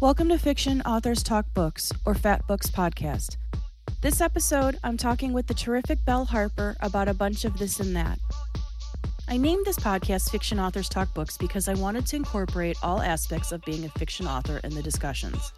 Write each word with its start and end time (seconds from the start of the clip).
Welcome 0.00 0.28
to 0.28 0.38
Fiction 0.38 0.80
Authors 0.82 1.24
Talk 1.24 1.52
Books, 1.54 1.92
or 2.06 2.14
Fat 2.14 2.46
Books 2.46 2.68
Podcast. 2.70 3.36
This 4.00 4.20
episode, 4.20 4.78
I'm 4.84 4.96
talking 4.96 5.32
with 5.32 5.48
the 5.48 5.54
terrific 5.54 6.04
Belle 6.04 6.24
Harper 6.24 6.76
about 6.78 7.08
a 7.08 7.14
bunch 7.14 7.44
of 7.44 7.58
this 7.58 7.80
and 7.80 7.96
that. 7.96 8.20
I 9.26 9.36
named 9.36 9.66
this 9.66 9.80
podcast 9.80 10.30
Fiction 10.30 10.60
Authors 10.60 10.88
Talk 10.88 11.12
Books 11.14 11.36
because 11.36 11.66
I 11.66 11.74
wanted 11.74 12.06
to 12.06 12.14
incorporate 12.16 12.76
all 12.80 13.02
aspects 13.02 13.50
of 13.50 13.64
being 13.64 13.86
a 13.86 13.88
fiction 13.88 14.28
author 14.28 14.60
in 14.62 14.72
the 14.72 14.84
discussions. 14.84 15.52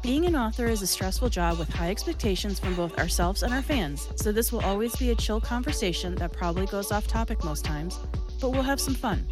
Being 0.00 0.26
an 0.26 0.36
author 0.36 0.66
is 0.66 0.82
a 0.82 0.86
stressful 0.86 1.30
job 1.30 1.58
with 1.58 1.68
high 1.68 1.90
expectations 1.90 2.60
from 2.60 2.76
both 2.76 2.96
ourselves 3.00 3.42
and 3.42 3.52
our 3.52 3.62
fans, 3.62 4.10
so 4.14 4.30
this 4.30 4.52
will 4.52 4.60
always 4.60 4.94
be 4.94 5.10
a 5.10 5.16
chill 5.16 5.40
conversation 5.40 6.14
that 6.14 6.32
probably 6.32 6.66
goes 6.66 6.92
off 6.92 7.08
topic 7.08 7.42
most 7.42 7.64
times, 7.64 7.98
but 8.40 8.50
we'll 8.50 8.62
have 8.62 8.80
some 8.80 8.94
fun. 8.94 9.26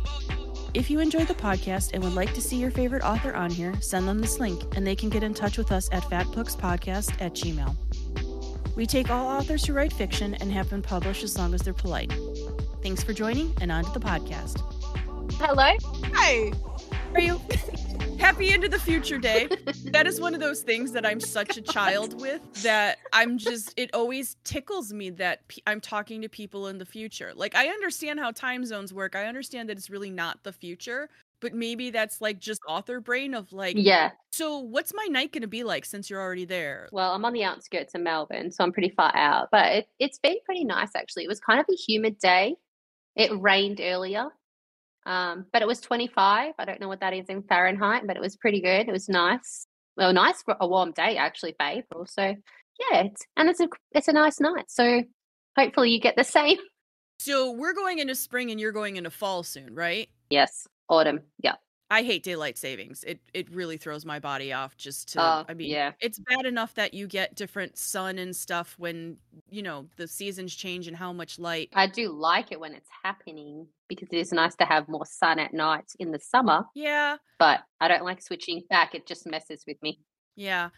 If 0.75 0.91
you 0.91 1.00
enjoy 1.00 1.27
the 1.27 1.34
podcast 1.34 1.91
and 1.93 2.02
would 2.02 2.14
like 2.14 2.32
to 2.32 2.41
see 2.41 2.57
your 2.57 2.70
favorite 2.70 3.02
author 3.02 3.34
on 3.34 3.50
here, 3.50 3.75
send 3.82 4.09
them 4.09 4.21
this 4.21 4.40
link 4.40 4.62
and 4.75 4.86
they 4.86 4.96
can 4.96 5.11
get 5.11 5.22
in 5.22 5.35
touch 5.35 5.58
with 5.58 5.71
us 5.71 5.90
at 5.93 6.03
fatbookspodcast 6.04 7.21
at 7.21 7.35
gmail. 7.35 7.76
We 8.75 8.86
take 8.86 9.11
all 9.11 9.29
authors 9.29 9.67
who 9.67 9.75
write 9.75 9.93
fiction 9.93 10.35
and 10.36 10.50
have 10.50 10.71
been 10.71 10.81
published 10.81 11.25
as 11.25 11.36
long 11.36 11.53
as 11.53 11.61
they're 11.61 11.75
polite. 11.75 12.11
Thanks 12.82 13.03
for 13.03 13.12
joining 13.12 13.54
and 13.61 13.71
on 13.71 13.85
to 13.85 13.93
the 13.93 14.00
podcast. 14.00 14.62
Hello. 15.35 15.76
Hi. 16.14 16.53
How 16.90 17.14
are 17.14 17.20
you? 17.20 17.40
Happy 18.22 18.53
into 18.53 18.68
the 18.68 18.79
future 18.79 19.18
day. 19.18 19.49
That 19.86 20.07
is 20.07 20.21
one 20.21 20.32
of 20.32 20.40
those 20.40 20.62
things 20.62 20.93
that 20.93 21.04
I'm 21.04 21.18
such 21.18 21.57
a 21.57 21.61
child 21.76 22.21
with 22.21 22.40
that 22.62 22.98
I'm 23.12 23.36
just, 23.36 23.75
it 23.76 23.90
always 23.95 24.36
tickles 24.45 24.93
me 24.93 25.11
that 25.11 25.46
pe- 25.48 25.61
I'm 25.67 25.81
talking 25.81 26.22
to 26.22 26.29
people 26.29 26.68
in 26.68 26.79
the 26.79 26.86
future. 26.86 27.32
Like, 27.35 27.54
I 27.57 27.67
understand 27.67 28.21
how 28.21 28.31
time 28.31 28.64
zones 28.64 28.95
work. 28.95 29.17
I 29.17 29.26
understand 29.26 29.68
that 29.68 29.76
it's 29.76 29.90
really 29.90 30.08
not 30.08 30.43
the 30.45 30.53
future, 30.53 31.11
but 31.40 31.53
maybe 31.53 31.90
that's 31.90 32.20
like 32.20 32.39
just 32.39 32.61
author 32.69 33.00
brain 33.00 33.34
of 33.34 33.53
like, 33.53 33.75
Yeah. 33.77 34.12
so 34.31 34.59
what's 34.59 34.95
my 34.95 35.06
night 35.11 35.33
going 35.33 35.42
to 35.42 35.48
be 35.48 35.64
like 35.64 35.84
since 35.84 36.09
you're 36.09 36.20
already 36.20 36.45
there? 36.45 36.89
Well, 36.93 37.12
I'm 37.12 37.25
on 37.25 37.33
the 37.33 37.43
outskirts 37.45 37.95
of 37.97 38.03
Melbourne, 38.03 38.53
so 38.53 38.62
I'm 38.62 38.73
pretty 38.73 38.91
far 38.91 39.15
out. 39.17 39.48
But 39.50 39.67
it, 39.73 39.89
it's 39.98 40.19
been 40.20 40.37
pretty 40.47 40.65
nice 40.65 40.91
actually. 40.95 41.25
It 41.25 41.28
was 41.28 41.41
kind 41.41 41.59
of 41.61 41.67
a 41.69 41.75
humid 41.77 42.19
day. 42.20 42.55
It 43.17 43.31
rained 43.39 43.81
earlier, 43.83 44.28
um, 45.06 45.47
but 45.53 45.62
it 45.62 45.69
was 45.69 45.81
25. 45.81 46.55
I 46.58 46.64
don't 46.64 46.81
know 46.81 46.89
what 46.89 47.00
that 47.00 47.14
is 47.14 47.27
in 47.28 47.42
Fahrenheit, 47.42 48.06
but 48.06 48.17
it 48.17 48.22
was 48.22 48.36
pretty 48.36 48.61
good. 48.61 48.89
It 48.89 48.92
was 48.92 49.09
nice. 49.09 49.67
Well, 49.97 50.12
nice 50.12 50.42
for 50.42 50.56
a 50.61 50.67
warm 50.67 50.92
day 50.92 51.17
actually 51.17 51.55
for 51.59 51.67
April. 51.67 52.06
So 52.06 52.22
yeah, 52.22 53.03
it's 53.03 53.27
and 53.36 53.48
it's 53.48 53.61
a 53.61 53.69
it's 53.92 54.09
a 54.09 54.12
nice 54.12 54.41
night. 54.41 54.67
So 54.69 55.03
hopefully 55.56 55.91
you 55.91 56.00
get 56.00 56.17
the 56.17 56.25
same. 56.39 56.59
So 57.19 57.53
we're 57.53 57.75
going 57.75 57.98
into 57.98 58.14
spring 58.14 58.50
and 58.50 58.61
you're 58.61 58.72
going 58.72 58.97
into 58.97 59.11
fall 59.11 59.42
soon, 59.42 59.75
right? 59.75 60.09
Yes, 60.31 60.67
autumn. 60.89 61.20
Yeah. 61.42 61.55
I 61.93 62.03
hate 62.03 62.23
daylight 62.23 62.57
savings. 62.57 63.05
It 63.07 63.21
it 63.35 63.51
really 63.55 63.77
throws 63.77 64.07
my 64.07 64.19
body 64.19 64.51
off 64.51 64.79
just 64.79 65.12
to 65.12 65.21
Oh, 65.21 65.45
I 65.47 65.53
mean, 65.53 65.71
yeah. 65.71 65.93
it's 66.01 66.19
bad 66.19 66.47
enough 66.47 66.75
that 66.77 66.95
you 66.95 67.07
get 67.07 67.37
different 67.37 67.77
sun 67.77 68.19
and 68.19 68.34
stuff 68.34 68.75
when, 68.79 69.19
you 69.51 69.62
know, 69.62 69.87
the 69.97 70.09
seasons 70.09 70.55
change 70.55 70.89
and 70.89 70.97
how 70.97 71.12
much 71.12 71.39
light. 71.39 71.69
I 71.75 71.87
do 71.87 72.09
like 72.09 72.51
it 72.51 72.59
when 72.59 72.73
it's 72.73 72.89
happening 73.05 73.67
because 73.89 74.09
it 74.11 74.17
is 74.17 74.33
nice 74.33 74.55
to 74.57 74.65
have 74.65 74.89
more 74.89 75.05
sun 75.05 75.39
at 75.39 75.53
night 75.53 75.93
in 75.99 76.12
the 76.12 76.19
summer. 76.19 76.65
Yeah. 76.75 77.19
But 77.39 77.61
I 77.79 77.89
don't 77.89 78.05
like 78.05 78.23
switching 78.23 78.62
back. 78.71 78.95
It 78.95 79.06
just 79.06 79.27
messes 79.27 79.65
with 79.67 79.77
me. 79.83 80.01
Yeah. 80.34 80.71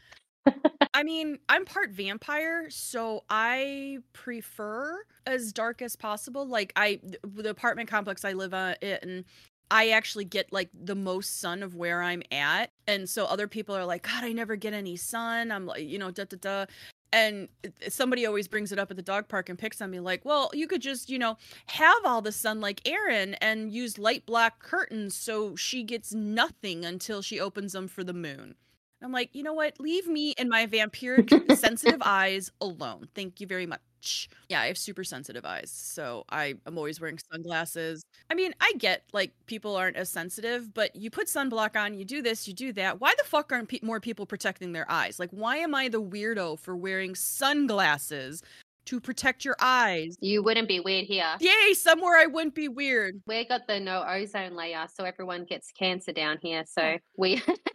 I 0.95 1.05
mean, 1.05 1.39
I'm 1.49 1.65
part 1.65 1.91
vampire, 1.91 2.69
so 2.71 3.23
I 3.31 3.99
prefer 4.13 5.05
as 5.27 5.53
dark 5.53 5.81
as 5.81 5.95
possible. 5.95 6.45
Like 6.45 6.73
I 6.75 7.01
the 7.23 7.51
apartment 7.51 7.89
complex 7.89 8.25
I 8.25 8.33
live 8.33 8.53
uh, 8.53 8.75
in, 8.83 9.25
I 9.71 9.91
actually 9.91 10.25
get 10.25 10.53
like 10.53 10.71
the 10.73 10.95
most 10.95 11.41
sun 11.41 11.63
of 11.63 11.75
where 11.75 12.03
I'm 12.03 12.23
at. 12.31 12.71
And 12.87 13.09
so 13.09 13.25
other 13.27 13.49
people 13.49 13.75
are 13.77 13.85
like, 13.85 14.03
"God, 14.03 14.25
I 14.25 14.33
never 14.33 14.57
get 14.57 14.73
any 14.75 14.97
sun." 14.97 15.51
I'm 15.51 15.67
like, 15.67 15.83
you 15.85 15.99
know, 15.99 16.11
da 16.11 16.25
da 16.25 16.37
da. 16.41 16.67
And 17.13 17.49
somebody 17.89 18.27
always 18.27 18.49
brings 18.49 18.73
it 18.73 18.79
up 18.79 18.91
at 18.91 18.97
the 18.97 19.03
dog 19.03 19.29
park 19.29 19.49
and 19.49 19.59
picks 19.59 19.81
on 19.81 19.91
me 19.91 20.01
like, 20.01 20.25
"Well, 20.25 20.51
you 20.53 20.67
could 20.67 20.83
just, 20.83 21.09
you 21.09 21.19
know, 21.19 21.37
have 21.67 22.05
all 22.05 22.23
the 22.23 22.33
sun 22.33 22.61
like 22.61 22.87
Erin 22.87 23.35
and 23.35 23.73
use 23.73 23.99
light 23.99 24.27
black 24.27 24.59
curtains 24.59 25.17
so 25.17 25.55
she 25.57 25.85
gets 25.85 26.13
nothing 26.13 26.85
until 26.85 27.23
she 27.23 27.41
opens 27.41 27.73
them 27.73 27.89
for 27.89 28.05
the 28.05 28.13
moon." 28.15 28.57
I'm 29.05 29.13
like, 29.13 29.35
you 29.35 29.43
know 29.43 29.53
what? 29.53 29.79
Leave 29.79 30.09
me 30.09 30.35
and 30.39 30.49
my 30.49 30.67
vampiric 30.67 31.57
sensitive 31.59 32.01
eyes 32.03 32.51
alone. 32.63 33.09
Thank 33.15 33.39
you 33.39 33.47
very 33.47 33.67
much. 33.67 34.31
Yeah, 34.49 34.63
I 34.63 34.67
have 34.67 34.79
super 34.79 35.05
sensitive 35.05 35.45
eyes, 35.45 35.71
so 35.71 36.25
I 36.31 36.55
am 36.67 36.79
always 36.79 37.01
wearing 37.01 37.19
sunglasses. 37.31 38.03
I 38.31 38.35
mean, 38.35 38.55
I 38.61 38.73
get 38.79 39.05
like 39.13 39.33
people 39.47 39.77
aren't 39.77 39.97
as 39.97 40.09
sensitive, 40.09 40.73
but 40.73 40.97
you 40.97 41.11
put 41.11 41.27
sunblock 41.27 41.77
on, 41.77 41.95
you 41.95 42.05
do 42.05 42.23
this, 42.23 42.49
you 42.49 42.55
do 42.55 42.73
that. 42.75 43.01
Why 43.01 43.15
the 43.19 43.25
fuck 43.25 43.53
aren't 43.53 43.69
pe- 43.69 43.81
more 43.83 44.01
people 44.01 44.25
protecting 44.27 44.73
their 44.73 44.91
eyes? 44.91 45.19
Like, 45.19 45.31
why 45.31 45.59
am 45.59 45.75
I 45.75 45.89
the 45.89 46.03
weirdo 46.03 46.59
for 46.59 46.75
wearing 46.75 47.15
sunglasses 47.15 48.43
to 48.87 49.01
protect 49.01 49.45
your 49.45 49.57
eyes? 49.61 50.17
You 50.21 50.43
wouldn't 50.43 50.69
be 50.69 50.81
weird 50.81 51.07
here. 51.07 51.37
Yay, 51.41 51.75
somewhere 51.75 52.17
I 52.17 52.27
wouldn't 52.27 52.55
be 52.55 52.69
weird. 52.69 53.23
We 53.27 53.47
got 53.47 53.67
the 53.67 53.81
no 53.81 54.05
ozone 54.07 54.55
layer, 54.55 54.87
so 54.95 55.05
everyone 55.05 55.45
gets 55.45 55.73
cancer 55.73 56.13
down 56.13 56.39
here. 56.43 56.65
So 56.67 56.99
we 57.17 57.43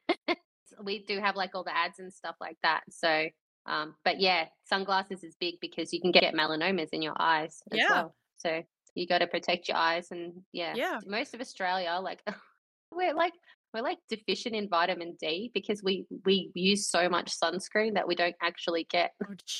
we 0.83 1.03
do 1.05 1.19
have 1.19 1.35
like 1.35 1.55
all 1.55 1.63
the 1.63 1.75
ads 1.75 1.99
and 1.99 2.13
stuff 2.13 2.35
like 2.39 2.57
that. 2.63 2.83
So 2.89 3.29
um, 3.65 3.95
but 4.03 4.19
yeah, 4.19 4.47
sunglasses 4.63 5.23
is 5.23 5.35
big 5.39 5.59
because 5.61 5.93
you 5.93 6.01
can 6.01 6.11
get 6.11 6.33
melanomas 6.33 6.89
in 6.91 7.01
your 7.01 7.13
eyes 7.19 7.61
as 7.71 7.77
Yeah. 7.77 7.89
well. 7.89 8.15
So 8.37 8.63
you 8.95 9.07
got 9.07 9.19
to 9.19 9.27
protect 9.27 9.67
your 9.67 9.77
eyes, 9.77 10.11
and 10.11 10.41
yeah, 10.51 10.75
Yeah. 10.75 10.99
most 11.05 11.33
of 11.33 11.41
Australia, 11.41 11.99
like 12.01 12.23
we're 12.91 13.13
like 13.13 13.33
we're 13.73 13.81
like 13.81 13.97
deficient 14.09 14.55
in 14.55 14.67
vitamin 14.67 15.15
D 15.19 15.51
because 15.53 15.83
we 15.83 16.05
we 16.25 16.51
use 16.53 16.87
so 16.87 17.09
much 17.09 17.31
sunscreen 17.39 17.93
that 17.93 18.07
we 18.07 18.15
don't 18.15 18.35
actually 18.41 18.87
get 18.89 19.11
Oh, 19.23 19.33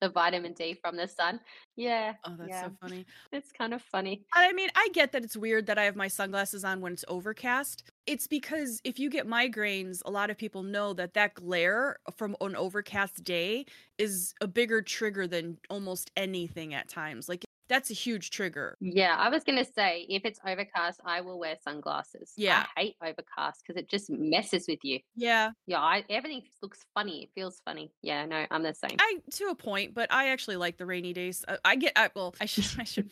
the 0.00 0.08
vitamin 0.08 0.52
D 0.52 0.74
from 0.80 0.96
the 0.96 1.08
sun. 1.08 1.40
Yeah, 1.76 2.14
Oh, 2.24 2.34
that's 2.38 2.50
yeah, 2.50 2.62
so 2.62 2.72
funny. 2.80 3.06
it's 3.32 3.50
kind 3.52 3.74
of 3.74 3.82
funny. 3.82 4.22
I 4.32 4.52
mean, 4.52 4.68
I 4.76 4.88
get 4.92 5.12
that 5.12 5.24
it's 5.24 5.36
weird 5.36 5.66
that 5.66 5.78
I 5.78 5.84
have 5.84 5.96
my 5.96 6.08
sunglasses 6.08 6.64
on 6.64 6.80
when 6.80 6.92
it's 6.92 7.04
overcast. 7.08 7.84
It's 8.06 8.26
because 8.26 8.80
if 8.84 8.98
you 8.98 9.10
get 9.10 9.26
migraines, 9.26 10.00
a 10.04 10.10
lot 10.10 10.30
of 10.30 10.38
people 10.38 10.62
know 10.62 10.92
that 10.94 11.14
that 11.14 11.34
glare 11.34 11.98
from 12.16 12.36
an 12.40 12.54
overcast 12.54 13.24
day 13.24 13.66
is 13.98 14.34
a 14.40 14.46
bigger 14.46 14.82
trigger 14.82 15.26
than 15.26 15.58
almost 15.70 16.10
anything 16.16 16.74
at 16.74 16.88
times. 16.88 17.28
Like 17.28 17.44
that's 17.68 17.90
a 17.90 17.94
huge 17.94 18.30
trigger. 18.30 18.76
Yeah, 18.80 19.16
I 19.18 19.28
was 19.28 19.44
gonna 19.44 19.64
say 19.64 20.06
if 20.08 20.24
it's 20.24 20.40
overcast, 20.46 21.00
I 21.04 21.20
will 21.20 21.38
wear 21.38 21.56
sunglasses. 21.62 22.32
Yeah. 22.36 22.66
I 22.76 22.80
hate 22.80 22.96
overcast 23.02 23.62
because 23.66 23.80
it 23.80 23.88
just 23.88 24.10
messes 24.10 24.66
with 24.68 24.80
you. 24.82 25.00
Yeah, 25.16 25.52
Yeah, 25.66 25.80
I, 25.80 26.04
everything 26.10 26.42
looks 26.62 26.84
funny. 26.94 27.24
It 27.24 27.30
feels 27.34 27.60
funny. 27.64 27.92
Yeah, 28.02 28.26
no, 28.26 28.46
I'm 28.50 28.62
the 28.62 28.74
same. 28.74 28.96
I 28.98 29.18
to 29.32 29.46
a 29.46 29.54
point, 29.54 29.94
but 29.94 30.12
I 30.12 30.28
actually 30.28 30.56
like 30.56 30.76
the 30.76 30.86
rainy 30.86 31.12
days. 31.12 31.44
Uh, 31.46 31.56
I 31.64 31.76
get 31.76 31.92
I, 31.96 32.10
well, 32.14 32.34
I 32.40 32.46
should 32.46 32.66
I 32.78 32.84
should 32.84 33.10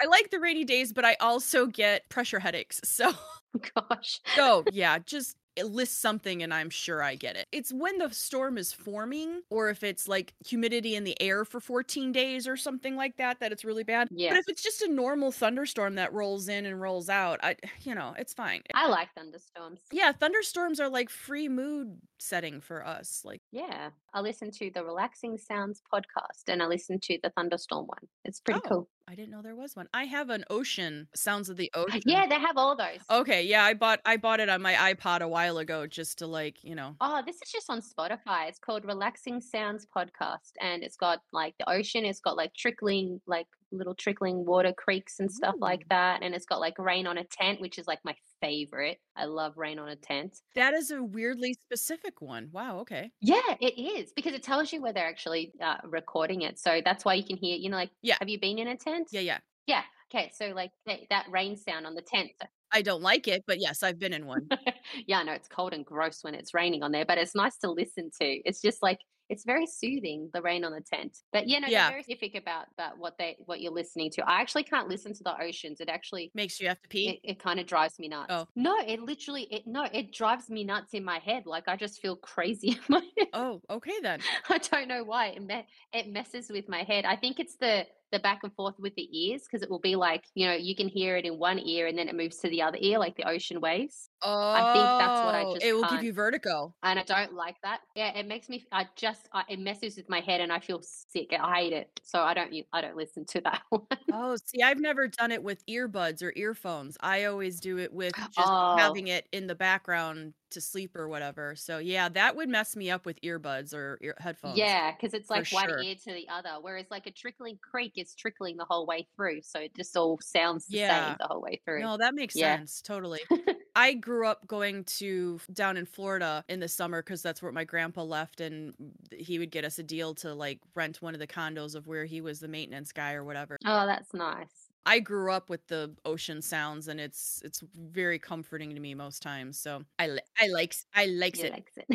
I 0.00 0.06
like 0.06 0.30
the 0.30 0.40
rainy 0.40 0.64
days, 0.64 0.92
but 0.92 1.04
I 1.04 1.16
also 1.20 1.66
get 1.66 2.08
pressure 2.08 2.40
headaches. 2.40 2.80
So 2.84 3.12
Gosh. 3.74 4.20
So 4.36 4.64
yeah, 4.68 4.98
just 4.98 5.36
list 5.62 6.00
something 6.00 6.42
and 6.42 6.52
I'm 6.52 6.70
sure 6.70 7.02
I 7.02 7.14
get 7.14 7.36
it. 7.36 7.46
It's 7.52 7.72
when 7.72 7.98
the 7.98 8.10
storm 8.10 8.58
is 8.58 8.72
forming 8.72 9.42
or 9.50 9.70
if 9.70 9.82
it's 9.82 10.08
like 10.08 10.34
humidity 10.46 10.94
in 10.96 11.04
the 11.04 11.20
air 11.20 11.44
for 11.44 11.60
14 11.60 12.12
days 12.12 12.48
or 12.48 12.56
something 12.56 12.96
like 12.96 13.16
that 13.16 13.40
that 13.40 13.52
it's 13.52 13.64
really 13.64 13.84
bad. 13.84 14.08
Yeah. 14.10 14.28
But 14.28 14.38
if 14.38 14.48
it's 14.48 14.62
just 14.62 14.82
a 14.82 14.88
normal 14.92 15.32
thunderstorm 15.32 15.94
that 15.96 16.12
rolls 16.12 16.48
in 16.48 16.66
and 16.66 16.80
rolls 16.80 17.08
out, 17.08 17.40
I 17.42 17.56
you 17.82 17.94
know, 17.94 18.14
it's 18.18 18.34
fine. 18.34 18.62
I 18.74 18.88
like 18.88 19.14
thunderstorms. 19.14 19.80
Yeah, 19.92 20.12
thunderstorms 20.12 20.80
are 20.80 20.88
like 20.88 21.08
free 21.10 21.48
mood 21.48 22.00
setting 22.18 22.60
for 22.60 22.84
us. 22.84 23.22
Like 23.24 23.42
Yeah. 23.50 23.90
I 24.16 24.20
listen 24.20 24.52
to 24.52 24.70
the 24.72 24.84
Relaxing 24.84 25.36
Sounds 25.36 25.82
podcast 25.92 26.44
and 26.46 26.62
I 26.62 26.66
listen 26.66 27.00
to 27.00 27.18
the 27.20 27.30
thunderstorm 27.30 27.86
one. 27.86 28.06
It's 28.24 28.38
pretty 28.38 28.60
oh, 28.66 28.68
cool. 28.68 28.88
I 29.08 29.16
didn't 29.16 29.32
know 29.32 29.42
there 29.42 29.56
was 29.56 29.74
one. 29.74 29.88
I 29.92 30.04
have 30.04 30.30
an 30.30 30.44
ocean 30.48 31.08
sounds 31.16 31.50
of 31.50 31.56
the 31.56 31.68
ocean. 31.74 32.00
Yeah, 32.06 32.28
they 32.28 32.38
have 32.38 32.56
all 32.56 32.76
those. 32.76 33.00
Okay, 33.10 33.42
yeah, 33.42 33.64
I 33.64 33.74
bought 33.74 33.98
I 34.04 34.16
bought 34.16 34.38
it 34.38 34.48
on 34.48 34.62
my 34.62 34.74
iPod 34.74 35.20
a 35.20 35.26
while 35.26 35.58
ago 35.58 35.88
just 35.88 36.18
to 36.18 36.28
like, 36.28 36.62
you 36.62 36.76
know. 36.76 36.94
Oh, 37.00 37.22
this 37.26 37.42
is 37.42 37.50
just 37.50 37.68
on 37.68 37.80
Spotify. 37.80 38.48
It's 38.48 38.60
called 38.60 38.84
Relaxing 38.84 39.40
Sounds 39.40 39.84
Podcast, 39.94 40.52
and 40.60 40.84
it's 40.84 40.96
got 40.96 41.18
like 41.32 41.56
the 41.58 41.68
ocean. 41.68 42.04
It's 42.04 42.20
got 42.20 42.36
like 42.36 42.54
trickling, 42.54 43.20
like 43.26 43.48
little 43.78 43.94
trickling 43.94 44.44
water 44.44 44.72
creeks 44.72 45.20
and 45.20 45.30
stuff 45.30 45.56
like 45.60 45.88
that. 45.88 46.22
And 46.22 46.34
it's 46.34 46.46
got 46.46 46.60
like 46.60 46.78
rain 46.78 47.06
on 47.06 47.18
a 47.18 47.24
tent, 47.24 47.60
which 47.60 47.78
is 47.78 47.86
like 47.86 48.00
my 48.04 48.16
favorite. 48.40 48.98
I 49.16 49.26
love 49.26 49.56
rain 49.56 49.78
on 49.78 49.88
a 49.88 49.96
tent. 49.96 50.40
That 50.54 50.74
is 50.74 50.90
a 50.90 51.02
weirdly 51.02 51.54
specific 51.54 52.20
one. 52.20 52.50
Wow, 52.52 52.78
okay. 52.80 53.12
Yeah, 53.20 53.56
it 53.60 53.78
is 53.78 54.12
because 54.14 54.34
it 54.34 54.42
tells 54.42 54.72
you 54.72 54.82
where 54.82 54.92
they're 54.92 55.06
actually 55.08 55.52
uh, 55.60 55.78
recording 55.84 56.42
it. 56.42 56.58
So 56.58 56.80
that's 56.84 57.04
why 57.04 57.14
you 57.14 57.24
can 57.24 57.36
hear. 57.36 57.56
You 57.56 57.70
know, 57.70 57.76
like 57.76 57.90
Yeah. 58.02 58.16
have 58.20 58.28
you 58.28 58.38
been 58.38 58.58
in 58.58 58.68
a 58.68 58.76
tent? 58.76 59.08
Yeah, 59.10 59.20
yeah. 59.20 59.38
Yeah. 59.66 59.82
Okay. 60.12 60.30
So 60.34 60.48
like 60.48 60.72
that, 60.86 61.00
that 61.10 61.26
rain 61.30 61.56
sound 61.56 61.86
on 61.86 61.94
the 61.94 62.02
tent. 62.02 62.32
I 62.70 62.82
don't 62.82 63.02
like 63.02 63.28
it, 63.28 63.44
but 63.46 63.60
yes, 63.60 63.82
I've 63.82 63.98
been 63.98 64.12
in 64.12 64.26
one. 64.26 64.50
yeah, 65.06 65.20
I 65.20 65.22
know 65.22 65.32
it's 65.32 65.48
cold 65.48 65.72
and 65.72 65.86
gross 65.86 66.22
when 66.22 66.34
it's 66.34 66.52
raining 66.52 66.82
on 66.82 66.92
there, 66.92 67.04
but 67.06 67.18
it's 67.18 67.34
nice 67.34 67.56
to 67.58 67.70
listen 67.70 68.10
to. 68.20 68.26
It's 68.44 68.60
just 68.60 68.82
like 68.82 68.98
it's 69.28 69.44
very 69.44 69.66
soothing 69.66 70.30
the 70.34 70.42
rain 70.42 70.64
on 70.64 70.72
the 70.72 70.80
tent. 70.80 71.16
But 71.32 71.48
yeah, 71.48 71.60
no, 71.60 71.68
Yeah. 71.68 71.88
very 71.88 72.02
specific 72.02 72.34
about 72.34 72.66
that 72.78 72.98
what 72.98 73.16
they 73.18 73.36
what 73.46 73.60
you're 73.60 73.72
listening 73.72 74.10
to. 74.12 74.28
I 74.28 74.40
actually 74.40 74.64
can't 74.64 74.88
listen 74.88 75.14
to 75.14 75.22
the 75.24 75.34
oceans. 75.42 75.80
It 75.80 75.88
actually 75.88 76.30
Makes 76.34 76.60
you 76.60 76.68
have 76.68 76.80
to 76.82 76.88
pee. 76.88 77.08
it, 77.22 77.30
it 77.32 77.38
kind 77.38 77.58
of 77.60 77.66
drives 77.66 77.98
me 77.98 78.08
nuts. 78.08 78.26
Oh. 78.30 78.46
No, 78.56 78.76
it 78.86 79.00
literally 79.00 79.42
it 79.50 79.62
no, 79.66 79.86
it 79.92 80.12
drives 80.12 80.50
me 80.50 80.64
nuts 80.64 80.94
in 80.94 81.04
my 81.04 81.18
head. 81.18 81.44
Like 81.46 81.68
I 81.68 81.76
just 81.76 82.00
feel 82.02 82.16
crazy 82.16 82.68
in 82.72 82.80
my 82.88 83.02
head. 83.18 83.28
oh, 83.32 83.60
okay 83.70 83.98
then. 84.02 84.20
I 84.50 84.58
don't 84.58 84.88
know 84.88 85.04
why 85.04 85.28
it 85.28 85.42
me- 85.42 85.66
it 85.92 86.08
messes 86.08 86.50
with 86.50 86.68
my 86.68 86.82
head. 86.82 87.04
I 87.04 87.16
think 87.16 87.40
it's 87.40 87.56
the 87.56 87.86
the 88.14 88.20
back 88.20 88.40
and 88.44 88.52
forth 88.54 88.74
with 88.78 88.94
the 88.94 89.08
ears 89.12 89.42
because 89.42 89.62
it 89.62 89.68
will 89.70 89.80
be 89.80 89.96
like 89.96 90.24
you 90.34 90.46
know 90.46 90.54
you 90.54 90.74
can 90.76 90.88
hear 90.88 91.16
it 91.16 91.24
in 91.24 91.38
one 91.38 91.58
ear 91.58 91.88
and 91.88 91.98
then 91.98 92.08
it 92.08 92.14
moves 92.14 92.36
to 92.38 92.48
the 92.48 92.62
other 92.62 92.78
ear 92.80 92.98
like 92.98 93.16
the 93.16 93.28
ocean 93.28 93.60
waves. 93.60 94.08
Oh, 94.22 94.52
I 94.52 94.72
think 94.72 94.86
that's 94.86 95.20
what 95.24 95.34
I 95.34 95.42
oh, 95.44 95.54
just 95.54 95.66
It 95.66 95.72
will 95.74 95.82
give 95.82 95.90
can't- 95.90 96.04
you 96.04 96.12
vertigo. 96.14 96.74
and 96.82 96.98
I 96.98 97.02
don't 97.02 97.34
like 97.34 97.56
that. 97.62 97.80
Yeah, 97.94 98.16
it 98.16 98.26
makes 98.26 98.48
me. 98.48 98.64
I 98.72 98.86
just 98.96 99.28
I, 99.34 99.42
it 99.48 99.58
messes 99.58 99.96
with 99.96 100.08
my 100.08 100.20
head, 100.20 100.40
and 100.40 100.50
I 100.50 100.60
feel 100.60 100.80
sick. 100.82 101.34
I 101.38 101.54
hate 101.56 101.72
it, 101.74 102.00
so 102.02 102.20
I 102.22 102.32
don't. 102.32 102.54
I 102.72 102.80
don't 102.80 102.96
listen 102.96 103.24
to 103.26 103.40
that 103.42 103.62
one. 103.68 103.82
Oh, 104.12 104.36
see, 104.42 104.62
I've 104.62 104.80
never 104.80 105.08
done 105.08 105.30
it 105.32 105.42
with 105.42 105.64
earbuds 105.66 106.22
or 106.22 106.32
earphones. 106.36 106.96
I 107.00 107.24
always 107.24 107.60
do 107.60 107.78
it 107.78 107.92
with 107.92 108.14
just 108.16 108.38
Oh. 108.38 108.76
having 108.78 109.08
it 109.08 109.26
in 109.32 109.46
the 109.46 109.54
background 109.54 110.32
to 110.54 110.60
sleep 110.60 110.96
or 110.96 111.08
whatever. 111.08 111.54
So 111.56 111.78
yeah, 111.78 112.08
that 112.10 112.34
would 112.36 112.48
mess 112.48 112.74
me 112.74 112.90
up 112.90 113.06
with 113.06 113.20
earbuds 113.22 113.74
or 113.74 113.98
ear- 114.02 114.16
headphones. 114.18 114.56
yeah, 114.58 114.92
because 114.92 115.14
it's 115.14 115.30
like 115.30 115.46
one 115.52 115.68
sure. 115.68 115.82
ear 115.82 115.94
to 116.04 116.12
the 116.12 116.28
other, 116.28 116.50
whereas 116.60 116.86
like 116.90 117.06
a 117.06 117.10
trickling 117.10 117.58
creek 117.62 117.92
is 117.96 118.14
trickling 118.14 118.56
the 118.56 118.64
whole 118.64 118.86
way 118.86 119.06
through, 119.16 119.42
so 119.42 119.60
it 119.60 119.74
just 119.76 119.96
all 119.96 120.18
sounds 120.20 120.66
the 120.66 120.78
Yeah. 120.78 121.08
same 121.08 121.16
the 121.20 121.26
whole 121.26 121.40
way 121.42 121.60
through. 121.64 121.80
No, 121.82 121.96
that 121.98 122.14
makes 122.14 122.34
Yeah. 122.34 122.56
sense. 122.56 122.80
Totally. 122.82 123.20
I 123.76 123.94
grew 123.94 124.26
up 124.26 124.46
going 124.46 124.84
to 124.84 125.40
down 125.52 125.76
in 125.76 125.84
Florida 125.84 126.44
in 126.48 126.60
the 126.60 126.68
summer 126.68 127.02
because 127.02 127.22
that's 127.22 127.42
where 127.42 127.52
my 127.52 127.64
grandpa 127.64 128.02
left, 128.04 128.40
and 128.40 128.72
he 129.10 129.38
would 129.38 129.50
get 129.50 129.64
us 129.64 129.78
a 129.78 129.82
deal 129.82 130.14
to 130.16 130.32
like 130.34 130.60
rent 130.74 131.02
one 131.02 131.14
of 131.14 131.20
the 131.20 131.26
condos 131.26 131.74
of 131.74 131.86
where 131.86 132.04
he 132.04 132.20
was 132.20 132.40
the 132.40 132.48
maintenance 132.48 132.92
guy 132.92 133.14
or 133.14 133.24
whatever. 133.24 133.58
Oh, 133.66 133.86
that's 133.86 134.14
nice. 134.14 134.63
I 134.86 135.00
grew 135.00 135.30
up 135.32 135.48
with 135.50 135.66
the 135.68 135.96
ocean 136.04 136.42
sounds, 136.42 136.88
and 136.88 137.00
it's 137.00 137.40
it's 137.44 137.60
very 137.74 138.18
comforting 138.18 138.74
to 138.74 138.80
me 138.80 138.94
most 138.94 139.22
times. 139.22 139.58
So 139.58 139.84
I 139.98 140.06
li- 140.08 140.20
I 140.38 140.46
likes 140.48 140.86
I 140.94 141.06
likes 141.06 141.42
You 141.42 141.44
it. 141.44 141.54
likes 141.54 141.76
it. 141.76 141.88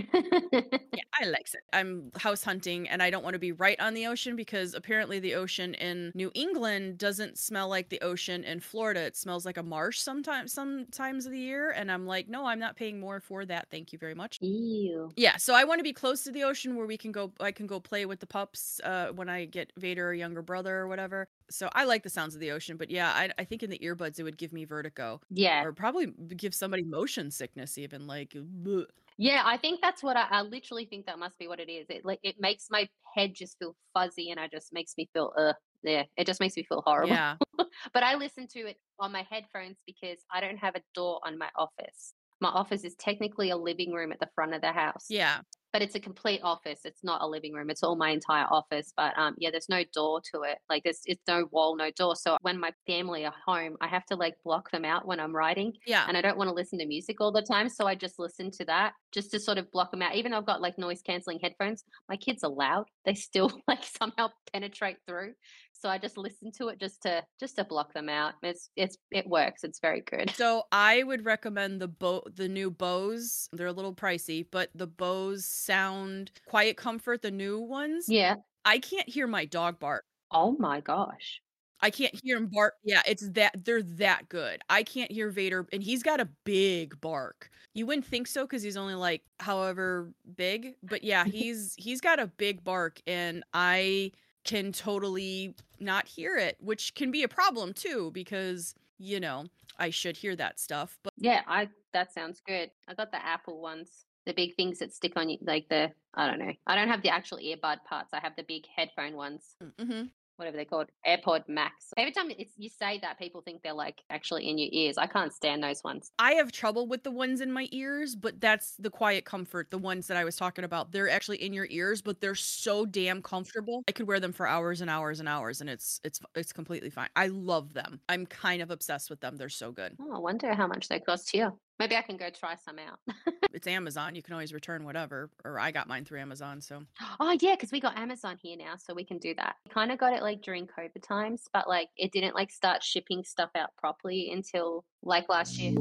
Yeah, 0.92 1.04
I 1.22 1.26
likes 1.26 1.54
it. 1.54 1.62
I'm 1.72 2.12
house 2.16 2.44
hunting 2.44 2.90
and 2.90 3.04
I 3.04 3.12
don't 3.12 3.24
want 3.24 3.36
to 3.36 3.40
be 3.40 3.52
right 3.52 3.80
on 3.80 3.94
the 3.94 4.08
ocean 4.08 4.36
because 4.36 4.74
apparently 4.74 5.20
the 5.20 5.36
ocean 5.36 5.76
in 5.76 6.12
New 6.16 6.32
England 6.34 6.98
doesn't 6.98 7.38
smell 7.38 7.70
like 7.70 7.90
the 7.90 8.02
ocean 8.02 8.44
in 8.44 8.60
Florida. 8.60 9.02
It 9.02 9.16
smells 9.16 9.46
like 9.46 9.58
a 9.58 9.64
marsh 9.64 10.00
sometimes 10.00 10.52
some 10.52 10.88
times 10.88 11.26
of 11.28 11.32
the 11.32 11.40
year 11.40 11.70
and 11.72 11.92
I'm 11.92 12.08
like, 12.08 12.28
"No, 12.28 12.46
I'm 12.48 12.60
not 12.60 12.76
paying 12.76 13.00
more 13.00 13.20
for 13.20 13.46
that. 13.46 13.70
Thank 13.70 13.94
you 13.94 14.00
very 14.00 14.16
much." 14.16 14.42
Ew. 14.42 15.16
Yeah, 15.18 15.38
so 15.38 15.56
I 15.56 15.66
want 15.66 15.80
to 15.80 15.84
be 15.84 15.94
close 15.94 16.24
to 16.26 16.32
the 16.32 16.44
ocean 16.44 16.76
where 16.76 16.88
we 16.88 16.98
can 16.98 17.12
go 17.12 17.34
I 17.40 17.52
can 17.52 17.68
go 17.68 17.80
play 17.80 18.06
with 18.06 18.20
the 18.22 18.28
pups 18.28 18.80
uh 18.84 19.12
when 19.14 19.30
I 19.30 19.46
get 19.46 19.74
Vader 19.78 20.12
a 20.12 20.18
younger 20.18 20.42
brother 20.44 20.78
or 20.78 20.88
whatever. 20.88 21.30
So 21.52 21.70
I 21.74 21.86
like 21.86 22.04
the 22.04 22.10
sounds 22.10 22.36
of 22.36 22.42
the 22.42 22.52
ocean, 22.52 22.78
but 22.78 22.90
yeah, 22.90 23.12
I 23.12 23.32
I 23.38 23.44
think 23.46 23.64
in 23.64 23.70
the 23.70 23.80
earbuds 23.80 24.20
it 24.20 24.24
would 24.24 24.38
give 24.38 24.54
me 24.54 24.66
vertigo 24.66 25.22
Yeah. 25.30 25.64
or 25.64 25.74
probably 25.74 26.08
give 26.08 26.54
somebody 26.56 26.84
motion 26.84 27.32
sickness 27.32 27.78
even 27.78 28.08
like 28.08 28.30
bleh. 28.32 28.86
Yeah, 29.18 29.44
I 29.46 29.58
think 29.58 29.82
that's 29.82 30.02
what 30.02 30.16
I, 30.16 30.28
I 30.30 30.42
literally 30.44 30.86
think 30.86 31.06
that 31.06 31.20
must 31.20 31.38
be 31.38 31.48
what 31.48 31.60
it 31.60 31.70
is. 31.70 31.88
It 31.90 32.06
like 32.06 32.20
it 32.24 32.38
makes 32.40 32.68
my 32.70 32.88
head 33.16 33.34
just 33.36 33.58
feel 33.60 33.76
fuzzy 33.94 34.30
and 34.32 34.40
I 34.40 34.48
just 34.48 34.72
makes 34.72 34.94
me 34.98 35.10
feel 35.14 35.34
uh 35.38 35.54
yeah, 35.84 36.04
it 36.18 36.26
just 36.26 36.40
makes 36.40 36.56
me 36.56 36.64
feel 36.64 36.82
horrible. 36.86 37.18
Yeah. 37.18 37.38
But 37.94 38.04
I 38.04 38.16
listen 38.16 38.48
to 38.50 38.60
it 38.68 38.78
on 39.00 39.12
my 39.12 39.24
headphones 39.30 39.80
because 39.86 40.20
I 40.34 40.42
don't 40.42 40.58
have 40.58 40.76
a 40.76 40.84
door 40.94 41.20
on 41.26 41.38
my 41.38 41.50
office. 41.56 42.14
My 42.42 42.50
office 42.50 42.84
is 42.86 42.96
technically 42.96 43.50
a 43.50 43.58
living 43.58 43.92
room 43.94 44.12
at 44.12 44.20
the 44.20 44.30
front 44.36 44.54
of 44.54 44.62
the 44.62 44.72
house. 44.72 45.10
Yeah. 45.10 45.42
But 45.72 45.82
it's 45.82 45.96
a 45.96 46.00
complete 46.00 46.42
office. 46.44 46.80
It's 46.84 47.04
not 47.04 47.22
a 47.22 47.28
living 47.28 47.54
room. 47.54 47.70
It's 47.70 47.84
all 47.84 47.96
my 47.96 48.10
entire 48.10 48.46
office. 48.46 48.92
But 48.96 49.18
um 49.18 49.36
yeah, 49.38 49.52
there's 49.52 49.70
no 49.70 49.84
door 49.94 50.22
to 50.34 50.42
it. 50.44 50.58
Like 50.70 50.84
there's 50.84 51.02
it's 51.06 51.22
no 51.28 51.48
wall, 51.52 51.76
no 51.76 51.92
door. 51.92 52.16
So 52.16 52.38
when 52.42 52.60
my 52.60 52.72
family 52.88 53.26
are 53.26 53.34
home, 53.46 53.78
I 53.82 53.88
have 53.88 54.06
to 54.08 54.16
like 54.16 54.36
block 54.44 54.72
them 54.72 54.86
out 54.86 55.06
when 55.08 55.20
I'm 55.20 55.36
writing 55.36 55.74
Yeah. 55.86 56.06
and 56.08 56.18
I 56.18 56.22
don't 56.22 56.38
want 56.38 56.50
to 56.50 56.54
listen 56.54 56.80
to 56.80 56.86
music 56.86 57.22
all 57.22 57.32
the 57.32 57.42
time. 57.42 57.70
So 57.70 57.86
I 57.88 57.96
just 57.96 58.20
listen 58.20 58.52
to 58.52 58.66
that 58.66 58.94
just 59.12 59.32
to 59.32 59.40
sort 59.40 59.58
of 59.58 59.72
block 59.72 59.92
them 59.92 60.02
out. 60.02 60.16
Even 60.16 60.32
though 60.32 60.38
I've 60.40 60.46
got 60.46 60.62
like 60.62 60.78
noise 60.78 61.02
canceling 61.02 61.40
headphones, 61.42 61.84
my 62.08 62.16
kids 62.18 62.44
are 62.44 62.52
loud. 62.52 62.86
They 63.06 63.14
still 63.14 63.52
like 63.68 63.84
somehow 63.84 64.30
penetrate 64.52 64.98
through. 65.08 65.34
So 65.80 65.90
I 65.90 65.98
just 65.98 66.18
listen 66.18 66.52
to 66.58 66.68
it 66.68 66.80
just 66.80 67.02
to 67.04 67.24
just 67.40 67.56
to 67.56 67.64
block 67.64 67.94
them 67.94 68.10
out. 68.10 68.34
It's 68.44 68.70
it's 68.76 68.98
it 69.12 69.28
works. 69.28 69.64
It's 69.64 69.80
very 69.80 70.02
good. 70.02 70.32
So 70.36 70.64
I 70.72 71.04
would 71.04 71.24
recommend 71.26 71.82
the 71.82 71.88
Bo 71.88 72.24
the 72.36 72.50
new 72.50 72.70
Bose. 72.70 73.48
They're 73.54 73.68
a 73.68 73.74
little 73.74 73.96
pricey, 73.96 74.46
but 74.52 74.70
the 74.76 74.88
Bose 74.88 75.46
Sound 75.46 76.32
Quiet 76.48 76.76
Comfort, 76.76 77.22
the 77.22 77.32
new 77.32 77.60
ones. 77.60 78.08
Yeah. 78.10 78.36
I 78.66 78.80
can't 78.80 79.08
hear 79.08 79.26
my 79.26 79.46
dog 79.46 79.80
bark. 79.80 80.04
Oh 80.32 80.56
my 80.60 80.82
gosh. 80.82 81.42
I 81.82 81.90
can't 81.90 82.14
hear 82.22 82.38
him 82.38 82.50
bark. 82.52 82.74
Yeah, 82.84 83.02
it's 83.08 83.30
that 83.32 83.64
they're 83.64 83.82
that 83.82 84.28
good. 84.28 84.62
I 84.70 84.84
can't 84.84 85.12
hear 85.12 85.30
Vader, 85.30 85.66
and 85.72 85.82
he's 85.82 86.04
got 86.04 86.20
a 86.20 86.28
big 86.44 87.00
bark. 87.00 87.50
You 87.74 87.86
wouldn't 87.86 88.06
think 88.06 88.28
so 88.28 88.44
because 88.44 88.62
he's 88.62 88.76
only 88.76 88.96
like 88.96 89.24
however 89.40 90.12
big, 90.36 90.76
but 90.84 91.04
yeah, 91.04 91.24
he's 91.26 91.74
he's 91.78 92.02
got 92.02 92.20
a 92.20 92.28
big 92.28 92.64
bark, 92.64 93.00
and 93.08 93.44
I 93.54 94.12
can 94.44 94.72
totally 94.72 95.56
not 95.80 96.08
hear 96.08 96.38
it, 96.38 96.58
which 96.60 96.96
can 96.96 97.12
be 97.12 97.24
a 97.24 97.28
problem 97.28 97.74
too 97.74 98.12
because 98.12 98.74
you 98.98 99.20
know 99.20 99.46
I 99.78 99.90
should 99.90 100.18
hear 100.18 100.36
that 100.36 100.60
stuff, 100.60 100.98
but 101.04 101.14
Yeah, 101.18 101.42
I 101.48 101.70
that 101.94 102.14
sounds 102.14 102.42
good. 102.46 102.72
I 102.88 102.94
got 102.94 103.12
the 103.12 103.24
Apple 103.26 103.62
ones. 103.62 104.06
The 104.26 104.34
big 104.34 104.56
things 104.56 104.80
that 104.80 104.94
stick 104.94 105.14
on 105.16 105.30
you 105.30 105.38
like 105.42 105.70
the 105.70 105.92
I 106.14 106.28
don't 106.28 106.40
know. 106.40 106.54
I 106.68 106.76
don't 106.76 106.90
have 106.90 107.02
the 107.02 107.10
actual 107.10 107.38
earbud 107.38 107.84
parts. 107.86 108.14
I 108.14 108.20
have 108.20 108.36
the 108.36 108.44
big 108.44 108.66
headphone 108.76 109.16
ones. 109.16 109.56
hmm 109.80 110.04
whatever 110.40 110.58
they're 110.58 110.66
called, 110.66 110.88
AirPod 111.06 111.48
Max. 111.48 111.94
Every 111.98 112.12
time 112.12 112.32
it's, 112.32 112.54
you 112.58 112.70
say 112.70 113.00
that, 113.02 113.20
people 113.20 113.42
think 113.42 113.62
they're 113.62 113.74
like 113.74 114.02
actually 114.10 114.50
in 114.50 114.58
your 114.58 114.70
ears. 114.72 114.98
I 114.98 115.08
can't 115.08 115.34
stand 115.34 115.64
those 115.64 115.84
ones. 115.84 116.12
I 116.18 116.34
have 116.34 116.52
trouble 116.52 116.88
with 116.88 117.04
the 117.04 117.12
ones 117.12 117.42
in 117.42 117.52
my 117.52 117.68
ears, 117.72 118.16
but 118.16 118.40
that's 118.40 118.76
the 118.80 118.90
quiet 118.90 119.26
comfort. 119.26 119.70
The 119.70 119.78
ones 119.78 120.08
that 120.08 120.18
I 120.18 120.24
was 120.24 120.36
talking 120.36 120.64
about, 120.64 120.92
they're 120.92 121.10
actually 121.10 121.44
in 121.44 121.54
your 121.54 121.68
ears, 121.70 122.02
but 122.02 122.22
they're 122.22 122.36
so 122.36 122.86
damn 122.86 123.22
comfortable. 123.22 123.84
I 123.88 123.92
could 123.92 124.08
wear 124.08 124.20
them 124.20 124.34
for 124.34 124.48
hours 124.48 124.82
and 124.82 124.90
hours 124.90 125.20
and 125.20 125.28
hours, 125.28 125.62
and 125.62 125.70
it's 125.70 126.00
it's 126.04 126.20
it's 126.36 126.54
completely 126.54 126.90
fine. 126.90 127.10
I 127.16 127.28
love 127.28 127.74
them. 127.74 128.00
I'm 128.08 128.26
kind 128.26 128.62
of 128.62 128.72
obsessed 128.72 129.10
with 129.10 129.20
them. 129.20 129.38
They're 129.38 129.50
so 129.50 129.72
good. 129.72 129.96
Oh, 130.00 130.16
I 130.16 130.20
wonder 130.20 130.54
how 130.54 130.68
much 130.68 130.88
they 130.88 131.00
cost 131.00 131.30
here. 131.30 131.52
Maybe 131.80 131.96
I 131.96 132.02
can 132.02 132.18
go 132.18 132.30
try 132.30 132.56
some 132.56 132.78
out. 132.80 133.00
It's 133.52 133.66
Amazon. 133.66 134.14
You 134.14 134.22
can 134.22 134.34
always 134.34 134.54
return 134.54 134.86
whatever. 134.86 135.32
Or 135.44 135.60
I 135.60 135.72
got 135.72 135.88
mine 135.88 136.06
through 136.06 136.20
Amazon, 136.20 136.62
so 136.62 136.84
oh 137.20 137.36
yeah, 137.42 137.56
because 137.56 137.72
we 137.72 137.80
got 137.80 137.98
Amazon 137.98 138.38
here 138.40 138.56
now, 138.56 138.76
so 138.78 138.94
we 138.94 139.04
can 139.04 139.18
do 139.18 139.34
that. 139.36 139.56
Kind 139.72 139.92
of 139.92 139.98
got 139.98 140.14
it 140.14 140.22
like 140.22 140.44
during 140.44 140.68
COVID 140.68 141.02
times, 141.02 141.48
but 141.52 141.68
like 141.68 141.90
it 141.98 142.12
didn't 142.12 142.36
like 142.36 142.52
start 142.52 142.84
shipping 142.84 143.24
stuff 143.24 143.50
out 143.56 143.76
properly 143.76 144.30
until 144.32 144.86
like 145.02 145.30
last 145.30 145.58
year. 145.58 145.74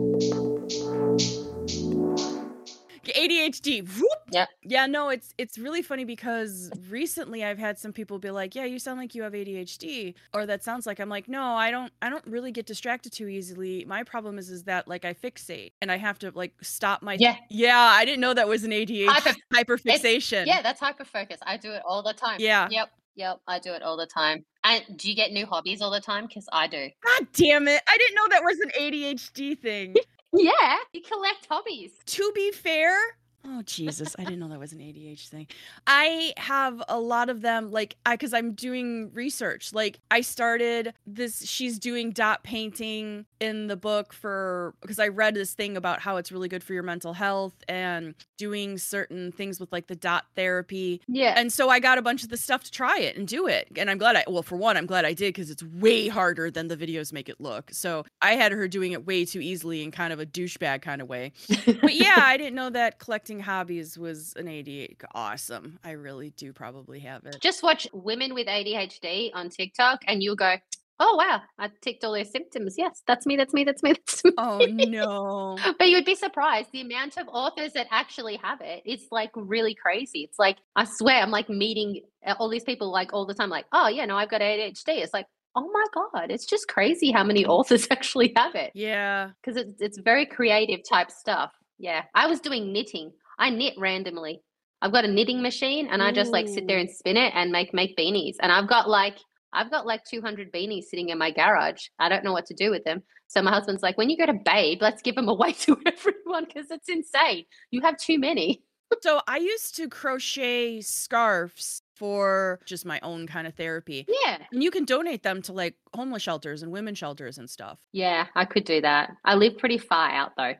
ADHD. 3.11 3.87
Whoop. 3.99 4.19
Yep. 4.31 4.49
Yeah, 4.63 4.87
no, 4.87 5.09
it's 5.09 5.33
it's 5.39 5.59
really 5.59 5.83
funny 5.83 6.05
because 6.05 6.71
recently 6.89 7.45
I've 7.45 7.59
had 7.59 7.79
some 7.79 7.93
people 7.93 8.19
be 8.19 8.31
like, 8.31 8.55
"Yeah, 8.55 8.65
you 8.65 8.79
sound 8.79 8.99
like 8.99 9.15
you 9.15 9.23
have 9.23 9.33
ADHD," 9.33 10.15
or 10.35 10.47
that 10.47 10.63
sounds 10.65 10.87
like 10.87 10.99
I'm 11.01 11.09
like, 11.09 11.29
"No, 11.29 11.43
I 11.43 11.71
don't. 11.71 11.93
I 12.03 12.11
don't 12.11 12.27
really 12.27 12.53
get 12.53 12.67
distracted 12.67 13.13
too 13.13 13.29
easily. 13.29 13.85
My 13.87 14.03
problem 14.03 14.39
is 14.39 14.51
is 14.51 14.65
that 14.65 14.87
like 14.89 15.05
I 15.05 15.15
fixate 15.15 15.73
and 15.81 15.91
I 15.91 15.97
have 15.97 16.19
to 16.21 16.31
like 16.35 16.53
stop 16.63 17.03
my 17.03 17.17
Yeah. 17.19 17.37
yeah. 17.51 17.79
I 17.79 18.05
didn't 18.05 18.21
know 18.21 18.35
that 18.35 18.49
was 18.49 18.65
an 18.65 18.71
ADHD 18.73 19.07
Hyper- 19.07 19.37
hyperfixation. 19.55 20.47
Yeah, 20.47 20.63
that's 20.63 20.81
hyperfocus. 20.81 21.39
I 21.43 21.57
do 21.57 21.73
it 21.73 21.83
all 21.87 22.03
the 22.03 22.13
time. 22.13 22.37
Yeah. 22.41 22.69
Yep. 22.71 22.91
Yep. 23.17 23.41
I 23.49 23.59
do 23.59 23.73
it 23.73 23.83
all 23.83 23.97
the 23.97 24.07
time. 24.07 24.45
And 24.65 24.85
do 24.97 25.09
you 25.09 25.17
get 25.17 25.33
new 25.33 25.47
hobbies 25.47 25.81
all 25.81 25.91
the 25.91 26.01
time? 26.01 26.27
Because 26.27 26.49
I 26.53 26.67
do. 26.67 26.89
God 27.05 27.29
damn 27.33 27.67
it! 27.69 27.81
I 27.89 27.97
didn't 27.97 28.15
know 28.17 28.29
that 28.29 28.43
was 28.43 28.59
an 28.61 28.71
ADHD 28.79 29.59
thing. 29.59 29.95
Yeah. 30.33 30.77
You 30.93 31.03
collect 31.03 31.47
hobbies. 31.49 31.93
to 32.07 32.33
be 32.35 32.53
fair, 32.53 32.97
oh 33.45 33.63
Jesus, 33.63 34.15
I 34.19 34.25
didn't 34.25 34.41
know 34.41 34.49
that 34.49 34.59
was 34.59 34.73
an 34.73 34.79
ADHD 34.81 35.29
thing. 35.29 35.47
I 35.87 36.33
have 36.37 36.83
a 36.89 36.99
lot 36.99 37.29
of 37.29 37.41
them, 37.41 37.71
like 37.71 37.97
I 38.05 38.15
because 38.15 38.35
I'm 38.35 38.53
doing 38.53 39.11
research. 39.13 39.73
Like 39.73 40.01
I 40.11 40.21
started 40.21 40.95
this. 41.07 41.47
She's 41.49 41.79
doing 41.79 42.13
dot 42.13 42.43
painting 42.43 43.27
in 43.41 43.67
the 43.67 43.77
book 43.77 44.13
for 44.13 44.75
because 44.81 44.99
I 44.99 45.09
read 45.09 45.35
this 45.35 45.55
thing 45.55 45.77
about 45.77 46.01
how 46.01 46.17
it's 46.17 46.33
really 46.33 46.49
good 46.49 46.63
for 46.63 46.73
your 46.73 46.83
mental 46.83 47.13
health 47.13 47.55
and 47.69 48.15
doing 48.37 48.79
certain 48.79 49.33
things 49.33 49.61
with 49.61 49.71
like 49.73 49.87
the 49.87 49.97
dot 49.97 50.27
therapy. 50.37 51.01
Yeah. 51.07 51.35
And 51.37 51.53
so 51.53 51.69
I 51.69 51.81
got 51.81 51.99
a 51.99 52.03
bunch 52.03 52.23
of 52.23 52.31
the 52.31 52.37
stuff 52.37 52.65
to 52.65 52.71
try 52.71 52.99
it 52.99 53.17
and 53.17 53.27
do 53.27 53.47
it. 53.47 53.69
And 53.77 53.91
I'm 53.91 53.99
glad 53.99 54.17
I, 54.17 54.25
well, 54.27 54.43
for 54.43 54.57
one, 54.57 54.77
I'm 54.77 54.87
glad 54.87 55.05
I 55.05 55.13
did 55.13 55.35
because 55.35 55.51
it's 55.51 55.63
way 55.63 56.09
harder 56.09 56.51
than 56.51 56.69
the 56.69 56.77
videos 56.77 57.13
make 57.13 57.29
it 57.29 57.41
look. 57.41 57.71
So 57.73 58.05
I 58.23 58.33
had 58.33 58.53
her 58.53 58.69
doing 58.69 58.93
it 58.93 59.07
way 59.07 59.25
too 59.25 59.41
easily 59.41 59.83
in 59.83 59.91
kind 59.91 60.13
of 60.13 60.21
a 60.21 60.27
douchebag 60.27 60.83
kind 60.83 61.03
of 61.03 61.09
way. 61.09 61.33
But 61.67 61.95
yeah, 61.95 62.15
I 62.25 62.37
didn't 62.37 62.55
know 62.55 62.71
that 62.71 62.99
collecting 62.99 63.28
hobbies 63.39 63.99
was 63.99 64.33
an 64.37 64.47
ADHD. 64.47 64.97
Awesome. 65.15 65.79
I 65.85 65.91
really 65.93 66.31
do 66.31 66.53
probably 66.53 67.01
have 67.01 67.27
it. 67.27 67.37
Just 67.41 67.63
watch 67.63 67.87
women 67.93 68.33
with 68.35 68.47
ADHD 68.47 69.31
on 69.35 69.51
TikTok 69.51 70.03
and 70.07 70.23
you'll 70.23 70.37
go, 70.37 70.57
oh 71.01 71.15
wow, 71.17 71.41
I 71.59 71.71
ticked 71.81 72.03
all 72.05 72.13
those 72.13 72.31
symptoms. 72.33 72.75
Yes, 72.77 73.03
that's 73.07 73.25
me. 73.27 73.37
That's 73.37 73.53
me. 73.55 73.65
That's 73.65 73.83
me. 73.83 73.93
That's 74.07 74.25
me. 74.25 74.33
Oh 74.39 74.59
no. 74.67 75.59
But 75.79 75.89
you 75.89 75.97
would 75.97 76.05
be 76.05 76.15
surprised 76.15 76.71
the 76.73 76.81
amount 76.81 77.17
of 77.19 77.29
authors 77.29 77.73
that 77.75 77.87
actually 77.91 78.37
have 78.43 78.61
it. 78.61 78.83
It's 78.85 79.07
like 79.13 79.31
really 79.35 79.75
crazy. 79.75 80.21
It's 80.21 80.39
like 80.39 80.57
I 80.75 80.85
swear 80.85 81.23
I'm 81.23 81.31
like 81.31 81.49
meeting 81.49 82.01
uh, 82.27 82.35
all 82.39 82.49
these 82.49 82.65
people 82.65 82.91
like 82.91 83.13
all 83.13 83.27
the 83.27 83.35
time. 83.35 83.51
Like, 83.51 83.67
oh 83.73 83.89
yeah, 83.89 84.07
no, 84.07 84.17
I've 84.17 84.31
got 84.31 84.41
ADHD. 84.41 84.89
It's 85.03 85.13
like, 85.15 85.27
oh 85.55 85.71
my 85.73 85.85
god, 85.95 86.31
it's 86.31 86.47
just 86.47 86.67
crazy 86.69 87.13
how 87.13 87.23
many 87.25 87.47
authors 87.47 87.87
actually 87.93 88.33
have 88.37 88.55
it 88.55 88.73
Yeah. 88.75 89.31
because 89.41 89.57
it's 89.57 89.81
it's 89.81 89.99
very 89.99 90.27
creative 90.27 90.81
type 90.89 91.11
stuff. 91.11 91.53
Yeah, 91.81 92.03
I 92.13 92.27
was 92.27 92.41
doing 92.41 92.73
knitting. 92.73 93.13
I 93.39 93.51
knit 93.51 93.75
randomly. 93.79 94.43
I've 94.81 94.93
got 94.93 95.05
a 95.05 95.09
knitting 95.09 95.43
machine, 95.43 95.89
and 95.91 96.03
I 96.03 96.13
just 96.13 96.31
like 96.31 96.47
sit 96.49 96.67
there 96.69 96.79
and 96.79 96.89
spin 96.91 97.17
it 97.17 97.33
and 97.35 97.51
make 97.51 97.75
make 97.75 97.97
beanies. 97.97 98.37
And 98.41 98.53
I've 98.53 98.69
got 98.69 98.89
like 98.89 99.17
I've 99.53 99.71
got 99.71 99.87
like 99.87 100.05
200 100.05 100.53
beanies 100.53 100.85
sitting 100.85 101.09
in 101.09 101.19
my 101.19 101.31
garage. 101.31 101.87
I 101.99 102.09
don't 102.09 102.23
know 102.23 102.33
what 102.33 102.47
to 102.47 102.55
do 102.55 102.71
with 102.71 102.85
them. 102.85 103.03
So 103.29 103.43
my 103.43 103.51
husband's 103.51 103.83
like, 103.83 103.97
when 103.99 104.11
you 104.11 104.17
go 104.17 104.27
to 104.27 104.39
Babe, 104.45 104.79
let's 104.83 105.03
give 105.03 105.15
them 105.15 105.29
away 105.29 105.53
to 105.61 105.77
everyone 105.87 106.45
because 106.45 106.71
it's 106.71 106.89
insane. 106.89 107.45
You 107.71 107.81
have 107.83 107.97
too 107.97 108.19
many. 108.19 108.63
So 109.03 109.21
I 109.27 109.37
used 109.39 109.77
to 109.77 109.89
crochet 109.89 110.81
scarves 110.81 111.83
for 111.95 112.59
just 112.65 112.87
my 112.87 113.01
own 113.03 113.27
kind 113.27 113.47
of 113.47 113.55
therapy. 113.55 114.07
Yeah, 114.25 114.39
And 114.53 114.63
you 114.63 114.71
can 114.71 114.85
donate 114.87 115.23
them 115.23 115.43
to 115.43 115.53
like 115.53 115.75
homeless 115.95 116.23
shelters 116.23 116.63
and 116.63 116.73
women 116.73 116.95
shelters 116.95 117.37
and 117.39 117.51
stuff. 117.51 117.79
yeah, 117.93 118.27
I 118.35 118.45
could 118.45 118.65
do 118.65 118.81
that. 118.81 119.11
I 119.25 119.35
live 119.35 119.59
pretty 119.59 119.79
far 119.79 120.11
out 120.11 120.33
though. 120.37 120.55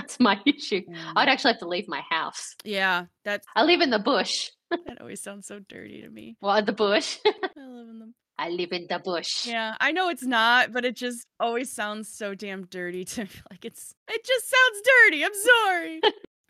That's 0.00 0.20
my 0.20 0.40
issue. 0.46 0.82
Mm. 0.86 0.96
I'd 1.16 1.28
actually 1.28 1.52
have 1.52 1.60
to 1.60 1.68
leave 1.68 1.88
my 1.88 2.02
house. 2.08 2.54
Yeah, 2.64 3.06
that's 3.24 3.46
I 3.56 3.64
live 3.64 3.80
in 3.80 3.90
the 3.90 3.98
bush. 3.98 4.50
that 4.70 5.00
always 5.00 5.22
sounds 5.22 5.46
so 5.46 5.58
dirty 5.68 6.02
to 6.02 6.10
me. 6.10 6.36
Well, 6.40 6.62
the 6.62 6.72
bush. 6.72 7.18
I 7.26 7.30
live 7.56 7.88
in 7.88 7.98
them. 7.98 8.14
I 8.38 8.50
live 8.50 8.70
in 8.72 8.86
the 8.88 9.00
bush. 9.00 9.46
Yeah, 9.46 9.74
I 9.80 9.90
know 9.92 10.10
it's 10.10 10.22
not, 10.22 10.72
but 10.72 10.84
it 10.84 10.94
just 10.94 11.26
always 11.40 11.72
sounds 11.72 12.08
so 12.08 12.34
damn 12.34 12.66
dirty 12.66 13.04
to 13.04 13.24
me. 13.24 13.30
Like 13.50 13.64
it's 13.64 13.94
it 14.08 14.24
just 14.24 14.46
sounds 14.48 14.82
dirty. 14.84 15.24
I'm 15.24 15.32
sorry. 15.34 16.00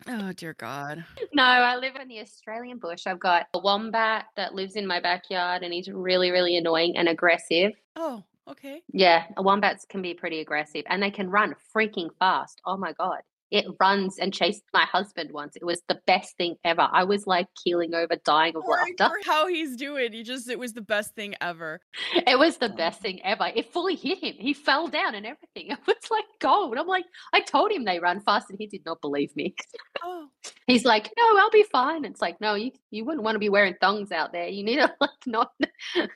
oh 0.07 0.31
dear 0.33 0.53
God. 0.53 1.03
No, 1.33 1.43
I 1.43 1.75
live 1.77 1.95
in 1.95 2.07
the 2.07 2.19
Australian 2.19 2.77
bush. 2.77 3.07
I've 3.07 3.19
got 3.19 3.47
a 3.53 3.59
wombat 3.59 4.25
that 4.37 4.53
lives 4.53 4.75
in 4.75 4.85
my 4.85 4.99
backyard 4.99 5.63
and 5.63 5.73
he's 5.73 5.89
really, 5.89 6.29
really 6.31 6.57
annoying 6.57 6.95
and 6.97 7.07
aggressive. 7.09 7.71
Oh, 7.95 8.23
okay. 8.47 8.81
Yeah, 8.93 9.23
wombats 9.37 9.85
can 9.89 10.01
be 10.01 10.13
pretty 10.13 10.39
aggressive 10.41 10.83
and 10.87 11.01
they 11.01 11.11
can 11.11 11.29
run 11.29 11.55
freaking 11.75 12.09
fast. 12.19 12.61
Oh 12.65 12.77
my 12.77 12.93
God. 12.93 13.19
It 13.51 13.65
runs 13.79 14.19
and 14.19 14.33
chased 14.33 14.63
my 14.73 14.85
husband 14.85 15.31
once. 15.31 15.55
It 15.55 15.65
was 15.65 15.81
the 15.87 15.99
best 16.05 16.37
thing 16.37 16.55
ever. 16.63 16.87
I 16.91 17.03
was 17.03 17.25
like 17.25 17.47
keeling 17.63 17.95
over, 17.95 18.15
dying 18.23 18.55
of 18.55 18.63
Sorry 18.65 18.93
laughter. 18.99 19.19
for 19.23 19.31
how 19.31 19.47
he's 19.47 19.75
doing. 19.75 20.13
He 20.13 20.23
just 20.23 20.49
it 20.49 20.59
was 20.59 20.73
the 20.73 20.81
best 20.81 21.15
thing 21.15 21.35
ever. 21.41 21.81
It 22.27 22.37
was 22.37 22.57
the 22.57 22.71
oh. 22.71 22.75
best 22.75 23.01
thing 23.01 23.21
ever. 23.23 23.49
It 23.55 23.71
fully 23.73 23.95
hit 23.95 24.19
him. 24.23 24.35
He 24.37 24.53
fell 24.53 24.87
down 24.87 25.15
and 25.15 25.25
everything. 25.25 25.71
It 25.79 25.79
was 25.87 26.11
like 26.11 26.25
gold. 26.39 26.77
I'm 26.77 26.87
like, 26.87 27.05
I 27.33 27.41
told 27.41 27.71
him 27.71 27.83
they 27.83 27.99
run 27.99 28.21
fast 28.21 28.49
and 28.49 28.59
he 28.59 28.67
did 28.67 28.85
not 28.85 29.01
believe 29.01 29.35
me. 29.35 29.55
Oh, 30.03 30.27
He's 30.67 30.85
like, 30.85 31.11
no, 31.17 31.37
I'll 31.37 31.49
be 31.49 31.63
fine. 31.63 32.05
It's 32.05 32.21
like, 32.21 32.39
no, 32.39 32.53
you 32.55 32.71
you 32.91 33.05
wouldn't 33.05 33.23
want 33.23 33.35
to 33.35 33.39
be 33.39 33.49
wearing 33.49 33.75
thongs 33.81 34.11
out 34.11 34.31
there. 34.31 34.47
You 34.47 34.63
need 34.63 34.77
to 34.77 34.93
like 35.01 35.09
not. 35.25 35.51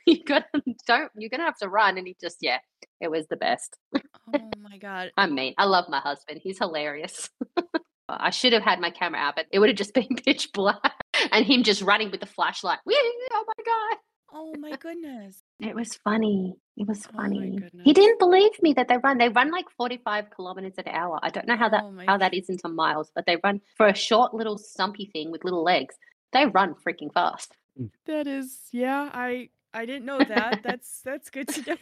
You 0.06 0.24
got 0.24 0.46
to 0.54 0.62
don't. 0.86 1.12
You're 1.16 1.30
gonna 1.30 1.44
have 1.44 1.58
to 1.58 1.70
run. 1.70 1.98
And 1.98 2.08
he 2.08 2.16
just, 2.22 2.38
yeah, 2.42 2.60
it 3.04 3.12
was 3.12 3.28
the 3.28 3.36
best. 3.36 3.78
oh 3.96 4.50
my 4.62 4.78
God. 4.78 5.12
I 5.18 5.28
mean, 5.28 5.54
I 5.58 5.66
love 5.66 5.86
my 5.90 6.00
husband. 6.00 6.40
He's 6.44 6.58
hilarious. 6.58 7.30
I 8.10 8.32
should 8.32 8.54
have 8.54 8.64
had 8.64 8.80
my 8.80 8.90
camera 8.90 9.20
out, 9.20 9.36
but 9.36 9.46
it 9.52 9.60
would 9.60 9.70
have 9.70 9.78
just 9.78 9.94
been 10.00 10.08
pitch 10.26 10.52
black 10.54 10.94
and 11.32 11.46
him 11.46 11.64
just 11.64 11.82
running 11.82 12.12
with 12.12 12.20
the 12.20 12.26
flashlight. 12.26 12.80
Whee! 12.86 12.96
Oh 13.32 13.46
my 13.48 13.64
god. 13.66 13.98
Oh 14.36 14.54
my 14.60 14.76
goodness. 14.78 15.42
It 15.60 15.76
was 15.76 15.94
funny. 15.96 16.56
It 16.76 16.88
was 16.88 17.06
Oh 17.14 17.18
funny. 17.18 17.52
goodness. 17.52 17.84
he 17.84 17.94
didn't 17.94 18.18
believe 18.20 18.52
me 18.64 18.74
that 18.74 18.88
they 18.88 18.98
run. 18.98 19.18
They 19.20 19.30
run 19.30 19.52
like 19.52 19.66
45 19.78 20.32
kilometers 20.32 20.74
an 20.78 20.88
hour. 20.88 21.20
I 21.22 21.30
don't 21.30 21.48
know 21.48 21.56
how 21.56 21.70
that 21.70 21.84
Oh 21.84 21.96
how 22.08 22.18
that 22.18 22.34
is 22.34 22.50
into 22.50 22.68
miles, 22.68 23.12
but 23.14 23.26
they 23.28 23.38
run 23.44 23.62
for 23.78 23.88
a 23.88 23.96
short 23.96 24.34
little 24.34 24.58
stumpy 24.58 25.10
thing 25.14 25.32
with 25.32 25.44
little 25.44 25.64
legs. 25.64 25.96
They 26.32 26.46
run 26.48 26.74
freaking 26.74 27.14
fast. 27.14 27.56
Mm. 27.80 27.92
That 28.08 28.26
is, 28.28 28.58
yeah. 28.72 29.10
I 29.14 29.50
I 29.74 29.86
didn't 29.86 30.06
know 30.06 30.20
that. 30.20 30.62
That's 30.64 31.02
that's 31.06 31.30
good 31.30 31.48
to 31.50 31.70
know. 31.72 31.78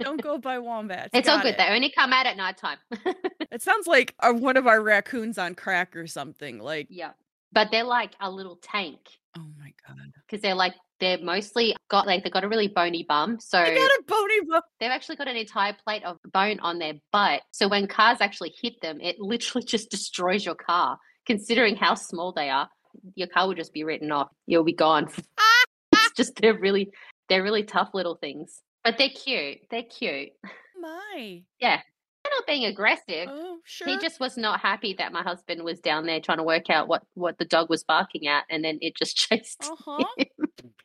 Don't 0.00 0.20
go 0.20 0.38
by 0.38 0.58
wombats. 0.58 1.10
It's 1.12 1.28
all 1.28 1.36
Got 1.36 1.44
good. 1.44 1.54
it. 1.54 1.58
They 1.58 1.68
only 1.68 1.90
come 1.90 2.12
out 2.12 2.26
at 2.26 2.36
nighttime. 2.36 2.78
It 3.52 3.62
sounds 3.62 3.86
like 3.86 4.16
uh, 4.18 4.32
one 4.32 4.56
of 4.56 4.66
our 4.66 4.82
raccoons 4.82 5.38
on 5.38 5.54
crack 5.54 5.94
or 5.94 6.08
something. 6.08 6.58
Like, 6.58 6.88
yeah. 6.90 7.12
But 7.52 7.68
they're 7.70 7.84
like 7.84 8.10
a 8.18 8.28
little 8.28 8.58
tank 8.60 8.98
oh 9.36 9.46
my 9.58 9.72
god, 9.86 10.12
because 10.26 10.42
they're 10.42 10.54
like 10.54 10.74
they're 11.00 11.18
mostly 11.18 11.74
got 11.88 12.06
like 12.06 12.22
they've 12.22 12.32
got 12.32 12.44
a 12.44 12.48
really 12.48 12.68
bony 12.68 13.04
bum. 13.08 13.38
So 13.40 13.58
I 13.58 13.74
got 13.74 13.90
a 13.90 14.02
bony 14.06 14.40
bone. 14.48 14.60
they've 14.80 14.90
actually 14.90 15.16
got 15.16 15.28
an 15.28 15.36
entire 15.36 15.76
plate 15.84 16.04
of 16.04 16.18
bone 16.32 16.60
on 16.60 16.78
their 16.78 16.94
butt. 17.12 17.42
So 17.50 17.68
when 17.68 17.86
cars 17.86 18.18
actually 18.20 18.54
hit 18.60 18.80
them, 18.80 19.00
it 19.00 19.18
literally 19.18 19.64
just 19.68 19.90
destroys 19.90 20.44
your 20.44 20.54
car. 20.54 20.98
Considering 21.26 21.74
how 21.74 21.94
small 21.94 22.32
they 22.32 22.50
are, 22.50 22.68
your 23.14 23.28
car 23.28 23.48
will 23.48 23.54
just 23.54 23.72
be 23.72 23.82
written 23.82 24.12
off. 24.12 24.28
You'll 24.46 24.64
be 24.64 24.74
gone. 24.74 25.08
it's 25.92 26.12
just 26.16 26.36
they're 26.36 26.58
really 26.58 26.90
they're 27.28 27.42
really 27.42 27.64
tough 27.64 27.90
little 27.94 28.16
things. 28.16 28.60
But 28.84 28.98
they're 28.98 29.08
cute. 29.08 29.58
They're 29.70 29.82
cute. 29.82 30.30
My, 30.80 31.42
Yeah. 31.60 31.80
They're 32.22 32.32
not 32.36 32.46
being 32.46 32.64
aggressive. 32.64 33.28
oh 33.30 33.58
sure. 33.64 33.86
He 33.88 33.98
just 33.98 34.18
was 34.18 34.38
not 34.38 34.60
happy 34.60 34.94
that 34.98 35.12
my 35.12 35.22
husband 35.22 35.62
was 35.62 35.78
down 35.80 36.06
there 36.06 36.20
trying 36.20 36.38
to 36.38 36.44
work 36.44 36.70
out 36.70 36.88
what 36.88 37.02
what 37.12 37.36
the 37.38 37.44
dog 37.44 37.68
was 37.68 37.84
barking 37.84 38.26
at 38.26 38.44
and 38.48 38.64
then 38.64 38.78
it 38.80 38.96
just 38.96 39.14
chased. 39.28 39.62
uh 39.64 39.76
huh. 39.78 40.24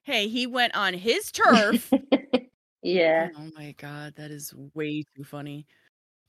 hey, 0.03 0.27
he 0.27 0.47
went 0.47 0.75
on 0.75 0.93
his 0.93 1.31
turf. 1.31 1.89
yeah. 2.83 3.29
Oh 3.37 3.49
my 3.55 3.73
god, 3.77 4.15
that 4.17 4.31
is 4.31 4.53
way 4.73 5.03
too 5.15 5.23
funny. 5.23 5.65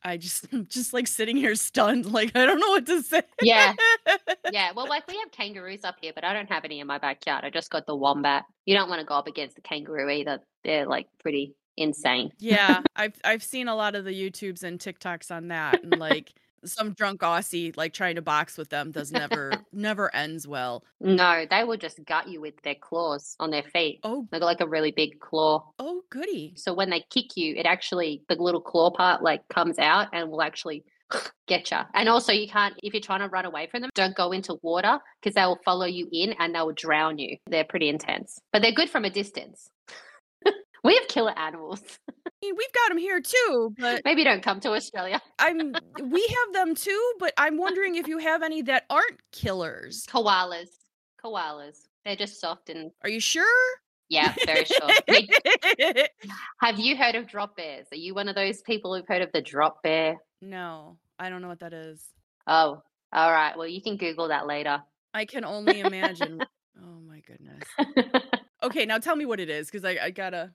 I 0.02 0.16
just 0.16 0.47
I'm 0.52 0.66
just 0.71 0.92
like 0.92 1.07
sitting 1.07 1.37
here 1.37 1.54
stunned, 1.54 2.07
like 2.07 2.35
I 2.35 2.47
don't 2.47 2.59
know 2.61 2.71
what 2.71 2.87
to 2.87 3.02
say. 3.02 3.23
Yeah. 3.42 3.75
Yeah. 4.52 4.73
Well, 4.75 4.88
like 4.88 5.07
we 5.07 5.16
have 5.19 5.30
kangaroos 5.30 5.85
up 5.85 5.97
here, 6.00 6.12
but 6.14 6.25
I 6.25 6.33
don't 6.33 6.49
have 6.50 6.64
any 6.64 6.80
in 6.80 6.87
my 6.87 6.99
backyard. 6.99 7.45
I 7.45 7.50
just 7.50 7.71
got 7.71 7.87
the 7.87 7.95
wombat. 7.95 8.45
You 8.66 8.75
don't 8.75 8.88
want 8.88 9.00
to 9.00 9.07
go 9.07 9.14
up 9.14 9.28
against 9.28 9.54
the 9.54 9.61
kangaroo 9.62 10.11
either. 10.11 10.40
They're 10.64 10.87
like 10.87 11.07
pretty 11.21 11.54
insane. 11.76 12.33
yeah, 12.38 12.80
I've 12.97 13.14
I've 13.23 13.42
seen 13.45 13.69
a 13.69 13.76
lot 13.76 13.95
of 13.95 14.04
the 14.04 14.11
YouTubes 14.12 14.64
and 14.64 14.80
TikToks 14.80 15.30
on 15.30 15.49
that, 15.49 15.85
and 15.85 15.99
like 15.99 16.33
some 16.64 16.93
drunk 16.93 17.21
Aussie 17.21 17.76
like 17.76 17.93
trying 17.93 18.17
to 18.17 18.23
box 18.23 18.57
with 18.59 18.69
them 18.71 18.90
does 18.90 19.12
never 19.12 19.52
never 19.73 20.14
ends 20.14 20.47
well. 20.47 20.85
No, 21.00 21.47
they 21.50 21.64
will 21.64 21.76
just 21.76 22.05
gut 22.05 22.29
you 22.29 22.40
with 22.40 22.61
their 22.62 22.75
claws 22.75 23.37
on 23.40 23.50
their 23.50 23.62
feet. 23.62 24.00
Oh 24.05 24.26
They 24.31 24.38
got 24.38 24.47
like 24.47 24.61
a 24.61 24.69
really 24.69 24.90
big 24.90 25.21
claw. 25.21 25.71
oh 25.79 26.02
goody. 26.11 26.55
So 26.57 26.75
when 26.75 26.90
they 26.90 27.05
kick 27.11 27.37
you, 27.37 27.55
it 27.57 27.67
actually 27.67 28.23
the 28.29 28.37
little 28.37 28.61
claw 28.61 28.90
part 28.90 29.23
like 29.23 29.47
comes 29.49 29.79
out 29.79 30.09
and 30.12 30.31
will 30.31 30.43
actually 30.43 30.85
get 31.47 31.71
you. 31.71 31.79
And 31.95 32.09
also, 32.09 32.33
you 32.33 32.49
can't 32.49 32.75
if 32.83 32.93
you're 32.93 33.00
trying 33.00 33.21
to 33.21 33.29
run 33.29 33.45
away 33.45 33.69
from 33.71 33.83
them, 33.83 33.90
don't 33.95 34.17
go 34.17 34.33
into 34.33 34.59
water 34.62 34.99
because 35.21 35.35
they 35.35 35.45
will 35.45 35.61
follow 35.64 35.87
you 35.87 36.09
in 36.12 36.35
and 36.38 36.55
they 36.55 36.61
will 36.61 36.73
drown 36.73 37.19
you. 37.19 37.37
They're 37.49 37.64
pretty 37.64 37.88
intense, 37.88 38.40
but 38.52 38.62
they're 38.62 38.73
good 38.73 38.90
from 38.90 39.05
a 39.05 39.11
distance. 39.11 39.71
we 40.85 40.95
have 40.95 41.09
killer 41.09 41.37
animals. 41.38 41.81
Mean, 42.42 42.54
we've 42.56 42.73
got 42.73 42.88
them 42.88 42.99
here 42.99 43.20
too, 43.20 43.75
but 43.78 44.02
Maybe 44.04 44.25
don't 44.25 44.42
come 44.42 44.61
to 44.61 44.70
Australia. 44.73 45.20
I'm 45.38 45.75
we 46.02 46.26
have 46.26 46.54
them 46.54 46.75
too, 46.75 47.12
but 47.18 47.35
I'm 47.37 47.59
wondering 47.59 47.97
if 47.97 48.09
you 48.09 48.18
have 48.18 48.42
any 48.42 48.62
that 48.62 48.85
aren't 48.88 49.20
killers. 49.32 50.06
Koalas, 50.09 50.68
koalas. 51.23 51.76
They're 52.04 52.16
just 52.16 52.40
soft 52.40 52.70
and 52.70 52.90
Are 53.02 53.11
you 53.11 53.20
sure? 53.20 53.44
yeah, 54.09 54.35
very 54.47 54.64
sure. 54.64 54.88
Have 56.62 56.78
you 56.78 56.97
heard 56.97 57.14
of 57.14 57.28
drop 57.28 57.56
bears? 57.56 57.87
Are 57.92 57.97
you 57.97 58.14
one 58.14 58.28
of 58.28 58.35
those 58.35 58.61
people 58.62 58.94
who've 58.97 59.06
heard 59.06 59.23
of 59.23 59.30
the 59.32 59.42
drop 59.42 59.82
bear? 59.82 60.16
no, 60.40 60.97
I 61.18 61.28
don't 61.28 61.42
know 61.42 61.49
what 61.49 61.61
that 61.61 61.75
is. 61.75 62.02
Oh, 62.47 62.82
all 63.12 63.30
right. 63.32 63.56
Well, 63.56 63.66
you 63.68 63.82
can 63.82 63.99
Google 63.99 64.28
that 64.28 64.47
later. 64.47 64.82
I 65.12 65.26
can 65.26 65.44
only 65.44 65.80
imagine. 65.80 66.40
oh 66.82 67.00
my 67.06 67.20
goodness. 67.20 67.62
Okay, 68.62 68.85
now 68.85 68.99
tell 68.99 69.16
me 69.16 69.25
what 69.25 69.40
it 69.40 69.49
is, 69.49 69.68
because 69.70 69.87
I, 69.87 69.97
I 70.02 70.11
gotta. 70.11 70.52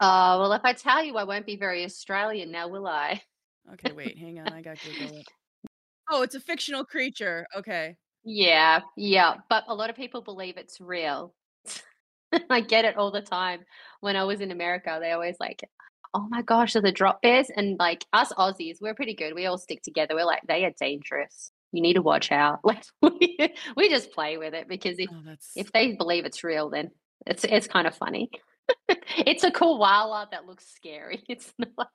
Oh, 0.00 0.40
well, 0.40 0.52
if 0.52 0.62
I 0.64 0.72
tell 0.72 1.02
you, 1.04 1.16
I 1.16 1.24
won't 1.24 1.46
be 1.46 1.56
very 1.56 1.84
Australian 1.84 2.50
now, 2.50 2.68
will 2.68 2.86
I? 2.86 3.22
Okay, 3.74 3.92
wait, 3.92 4.18
hang 4.18 4.38
on. 4.38 4.48
I 4.48 4.62
got 4.62 4.78
to 4.78 4.92
Google 4.92 5.18
it. 5.18 5.28
Oh, 6.10 6.22
it's 6.22 6.34
a 6.34 6.40
fictional 6.40 6.84
creature. 6.84 7.46
Okay. 7.56 7.96
Yeah, 8.24 8.80
yeah. 8.96 9.34
But 9.48 9.64
a 9.68 9.74
lot 9.74 9.90
of 9.90 9.96
people 9.96 10.20
believe 10.20 10.56
it's 10.56 10.80
real. 10.80 11.34
I 12.50 12.60
get 12.60 12.84
it 12.84 12.96
all 12.96 13.10
the 13.10 13.22
time. 13.22 13.64
When 14.00 14.16
I 14.16 14.24
was 14.24 14.40
in 14.40 14.50
America, 14.50 14.98
they 15.00 15.12
always 15.12 15.36
like, 15.40 15.62
oh 16.14 16.26
my 16.28 16.42
gosh, 16.42 16.76
are 16.76 16.80
the 16.80 16.92
drop 16.92 17.22
bears? 17.22 17.50
And 17.54 17.78
like 17.78 18.04
us 18.12 18.32
Aussies, 18.32 18.78
we're 18.80 18.94
pretty 18.94 19.14
good. 19.14 19.34
We 19.34 19.46
all 19.46 19.58
stick 19.58 19.82
together. 19.82 20.14
We're 20.14 20.24
like, 20.24 20.42
they 20.46 20.64
are 20.64 20.72
dangerous. 20.80 21.52
You 21.72 21.82
need 21.82 21.94
to 21.94 22.02
watch 22.02 22.32
out. 22.32 22.60
Like 22.64 22.84
we, 23.02 23.54
we 23.76 23.88
just 23.88 24.12
play 24.12 24.38
with 24.38 24.54
it 24.54 24.68
because 24.68 24.96
if 24.98 25.10
Oh, 25.12 25.34
if 25.54 25.72
they 25.72 25.92
believe 25.92 26.24
it's 26.24 26.44
real, 26.44 26.70
then 26.70 26.90
it's 27.26 27.44
it's 27.44 27.66
kind 27.66 27.86
of 27.86 27.94
funny. 27.94 28.30
It's 28.88 29.44
a 29.44 29.50
koala 29.50 30.28
that 30.30 30.46
looks 30.46 30.66
scary. 30.74 31.22
It's 31.28 31.52
not 31.58 31.88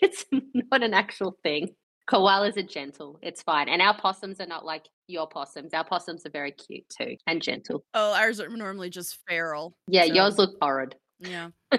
it's 0.00 0.24
not 0.70 0.82
an 0.82 0.94
actual 0.94 1.36
thing. 1.42 1.68
Koalas 2.08 2.56
are 2.56 2.62
gentle. 2.62 3.18
It's 3.22 3.42
fine. 3.42 3.68
And 3.68 3.82
our 3.82 3.96
possums 3.96 4.40
are 4.40 4.46
not 4.46 4.64
like 4.64 4.86
your 5.06 5.28
possums. 5.28 5.74
Our 5.74 5.84
possums 5.84 6.24
are 6.26 6.30
very 6.30 6.50
cute 6.52 6.84
too 6.88 7.16
and 7.26 7.42
gentle. 7.42 7.84
Oh, 7.94 8.14
ours 8.14 8.40
are 8.40 8.48
normally 8.48 8.88
just 8.90 9.18
feral. 9.28 9.76
Yeah, 9.86 10.06
So- 10.06 10.14
yours 10.14 10.38
look 10.38 10.56
horrid. 10.60 10.94
Yeah. 11.22 11.50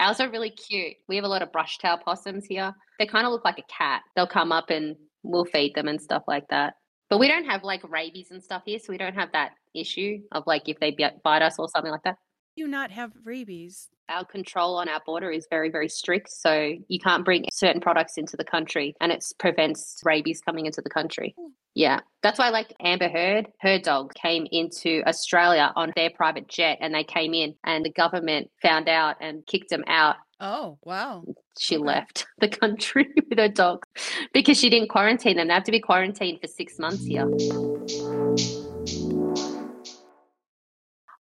Ours 0.00 0.18
are 0.18 0.28
really 0.28 0.50
cute. 0.50 0.94
We 1.08 1.14
have 1.14 1.24
a 1.24 1.28
lot 1.28 1.42
of 1.42 1.52
brush 1.52 1.78
tail 1.78 1.98
possums 2.04 2.44
here. 2.46 2.72
They 2.98 3.06
kind 3.06 3.24
of 3.24 3.30
look 3.32 3.44
like 3.44 3.58
a 3.60 3.72
cat. 3.72 4.02
They'll 4.16 4.26
come 4.26 4.50
up 4.50 4.70
and 4.70 4.96
we'll 5.22 5.44
feed 5.44 5.76
them 5.76 5.86
and 5.86 6.02
stuff 6.02 6.24
like 6.26 6.48
that. 6.50 6.74
But 7.08 7.18
we 7.20 7.28
don't 7.28 7.44
have 7.44 7.62
like 7.62 7.88
rabies 7.88 8.32
and 8.32 8.42
stuff 8.42 8.62
here, 8.66 8.80
so 8.80 8.86
we 8.92 8.98
don't 8.98 9.14
have 9.14 9.30
that 9.32 9.52
issue 9.72 10.18
of 10.32 10.42
like 10.48 10.68
if 10.68 10.80
they 10.80 10.90
bite 11.22 11.42
us 11.42 11.54
or 11.60 11.68
something 11.68 11.92
like 11.92 12.02
that. 12.02 12.16
Do 12.56 12.66
not 12.66 12.90
have 12.90 13.12
rabies. 13.24 13.88
Our 14.08 14.24
control 14.24 14.76
on 14.76 14.88
our 14.88 15.00
border 15.04 15.30
is 15.30 15.46
very, 15.50 15.68
very 15.70 15.88
strict. 15.88 16.30
So 16.30 16.72
you 16.88 16.98
can't 16.98 17.24
bring 17.24 17.44
certain 17.52 17.80
products 17.80 18.16
into 18.16 18.36
the 18.36 18.44
country 18.44 18.94
and 19.00 19.12
it 19.12 19.24
prevents 19.38 20.00
rabies 20.04 20.40
coming 20.40 20.66
into 20.66 20.80
the 20.80 20.90
country. 20.90 21.34
Oh. 21.38 21.50
Yeah. 21.74 22.00
That's 22.22 22.38
why, 22.38 22.48
like 22.48 22.72
Amber 22.80 23.10
Heard, 23.10 23.48
her 23.60 23.78
dog 23.78 24.14
came 24.14 24.46
into 24.50 25.02
Australia 25.06 25.72
on 25.76 25.92
their 25.94 26.08
private 26.08 26.48
jet 26.48 26.78
and 26.80 26.94
they 26.94 27.04
came 27.04 27.34
in 27.34 27.54
and 27.64 27.84
the 27.84 27.90
government 27.90 28.50
found 28.62 28.88
out 28.88 29.16
and 29.20 29.46
kicked 29.46 29.68
them 29.68 29.84
out. 29.86 30.16
Oh, 30.40 30.78
wow. 30.82 31.24
She 31.58 31.76
okay. 31.76 31.84
left 31.84 32.26
the 32.38 32.48
country 32.48 33.08
with 33.28 33.38
her 33.38 33.48
dog 33.48 33.84
because 34.32 34.58
she 34.58 34.70
didn't 34.70 34.88
quarantine 34.88 35.36
them. 35.36 35.48
They 35.48 35.54
have 35.54 35.64
to 35.64 35.72
be 35.72 35.80
quarantined 35.80 36.40
for 36.40 36.46
six 36.46 36.78
months 36.78 37.04
here. 37.04 37.26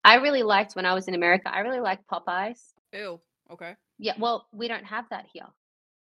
I 0.05 0.15
really 0.17 0.43
liked 0.43 0.75
when 0.75 0.85
I 0.85 0.93
was 0.93 1.07
in 1.07 1.15
America, 1.15 1.49
I 1.51 1.61
really 1.61 1.79
liked 1.79 2.07
Popeyes. 2.07 2.59
Ew. 2.93 3.19
Okay. 3.51 3.73
Yeah. 3.97 4.13
Well, 4.19 4.47
we 4.53 4.67
don't 4.67 4.85
have 4.85 5.05
that 5.09 5.25
here. 5.33 5.47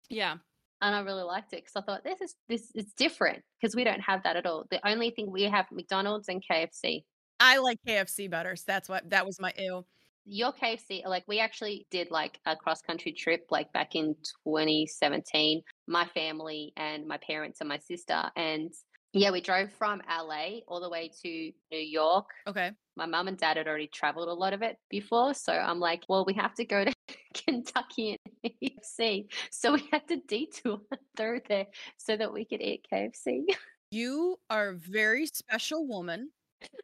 Yeah. 0.10 0.36
And 0.82 0.94
I 0.94 1.00
really 1.00 1.24
liked 1.24 1.54
it 1.54 1.64
because 1.64 1.78
I 1.78 1.82
thought 1.82 2.04
this 2.04 2.20
is 2.20 2.36
this 2.50 2.70
is 2.76 2.92
different 2.98 3.42
because 3.60 3.76
we 3.76 3.86
don't 3.86 4.02
have 4.02 4.22
that 4.24 4.36
at 4.36 4.46
all. 4.46 4.66
The 4.70 4.86
only 4.86 5.12
thing 5.12 5.32
we 5.32 5.44
have 5.44 5.68
McDonald's 5.72 6.28
and 6.28 6.44
KFC. 6.44 7.06
I 7.40 7.60
like 7.60 7.80
KFC 7.88 8.30
better. 8.30 8.58
So 8.58 8.64
that's 8.68 8.90
what 8.90 9.10
that 9.10 9.26
was 9.26 9.40
my 9.40 9.54
ew. 9.58 9.86
Your 10.26 10.52
KFC, 10.52 11.06
like 11.06 11.24
we 11.26 11.40
actually 11.40 11.88
did 11.90 12.12
like 12.12 12.40
a 12.46 12.58
cross 12.58 12.82
country 12.82 13.14
trip 13.14 13.46
like 13.52 13.72
back 13.72 13.96
in 13.96 14.16
2017. 14.46 15.62
My 15.88 16.06
family 16.08 16.74
and 16.76 17.08
my 17.08 17.18
parents 17.18 17.62
and 17.62 17.70
my 17.70 17.78
sister 17.78 18.22
and 18.36 18.74
yeah, 19.14 19.32
we 19.32 19.42
drove 19.42 19.72
from 19.72 20.02
LA 20.10 20.60
all 20.68 20.82
the 20.82 20.90
way 20.90 21.12
to 21.22 21.30
New 21.72 21.78
York. 21.80 22.26
Okay. 22.48 22.72
My 22.96 23.06
mum 23.06 23.28
and 23.28 23.38
dad 23.38 23.58
had 23.58 23.68
already 23.68 23.88
traveled 23.88 24.28
a 24.28 24.34
lot 24.34 24.54
of 24.54 24.62
it 24.62 24.78
before. 24.90 25.34
So 25.34 25.54
I'm 25.54 25.80
like, 25.80 26.04
well, 26.10 26.26
we 26.26 26.34
have 26.34 26.54
to 26.56 26.66
go 26.66 26.84
to 26.86 26.94
Kentucky 27.34 28.20
and 28.44 28.54
KFC. 28.62 29.26
So 29.52 29.74
we 29.74 29.88
had 29.92 30.08
to 30.08 30.18
detour 30.28 30.82
through 31.18 31.42
there 31.48 31.68
so 31.98 32.18
that 32.18 32.34
we 32.34 32.46
could 32.46 32.62
eat 32.62 32.86
KFC. 32.92 33.44
You 33.92 34.38
are 34.50 34.70
a 34.70 34.76
very 34.76 35.28
special 35.28 35.86
woman. 35.88 36.32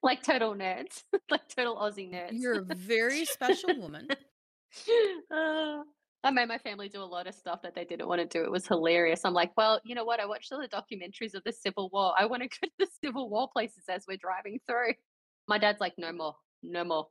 like 0.04 0.22
total 0.22 0.54
nerds, 0.54 1.02
like 1.32 1.48
total 1.50 1.76
Aussie 1.78 2.08
nerds. 2.08 2.34
You're 2.34 2.60
a 2.60 2.76
very 2.76 3.26
special 3.26 3.76
woman. 3.80 4.08
Uh, 5.32 5.80
I 6.24 6.32
made 6.32 6.50
my 6.50 6.58
family 6.58 6.90
do 6.90 7.02
a 7.02 7.04
lot 7.04 7.28
of 7.28 7.36
stuff 7.36 7.62
that 7.62 7.76
they 7.76 7.86
didn't 7.86 8.08
want 8.08 8.20
to 8.20 8.28
do. 8.28 8.44
It 8.44 8.52
was 8.52 8.68
hilarious. 8.68 9.22
I'm 9.24 9.34
like, 9.34 9.52
well, 9.56 9.80
you 9.86 9.96
know 9.96 10.04
what? 10.04 10.20
I 10.20 10.26
watched 10.26 10.52
all 10.52 10.60
the 10.60 10.68
documentaries 10.68 11.34
of 11.34 11.44
the 11.46 11.54
Civil 11.54 11.90
War. 11.94 12.14
I 12.18 12.26
want 12.26 12.44
to 12.44 12.50
go 12.62 12.68
to 12.68 12.72
the 12.78 12.88
Civil 13.02 13.30
War 13.30 13.50
places 13.52 13.86
as 13.90 14.04
we're 14.08 14.18
driving 14.18 14.60
through. 14.68 14.94
My 15.48 15.58
dad's 15.58 15.80
like, 15.80 15.94
no 15.98 16.12
more, 16.12 16.36
no 16.62 16.84
more. 16.84 17.08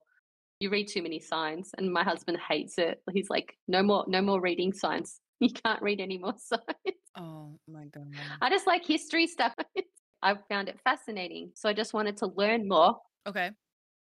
You 0.60 0.70
read 0.70 0.88
too 0.88 1.02
many 1.02 1.20
signs. 1.20 1.70
And 1.78 1.90
my 1.90 2.04
husband 2.04 2.38
hates 2.48 2.76
it. 2.76 3.00
He's 3.12 3.30
like, 3.30 3.54
no 3.66 3.82
more, 3.82 4.04
no 4.08 4.20
more 4.20 4.40
reading 4.40 4.72
signs. 4.72 5.20
You 5.40 5.50
can't 5.50 5.80
read 5.80 6.00
any 6.00 6.18
more 6.18 6.34
signs. 6.36 6.98
Oh 7.16 7.60
my 7.68 7.84
God. 7.84 8.08
I 8.42 8.50
just 8.50 8.66
like 8.66 8.84
history 8.84 9.28
stuff. 9.28 9.54
I 10.20 10.34
found 10.48 10.68
it 10.68 10.80
fascinating. 10.82 11.52
So 11.54 11.68
I 11.68 11.74
just 11.74 11.94
wanted 11.94 12.16
to 12.16 12.26
learn 12.26 12.66
more. 12.66 12.96
Okay. 13.24 13.52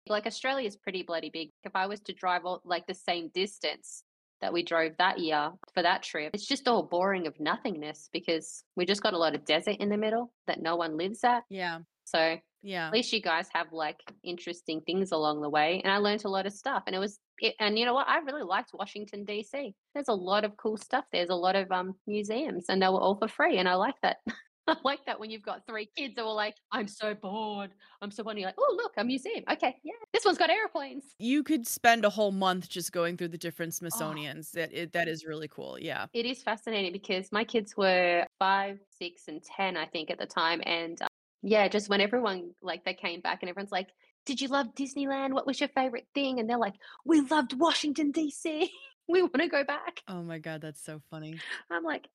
Like 0.07 0.25
Australia 0.25 0.65
is 0.65 0.77
pretty 0.77 1.03
bloody 1.03 1.29
big. 1.29 1.49
If 1.65 1.75
I 1.75 1.87
was 1.87 1.99
to 2.03 2.13
drive 2.13 2.45
all, 2.45 2.61
like 2.63 2.87
the 2.87 2.93
same 2.93 3.29
distance, 3.33 4.03
that 4.41 4.53
we 4.53 4.63
drove 4.63 4.93
that 4.97 5.19
year 5.19 5.51
for 5.73 5.83
that 5.83 6.03
trip, 6.03 6.31
it's 6.33 6.47
just 6.47 6.67
all 6.67 6.83
boring 6.83 7.27
of 7.27 7.39
nothingness 7.39 8.09
because 8.11 8.63
we 8.75 8.85
just 8.85 9.03
got 9.03 9.13
a 9.13 9.17
lot 9.17 9.35
of 9.35 9.45
desert 9.45 9.77
in 9.79 9.89
the 9.89 9.97
middle 9.97 10.31
that 10.47 10.61
no 10.61 10.75
one 10.75 10.97
lives 10.97 11.23
at. 11.23 11.43
Yeah. 11.49 11.79
So 12.05 12.37
yeah, 12.63 12.87
at 12.87 12.93
least 12.93 13.13
you 13.13 13.21
guys 13.21 13.47
have 13.53 13.67
like 13.71 13.99
interesting 14.23 14.81
things 14.81 15.11
along 15.11 15.41
the 15.41 15.49
way, 15.49 15.81
and 15.83 15.91
I 15.91 15.97
learned 15.97 16.25
a 16.25 16.29
lot 16.29 16.45
of 16.45 16.53
stuff. 16.53 16.83
And 16.87 16.95
it 16.95 16.99
was, 16.99 17.19
it, 17.39 17.55
and 17.59 17.77
you 17.77 17.85
know 17.85 17.93
what? 17.93 18.07
I 18.07 18.19
really 18.19 18.43
liked 18.43 18.71
Washington 18.73 19.25
D.C. 19.25 19.73
There's 19.93 20.07
a 20.07 20.13
lot 20.13 20.43
of 20.43 20.57
cool 20.57 20.77
stuff. 20.77 21.05
There's 21.11 21.29
a 21.29 21.35
lot 21.35 21.55
of 21.55 21.71
um 21.71 21.95
museums, 22.07 22.65
and 22.69 22.81
they 22.81 22.87
were 22.87 22.99
all 22.99 23.15
for 23.15 23.27
free, 23.27 23.57
and 23.57 23.69
I 23.69 23.75
like 23.75 23.95
that. 24.01 24.17
I 24.69 24.75
like 24.83 25.05
that 25.05 25.19
when 25.19 25.29
you've 25.29 25.43
got 25.43 25.65
three 25.65 25.89
kids 25.95 26.15
that 26.15 26.25
were 26.25 26.31
like, 26.31 26.55
I'm 26.71 26.87
so 26.87 27.13
bored. 27.13 27.71
I'm 28.01 28.11
so 28.11 28.23
bored. 28.23 28.37
you're 28.37 28.47
like, 28.47 28.55
oh, 28.57 28.75
look, 28.77 28.93
a 28.97 29.03
museum. 29.03 29.43
Okay, 29.49 29.75
yeah. 29.83 29.93
This 30.13 30.25
one's 30.25 30.37
got 30.37 30.49
airplanes. 30.49 31.03
You 31.19 31.43
could 31.43 31.65
spend 31.67 32.03
a 32.03 32.09
whole 32.09 32.31
month 32.31 32.69
just 32.69 32.91
going 32.91 33.17
through 33.17 33.29
the 33.29 33.37
different 33.37 33.73
oh. 33.73 33.77
Smithsonians. 33.77 34.51
Oh. 34.53 34.59
That 34.59 34.73
it, 34.73 34.93
that 34.93 35.07
is 35.07 35.25
really 35.25 35.47
cool. 35.47 35.77
Yeah. 35.79 36.07
It 36.13 36.25
is 36.25 36.43
fascinating 36.43 36.91
because 36.91 37.31
my 37.31 37.43
kids 37.43 37.75
were 37.77 38.25
five, 38.39 38.79
six, 38.99 39.23
and 39.27 39.41
10, 39.41 39.77
I 39.77 39.85
think, 39.85 40.11
at 40.11 40.19
the 40.19 40.25
time. 40.25 40.61
And 40.65 41.01
uh, 41.01 41.07
yeah, 41.41 41.67
just 41.67 41.89
when 41.89 42.01
everyone, 42.01 42.51
like, 42.61 42.83
they 42.83 42.93
came 42.93 43.21
back 43.21 43.39
and 43.41 43.49
everyone's 43.49 43.71
like, 43.71 43.87
did 44.25 44.41
you 44.41 44.49
love 44.49 44.75
Disneyland? 44.75 45.31
What 45.31 45.47
was 45.47 45.59
your 45.59 45.69
favorite 45.69 46.07
thing? 46.13 46.39
And 46.39 46.49
they're 46.49 46.57
like, 46.57 46.75
we 47.05 47.21
loved 47.21 47.53
Washington, 47.57 48.11
D.C. 48.11 48.69
we 49.07 49.21
want 49.21 49.39
to 49.39 49.47
go 49.47 49.63
back. 49.63 50.01
Oh 50.07 50.21
my 50.21 50.37
God, 50.37 50.61
that's 50.61 50.83
so 50.83 51.01
funny. 51.09 51.39
I'm 51.71 51.83
like, 51.83 52.09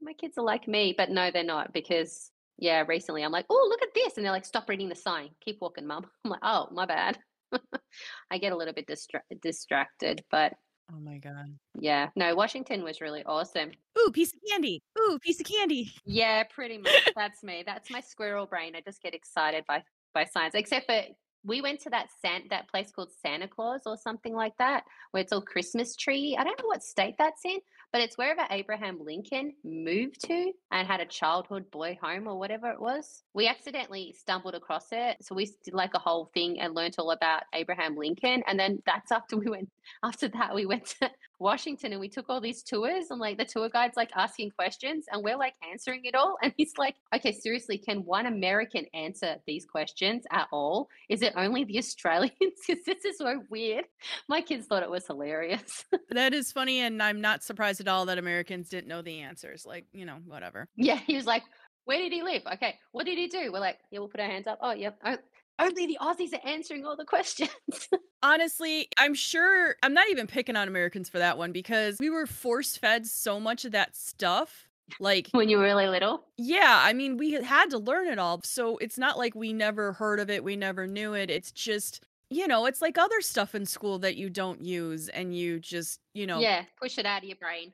my 0.00 0.12
kids 0.12 0.38
are 0.38 0.44
like 0.44 0.68
me, 0.68 0.94
but 0.96 1.10
no, 1.10 1.30
they're 1.30 1.44
not 1.44 1.72
because 1.72 2.30
yeah, 2.58 2.84
recently 2.86 3.22
I'm 3.22 3.32
like, 3.32 3.46
oh, 3.48 3.66
look 3.68 3.82
at 3.82 3.94
this, 3.94 4.16
and 4.16 4.24
they're 4.24 4.32
like, 4.32 4.44
stop 4.44 4.68
reading 4.68 4.88
the 4.88 4.96
sign, 4.96 5.30
keep 5.40 5.60
walking, 5.60 5.86
mum. 5.86 6.06
I'm 6.24 6.30
like, 6.32 6.40
oh, 6.42 6.68
my 6.72 6.86
bad. 6.86 7.18
I 8.30 8.38
get 8.38 8.52
a 8.52 8.56
little 8.56 8.74
bit 8.74 8.86
distra- 8.86 9.22
distracted, 9.40 10.22
but 10.30 10.54
oh 10.92 11.00
my 11.00 11.18
god, 11.18 11.56
yeah, 11.78 12.08
no, 12.16 12.34
Washington 12.34 12.82
was 12.82 13.00
really 13.00 13.24
awesome. 13.24 13.70
Ooh, 13.98 14.10
piece 14.10 14.32
of 14.32 14.40
candy. 14.50 14.82
Ooh, 14.98 15.18
piece 15.18 15.40
of 15.40 15.46
candy. 15.46 15.92
Yeah, 16.04 16.42
pretty 16.44 16.78
much. 16.84 17.10
That's 17.16 17.42
me. 17.42 17.62
That's 17.64 17.90
my 17.90 18.00
squirrel 18.00 18.46
brain. 18.46 18.74
I 18.76 18.80
just 18.80 19.02
get 19.02 19.14
excited 19.14 19.64
by 19.66 19.82
by 20.14 20.24
science, 20.24 20.54
except 20.54 20.86
for 20.86 21.02
we 21.44 21.62
went 21.62 21.80
to 21.80 21.90
that 21.90 22.08
San- 22.20 22.48
that 22.50 22.68
place 22.68 22.90
called 22.90 23.10
Santa 23.22 23.48
Claus 23.48 23.82
or 23.86 23.96
something 23.96 24.34
like 24.34 24.56
that, 24.58 24.84
where 25.12 25.22
it's 25.22 25.32
all 25.32 25.40
Christmas 25.40 25.96
tree. 25.96 26.36
I 26.38 26.44
don't 26.44 26.58
know 26.58 26.66
what 26.68 26.82
state 26.82 27.14
that's 27.18 27.44
in, 27.44 27.58
but 27.92 28.00
it's 28.00 28.18
wherever 28.18 28.42
Abraham 28.50 28.98
Lincoln 29.02 29.54
moved 29.64 30.20
to 30.26 30.52
and 30.70 30.86
had 30.86 31.00
a 31.00 31.06
childhood 31.06 31.70
boy 31.70 31.98
home 32.02 32.28
or 32.28 32.38
whatever 32.38 32.70
it 32.70 32.80
was. 32.80 33.22
We 33.34 33.48
accidentally 33.48 34.14
stumbled 34.18 34.54
across 34.54 34.88
it. 34.92 35.16
So 35.22 35.34
we 35.34 35.46
did 35.64 35.74
like 35.74 35.94
a 35.94 35.98
whole 35.98 36.30
thing 36.34 36.60
and 36.60 36.74
learned 36.74 36.96
all 36.98 37.12
about 37.12 37.44
Abraham 37.54 37.96
Lincoln. 37.96 38.42
And 38.46 38.58
then 38.58 38.82
that's 38.84 39.10
after 39.10 39.36
we 39.36 39.50
went, 39.50 39.70
after 40.04 40.28
that, 40.28 40.54
we 40.54 40.66
went 40.66 40.86
to 41.00 41.10
Washington 41.38 41.92
and 41.92 42.00
we 42.00 42.08
took 42.08 42.26
all 42.28 42.40
these 42.40 42.62
tours 42.62 43.06
and 43.10 43.20
like 43.20 43.38
the 43.38 43.44
tour 43.44 43.68
guide's 43.68 43.96
like 43.96 44.10
asking 44.16 44.50
questions 44.50 45.06
and 45.10 45.22
we're 45.22 45.36
like 45.36 45.54
answering 45.70 46.04
it 46.04 46.14
all. 46.14 46.36
And 46.42 46.52
he's 46.56 46.72
like, 46.76 46.96
okay, 47.14 47.32
seriously, 47.32 47.78
can 47.78 48.04
one 48.04 48.26
American 48.26 48.86
answer 48.92 49.36
these 49.46 49.64
questions 49.64 50.24
at 50.30 50.48
all? 50.52 50.88
Is 51.08 51.22
it 51.22 51.32
only 51.36 51.64
the 51.64 51.78
Australians? 51.78 52.34
Because 52.66 52.84
this 52.84 53.04
is 53.04 53.18
so 53.18 53.42
weird. 53.50 53.84
My 54.28 54.40
kids 54.40 54.66
thought 54.66 54.82
it 54.82 54.90
was 54.90 55.06
hilarious. 55.06 55.84
that 56.10 56.34
is 56.34 56.52
funny. 56.52 56.80
And 56.80 57.02
I'm 57.02 57.20
not 57.20 57.42
surprised 57.42 57.77
at 57.80 57.88
all 57.88 58.06
that 58.06 58.18
Americans 58.18 58.68
didn't 58.68 58.88
know 58.88 59.02
the 59.02 59.20
answers. 59.20 59.66
Like, 59.66 59.86
you 59.92 60.04
know, 60.04 60.18
whatever. 60.26 60.68
Yeah. 60.76 60.98
He 61.06 61.16
was 61.16 61.26
like, 61.26 61.42
where 61.84 61.98
did 61.98 62.12
he 62.12 62.22
live? 62.22 62.42
Okay. 62.54 62.76
What 62.92 63.06
did 63.06 63.18
he 63.18 63.28
do? 63.28 63.50
We're 63.52 63.60
like, 63.60 63.78
yeah, 63.90 63.98
we'll 63.98 64.08
put 64.08 64.20
our 64.20 64.26
hands 64.26 64.46
up. 64.46 64.58
Oh, 64.60 64.72
yep. 64.72 64.98
Oh, 65.04 65.16
only 65.58 65.86
the 65.86 65.98
Aussies 66.00 66.32
are 66.32 66.46
answering 66.46 66.84
all 66.84 66.96
the 66.96 67.04
questions. 67.04 67.50
Honestly, 68.22 68.88
I'm 68.98 69.14
sure 69.14 69.76
I'm 69.82 69.94
not 69.94 70.08
even 70.10 70.26
picking 70.26 70.56
on 70.56 70.68
Americans 70.68 71.08
for 71.08 71.18
that 71.18 71.38
one 71.38 71.52
because 71.52 71.96
we 71.98 72.10
were 72.10 72.26
force 72.26 72.76
fed 72.76 73.06
so 73.06 73.40
much 73.40 73.64
of 73.64 73.72
that 73.72 73.96
stuff. 73.96 74.68
Like 75.00 75.28
when 75.32 75.48
you 75.48 75.58
were 75.58 75.64
really 75.64 75.86
little? 75.86 76.24
Yeah, 76.36 76.80
I 76.82 76.92
mean, 76.92 77.16
we 77.16 77.32
had 77.32 77.70
to 77.70 77.78
learn 77.78 78.08
it 78.08 78.18
all. 78.18 78.40
So 78.42 78.78
it's 78.78 78.98
not 78.98 79.18
like 79.18 79.34
we 79.34 79.52
never 79.52 79.92
heard 79.92 80.20
of 80.20 80.30
it, 80.30 80.44
we 80.44 80.56
never 80.56 80.86
knew 80.86 81.14
it. 81.14 81.30
It's 81.30 81.52
just, 81.52 82.02
you 82.30 82.46
know, 82.46 82.66
it's 82.66 82.82
like 82.82 82.98
other 82.98 83.20
stuff 83.20 83.54
in 83.54 83.64
school 83.66 83.98
that 84.00 84.16
you 84.16 84.30
don't 84.30 84.60
use 84.60 85.08
and 85.08 85.36
you 85.36 85.60
just, 85.60 86.00
you 86.14 86.26
know. 86.26 86.40
Yeah, 86.40 86.64
push 86.80 86.98
it 86.98 87.06
out 87.06 87.22
of 87.22 87.28
your 87.28 87.36
brain. 87.36 87.72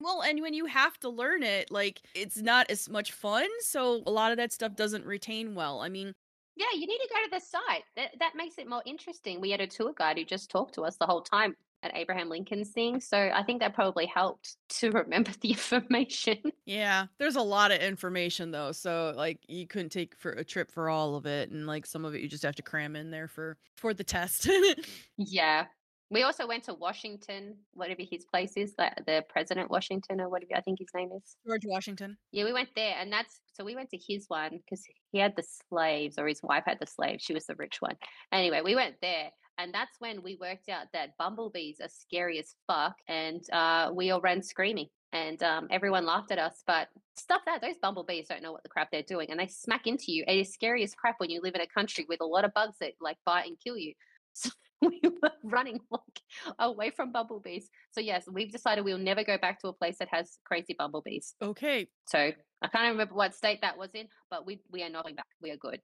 Well, 0.00 0.22
and 0.22 0.40
when 0.40 0.54
you 0.54 0.66
have 0.66 0.98
to 1.00 1.08
learn 1.08 1.42
it, 1.42 1.70
like 1.70 2.00
it's 2.14 2.36
not 2.36 2.70
as 2.70 2.88
much 2.88 3.12
fun. 3.12 3.48
So 3.60 4.02
a 4.06 4.10
lot 4.10 4.30
of 4.30 4.36
that 4.38 4.52
stuff 4.52 4.76
doesn't 4.76 5.04
retain 5.04 5.54
well. 5.54 5.80
I 5.80 5.88
mean, 5.88 6.12
yeah, 6.56 6.66
you 6.72 6.86
need 6.86 6.98
to 6.98 7.08
go 7.12 7.24
to 7.24 7.30
the 7.30 7.40
site. 7.40 7.84
That 7.96 8.10
that 8.20 8.34
makes 8.36 8.58
it 8.58 8.68
more 8.68 8.82
interesting. 8.86 9.40
We 9.40 9.50
had 9.50 9.60
a 9.60 9.66
tour 9.66 9.92
guide 9.96 10.18
who 10.18 10.24
just 10.24 10.50
talked 10.50 10.74
to 10.74 10.82
us 10.82 10.96
the 10.96 11.06
whole 11.06 11.22
time 11.22 11.56
at 11.82 11.96
Abraham 11.96 12.28
Lincoln's 12.28 12.70
thing. 12.70 13.00
So 13.00 13.30
I 13.32 13.42
think 13.42 13.60
that 13.60 13.74
probably 13.74 14.06
helped 14.06 14.56
to 14.80 14.90
remember 14.90 15.30
the 15.40 15.50
information. 15.50 16.38
Yeah, 16.66 17.06
there's 17.18 17.36
a 17.36 17.42
lot 17.42 17.70
of 17.70 17.80
information 17.80 18.50
though. 18.50 18.72
So 18.72 19.12
like 19.16 19.38
you 19.48 19.66
couldn't 19.66 19.90
take 19.90 20.16
for 20.16 20.32
a 20.32 20.44
trip 20.44 20.70
for 20.70 20.88
all 20.88 21.16
of 21.16 21.26
it 21.26 21.50
and 21.50 21.66
like 21.66 21.86
some 21.86 22.04
of 22.04 22.14
it 22.14 22.20
you 22.20 22.28
just 22.28 22.42
have 22.42 22.56
to 22.56 22.62
cram 22.62 22.96
in 22.96 23.10
there 23.10 23.28
for 23.28 23.56
for 23.76 23.94
the 23.94 24.04
test. 24.04 24.48
yeah. 25.16 25.66
We 26.10 26.22
also 26.22 26.46
went 26.46 26.64
to 26.64 26.74
Washington, 26.74 27.56
whatever 27.74 28.00
his 28.00 28.24
place 28.24 28.56
is, 28.56 28.72
like 28.78 29.04
the 29.04 29.22
President 29.28 29.70
Washington 29.70 30.22
or 30.22 30.30
whatever 30.30 30.52
I 30.56 30.62
think 30.62 30.78
his 30.78 30.88
name 30.94 31.10
is. 31.14 31.36
George 31.46 31.66
Washington. 31.66 32.16
Yeah, 32.32 32.44
we 32.44 32.52
went 32.54 32.70
there, 32.74 32.94
and 32.98 33.12
that's 33.12 33.40
so 33.52 33.62
we 33.62 33.74
went 33.74 33.90
to 33.90 33.98
his 33.98 34.24
one 34.26 34.58
because 34.64 34.86
he 35.12 35.18
had 35.18 35.36
the 35.36 35.44
slaves, 35.68 36.18
or 36.18 36.26
his 36.26 36.42
wife 36.42 36.64
had 36.64 36.78
the 36.80 36.86
slaves. 36.86 37.22
She 37.22 37.34
was 37.34 37.44
the 37.44 37.56
rich 37.56 37.82
one. 37.82 37.96
Anyway, 38.32 38.62
we 38.64 38.74
went 38.74 38.94
there, 39.02 39.30
and 39.58 39.74
that's 39.74 39.96
when 39.98 40.22
we 40.22 40.36
worked 40.40 40.68
out 40.68 40.86
that 40.92 41.16
bumblebees 41.18 41.80
are 41.80 41.88
scary 41.88 42.38
as 42.38 42.54
fuck, 42.66 42.96
and 43.08 43.42
uh, 43.52 43.90
we 43.92 44.10
all 44.10 44.20
ran 44.20 44.42
screaming, 44.42 44.86
and 45.12 45.42
um, 45.42 45.66
everyone 45.70 46.06
laughed 46.06 46.30
at 46.30 46.38
us. 46.38 46.62
But 46.66 46.88
stuff 47.16 47.42
that 47.46 47.60
those 47.60 47.76
bumblebees 47.82 48.28
don't 48.28 48.42
know 48.42 48.52
what 48.52 48.62
the 48.62 48.68
crap 48.68 48.90
they're 48.90 49.02
doing, 49.02 49.30
and 49.30 49.40
they 49.40 49.48
smack 49.48 49.86
into 49.86 50.12
you. 50.12 50.24
It 50.26 50.38
is 50.38 50.52
scary 50.52 50.84
as 50.84 50.94
crap 50.94 51.16
when 51.18 51.30
you 51.30 51.40
live 51.42 51.56
in 51.56 51.60
a 51.60 51.66
country 51.66 52.06
with 52.08 52.20
a 52.20 52.26
lot 52.26 52.44
of 52.44 52.54
bugs 52.54 52.76
that 52.80 52.92
like 53.00 53.16
bite 53.26 53.46
and 53.46 53.56
kill 53.62 53.76
you. 53.76 53.92
So 54.34 54.50
we 54.80 55.00
were 55.02 55.32
running 55.42 55.80
like 55.90 56.20
away 56.60 56.90
from 56.90 57.10
bumblebees. 57.10 57.68
So 57.90 58.00
yes, 58.00 58.26
we've 58.30 58.52
decided 58.52 58.84
we'll 58.84 58.96
never 58.96 59.24
go 59.24 59.36
back 59.36 59.60
to 59.60 59.68
a 59.68 59.72
place 59.72 59.96
that 59.98 60.06
has 60.12 60.38
crazy 60.44 60.76
bumblebees. 60.78 61.34
Okay. 61.42 61.88
So 62.06 62.18
I 62.62 62.68
can't 62.68 62.92
remember 62.92 63.14
what 63.14 63.34
state 63.34 63.60
that 63.62 63.76
was 63.76 63.90
in, 63.94 64.06
but 64.30 64.46
we 64.46 64.60
we 64.70 64.84
are 64.84 64.88
not 64.88 65.02
going 65.02 65.16
back. 65.16 65.26
We 65.42 65.50
are 65.50 65.56
good. 65.56 65.80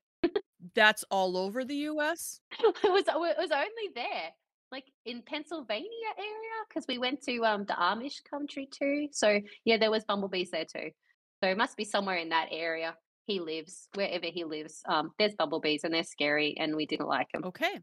That's 0.75 1.05
all 1.11 1.37
over 1.37 1.65
the 1.65 1.77
US? 1.89 2.41
it 2.59 2.91
was 2.91 3.05
it 3.07 3.37
was 3.39 3.51
only 3.51 3.93
there, 3.95 4.31
like 4.73 4.85
in 5.05 5.23
Pennsylvania 5.23 5.89
area, 6.17 6.57
because 6.69 6.87
we 6.89 6.99
went 6.99 7.23
to 7.23 7.45
um 7.45 7.65
the 7.67 7.75
Amish 7.75 8.23
country 8.29 8.69
too. 8.71 9.09
So 9.13 9.41
yeah, 9.65 9.77
there 9.77 9.91
was 9.91 10.05
bumblebees 10.05 10.51
there 10.51 10.65
too. 10.65 10.91
So 11.43 11.51
it 11.51 11.59
must 11.59 11.77
be 11.77 11.85
somewhere 11.85 12.17
in 12.17 12.31
that 12.31 12.49
area. 12.51 12.95
He 13.27 13.41
lives 13.41 13.89
wherever 13.95 14.27
he 14.27 14.45
lives. 14.45 14.81
Um, 14.87 15.11
there's 15.19 15.35
bumblebees 15.35 15.85
and 15.85 15.93
they're 15.93 16.05
scary, 16.05 16.57
and 16.59 16.77
we 16.77 16.87
didn't 16.87 17.09
like 17.09 17.31
them. 17.33 17.45
Okay. 17.45 17.81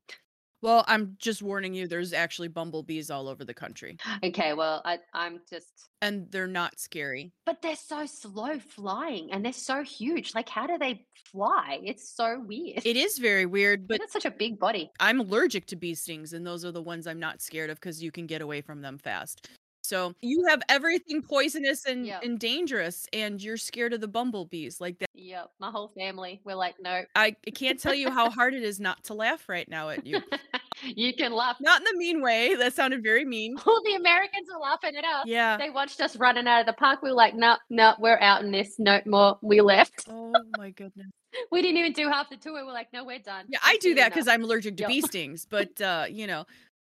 Well, 0.61 0.85
I'm 0.87 1.15
just 1.17 1.41
warning 1.41 1.73
you, 1.73 1.87
there's 1.87 2.13
actually 2.13 2.47
bumblebees 2.47 3.09
all 3.09 3.27
over 3.27 3.43
the 3.43 3.53
country. 3.53 3.97
Okay, 4.23 4.53
well, 4.53 4.81
I, 4.85 4.99
I'm 5.13 5.41
just. 5.49 5.89
And 6.01 6.31
they're 6.31 6.47
not 6.47 6.79
scary. 6.79 7.31
But 7.45 7.61
they're 7.61 7.75
so 7.75 8.05
slow 8.05 8.59
flying 8.59 9.31
and 9.31 9.43
they're 9.43 9.53
so 9.53 9.83
huge. 9.83 10.35
Like, 10.35 10.49
how 10.49 10.67
do 10.67 10.77
they 10.77 11.05
fly? 11.31 11.79
It's 11.83 12.15
so 12.15 12.39
weird. 12.45 12.85
It 12.85 12.95
is 12.95 13.17
very 13.17 13.45
weird, 13.45 13.87
but 13.87 14.01
it's 14.01 14.13
such 14.13 14.25
a 14.25 14.31
big 14.31 14.59
body. 14.59 14.91
I'm 14.99 15.19
allergic 15.19 15.65
to 15.67 15.75
bee 15.75 15.95
stings, 15.95 16.33
and 16.33 16.45
those 16.45 16.63
are 16.63 16.71
the 16.71 16.81
ones 16.81 17.07
I'm 17.07 17.19
not 17.19 17.41
scared 17.41 17.69
of 17.69 17.79
because 17.79 18.03
you 18.03 18.11
can 18.11 18.27
get 18.27 18.41
away 18.41 18.61
from 18.61 18.81
them 18.81 18.97
fast. 18.97 19.49
So 19.83 20.13
you 20.21 20.45
have 20.47 20.61
everything 20.69 21.23
poisonous 21.23 21.85
and, 21.85 22.05
and 22.07 22.39
dangerous, 22.39 23.07
and 23.13 23.41
you're 23.41 23.57
scared 23.57 23.93
of 23.93 24.01
the 24.01 24.07
bumblebees 24.07 24.79
like 24.79 24.99
that. 24.99 25.09
Yep, 25.23 25.51
my 25.59 25.69
whole 25.69 25.89
family. 25.89 26.41
We're 26.43 26.55
like, 26.55 26.75
no. 26.81 27.03
I 27.13 27.35
can't 27.53 27.79
tell 27.79 27.93
you 27.93 28.09
how 28.09 28.31
hard 28.31 28.55
it 28.55 28.63
is 28.63 28.79
not 28.79 29.03
to 29.05 29.13
laugh 29.13 29.47
right 29.47 29.69
now 29.69 29.89
at 29.89 30.05
you. 30.05 30.19
you 30.83 31.13
can 31.13 31.31
laugh. 31.31 31.57
Not 31.61 31.79
in 31.79 31.83
the 31.91 31.95
mean 31.95 32.23
way. 32.23 32.55
That 32.55 32.73
sounded 32.73 33.03
very 33.03 33.23
mean. 33.23 33.55
All 33.65 33.83
the 33.85 33.93
Americans 33.93 34.47
are 34.51 34.59
laughing 34.59 34.95
it 34.95 35.05
up. 35.05 35.25
Yeah. 35.27 35.57
They 35.57 35.69
watched 35.69 36.01
us 36.01 36.15
running 36.15 36.47
out 36.47 36.61
of 36.61 36.65
the 36.65 36.73
park. 36.73 37.03
We 37.03 37.09
were 37.11 37.15
like, 37.15 37.35
no, 37.35 37.57
no, 37.69 37.93
we're 37.99 38.19
out 38.19 38.43
in 38.43 38.51
this. 38.51 38.79
No 38.79 38.99
more. 39.05 39.37
We 39.43 39.61
left. 39.61 40.07
Oh 40.09 40.33
my 40.57 40.71
goodness. 40.71 41.07
We 41.49 41.61
didn't 41.61 41.77
even 41.77 41.93
do 41.93 42.09
half 42.09 42.29
the 42.29 42.35
tour. 42.35 42.65
We're 42.65 42.73
like, 42.73 42.91
no, 42.91 43.05
we're 43.05 43.19
done. 43.19 43.45
Yeah, 43.47 43.59
I 43.63 43.77
do 43.77 43.95
that 43.95 44.09
because. 44.11 44.27
I'm 44.27 44.43
allergic 44.43 44.75
to 44.77 44.81
Yep. 44.83 44.89
bee 44.89 44.99
stings, 45.01 45.47
but 45.49 45.79
uh, 45.79 46.05
you 46.09 46.27
know, 46.27 46.45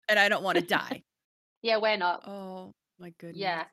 and 0.07 0.19
I 0.19 0.29
don't 0.29 0.43
want 0.43 0.59
to 0.59 0.63
die. 0.67 1.01
Yeah, 1.63 1.77
we're 1.77 1.97
not. 1.97 2.21
Oh 2.27 2.71
my 2.99 3.13
goodness. 3.17 3.37
Yeah. 3.39 3.63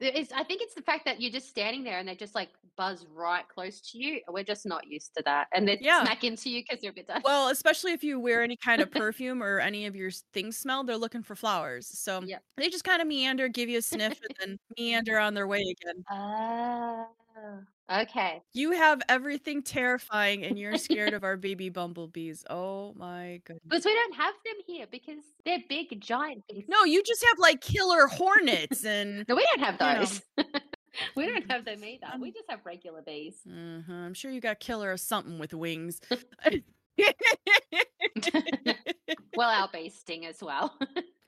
There 0.00 0.10
is- 0.12 0.32
I 0.32 0.42
think 0.42 0.60
it's 0.60 0.74
the 0.74 0.82
fact 0.82 1.04
that 1.04 1.20
you're 1.20 1.30
just 1.30 1.48
standing 1.48 1.84
there 1.84 1.98
and 1.98 2.08
they 2.08 2.16
just 2.16 2.34
like 2.34 2.50
buzz 2.76 3.06
right 3.06 3.48
close 3.48 3.80
to 3.92 3.98
you. 3.98 4.20
We're 4.28 4.42
just 4.42 4.66
not 4.66 4.86
used 4.88 5.14
to 5.16 5.22
that. 5.24 5.46
And 5.52 5.68
they 5.68 5.78
Yeah. 5.80 6.02
smack 6.02 6.24
into 6.24 6.50
you 6.50 6.62
because 6.62 6.82
you're 6.82 6.90
a 6.90 6.94
bit 6.94 7.06
done. 7.06 7.22
Well, 7.24 7.48
especially 7.48 7.92
if 7.92 8.02
you 8.02 8.18
wear 8.18 8.42
any 8.42 8.56
kind 8.56 8.82
of 8.82 8.90
perfume 9.12 9.42
or 9.42 9.60
any 9.60 9.86
of 9.86 9.94
your 9.94 10.10
things 10.32 10.58
smell, 10.58 10.82
they're 10.82 10.96
looking 10.96 11.22
for 11.22 11.36
flowers. 11.36 11.86
So 11.86 12.20
they 12.56 12.68
just 12.68 12.84
kind 12.84 13.00
of 13.00 13.06
meander, 13.08 13.48
give 13.48 13.68
you 13.68 13.78
a 13.78 13.82
sniff, 13.82 14.20
and 14.20 14.36
then 14.40 14.58
meander 14.76 15.18
on 15.18 15.34
their 15.34 15.46
way 15.46 15.60
again. 15.62 16.04
Ah, 16.10 17.06
okay. 17.92 18.42
You 18.52 18.72
have 18.72 19.02
everything 19.08 19.62
terrifying, 19.62 20.44
and 20.44 20.58
you're 20.58 20.76
scared 20.78 21.14
of 21.14 21.24
our 21.24 21.36
baby 21.36 21.68
bumblebees. 21.68 22.44
Oh 22.48 22.92
my 22.96 23.40
goodness. 23.44 23.62
Because 23.68 23.84
we 23.84 23.94
don't 23.94 24.14
have 24.16 24.34
them 24.44 24.54
here 24.66 24.86
because 24.90 25.22
they're 25.44 25.62
big, 25.68 26.00
giant 26.00 26.44
things. 26.50 26.64
No, 26.68 26.84
you 26.84 27.02
just 27.02 27.24
have 27.28 27.38
like 27.38 27.60
killer 27.60 28.06
hornets 28.06 28.84
and. 28.84 29.24
No, 29.28 29.34
we 29.34 29.46
don't 29.54 29.64
have 29.64 29.76
you 29.80 29.86
know. 29.86 29.98
those. 30.04 30.22
we 31.16 31.26
don't 31.26 31.50
have 31.50 31.64
them 31.64 31.82
either. 31.84 32.06
We 32.20 32.28
Um, 32.28 32.34
just 32.34 32.50
have 32.50 32.60
regular 32.64 33.02
bees. 33.02 33.36
Mhm, 33.48 33.88
I'm 33.90 34.14
sure 34.14 34.30
you 34.30 34.40
got 34.40 34.60
killer 34.60 34.92
or 34.92 34.96
something 34.96 35.38
with 35.38 35.54
wings. 35.54 36.00
well, 39.36 39.50
our 39.50 39.68
bees 39.72 39.94
sting 39.98 40.26
as 40.26 40.42
well. 40.42 40.76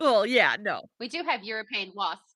well, 0.01 0.27
yeah, 0.27 0.57
no. 0.61 0.83
we 1.01 1.09
do 1.09 1.23
have 1.25 1.43
European 1.45 1.93
wasps, 1.95 2.35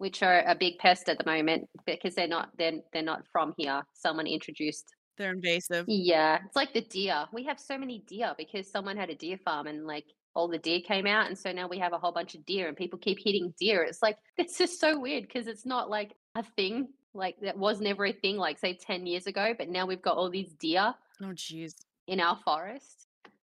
which 0.00 0.22
are 0.22 0.42
a 0.46 0.54
big 0.54 0.78
pest 0.78 1.08
at 1.10 1.18
the 1.18 1.24
moment 1.30 1.68
because 1.86 2.14
they're 2.14 2.26
not 2.26 2.48
they're, 2.58 2.80
they're 2.92 3.02
not 3.02 3.22
from 3.30 3.52
here. 3.58 3.82
Someone 3.92 4.26
introduced 4.26 4.86
They're 5.18 5.32
invasive. 5.32 5.84
Yeah, 5.88 6.38
it's 6.46 6.56
like 6.56 6.72
the 6.72 6.80
deer. 6.80 7.26
We 7.32 7.44
have 7.44 7.60
so 7.60 7.76
many 7.76 8.02
deer 8.06 8.32
because 8.38 8.70
someone 8.70 8.96
had 8.96 9.10
a 9.10 9.14
deer 9.14 9.38
farm 9.44 9.66
and 9.66 9.86
like 9.86 10.06
all 10.34 10.48
the 10.48 10.58
deer 10.58 10.80
came 10.80 11.06
out, 11.06 11.26
and 11.26 11.36
so 11.36 11.52
now 11.52 11.68
we 11.68 11.78
have 11.78 11.92
a 11.92 11.98
whole 11.98 12.12
bunch 12.12 12.34
of 12.36 12.46
deer, 12.46 12.68
and 12.68 12.76
people 12.76 12.98
keep 12.98 13.18
hitting 13.22 13.52
deer. 13.60 13.82
It's 13.82 14.02
like 14.02 14.16
it's 14.38 14.56
just 14.56 14.80
so 14.80 14.98
weird 14.98 15.24
because 15.26 15.46
it's 15.46 15.66
not 15.66 15.90
like 15.90 16.12
a 16.34 16.42
thing 16.56 16.88
like 17.12 17.36
that 17.42 17.58
was 17.58 17.80
never 17.80 18.06
a 18.06 18.12
thing 18.12 18.36
like 18.36 18.58
say 18.58 18.72
10 18.74 19.04
years 19.06 19.26
ago, 19.26 19.52
but 19.58 19.68
now 19.68 19.84
we've 19.86 20.00
got 20.02 20.16
all 20.16 20.30
these 20.30 20.52
deer 20.60 20.94
Oh, 21.22 21.34
jeez. 21.34 21.74
in 22.06 22.20
our 22.20 22.38
forest. 22.44 23.06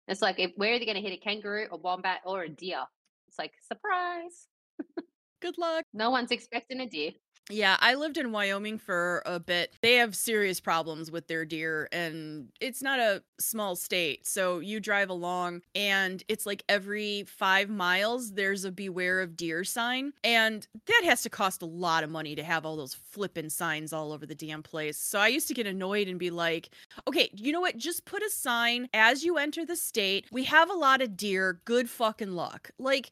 It's 0.08 0.20
like 0.20 0.38
if 0.40 0.50
we're 0.58 0.74
either 0.74 0.84
going 0.84 0.96
to 0.96 1.08
hit 1.08 1.12
a 1.18 1.22
kangaroo, 1.22 1.68
a 1.70 1.76
wombat, 1.76 2.20
or 2.26 2.42
a 2.42 2.48
deer. 2.48 2.82
It's 3.28 3.38
like 3.38 3.52
surprise. 3.66 4.48
Good 5.42 5.58
luck. 5.58 5.84
No 5.92 6.08
one's 6.08 6.30
expecting 6.30 6.80
a 6.80 6.86
deer. 6.86 7.12
Yeah, 7.50 7.76
I 7.80 7.94
lived 7.94 8.16
in 8.18 8.32
Wyoming 8.32 8.78
for 8.78 9.22
a 9.26 9.40
bit. 9.40 9.74
They 9.82 9.94
have 9.96 10.14
serious 10.14 10.60
problems 10.60 11.10
with 11.10 11.26
their 11.26 11.44
deer, 11.44 11.88
and 11.90 12.48
it's 12.60 12.82
not 12.82 13.00
a 13.00 13.22
small 13.40 13.74
state. 13.74 14.26
So 14.26 14.60
you 14.60 14.78
drive 14.80 15.10
along, 15.10 15.62
and 15.74 16.22
it's 16.28 16.46
like 16.46 16.62
every 16.68 17.24
five 17.24 17.68
miles, 17.68 18.32
there's 18.32 18.64
a 18.64 18.70
beware 18.70 19.20
of 19.20 19.36
deer 19.36 19.64
sign. 19.64 20.12
And 20.22 20.66
that 20.86 21.02
has 21.04 21.22
to 21.22 21.30
cost 21.30 21.62
a 21.62 21.66
lot 21.66 22.04
of 22.04 22.10
money 22.10 22.36
to 22.36 22.44
have 22.44 22.64
all 22.64 22.76
those 22.76 22.94
flippin' 22.94 23.50
signs 23.50 23.92
all 23.92 24.12
over 24.12 24.24
the 24.24 24.34
damn 24.34 24.62
place. 24.62 24.96
So 24.96 25.18
I 25.18 25.28
used 25.28 25.48
to 25.48 25.54
get 25.54 25.66
annoyed 25.66 26.08
and 26.08 26.18
be 26.18 26.30
like, 26.30 26.70
okay, 27.08 27.28
you 27.34 27.52
know 27.52 27.60
what? 27.60 27.76
Just 27.76 28.04
put 28.04 28.22
a 28.22 28.30
sign 28.30 28.88
as 28.94 29.24
you 29.24 29.36
enter 29.36 29.66
the 29.66 29.76
state. 29.76 30.26
We 30.30 30.44
have 30.44 30.70
a 30.70 30.74
lot 30.74 31.02
of 31.02 31.16
deer. 31.16 31.60
Good 31.64 31.90
fucking 31.90 32.32
luck. 32.32 32.70
Like, 32.78 33.10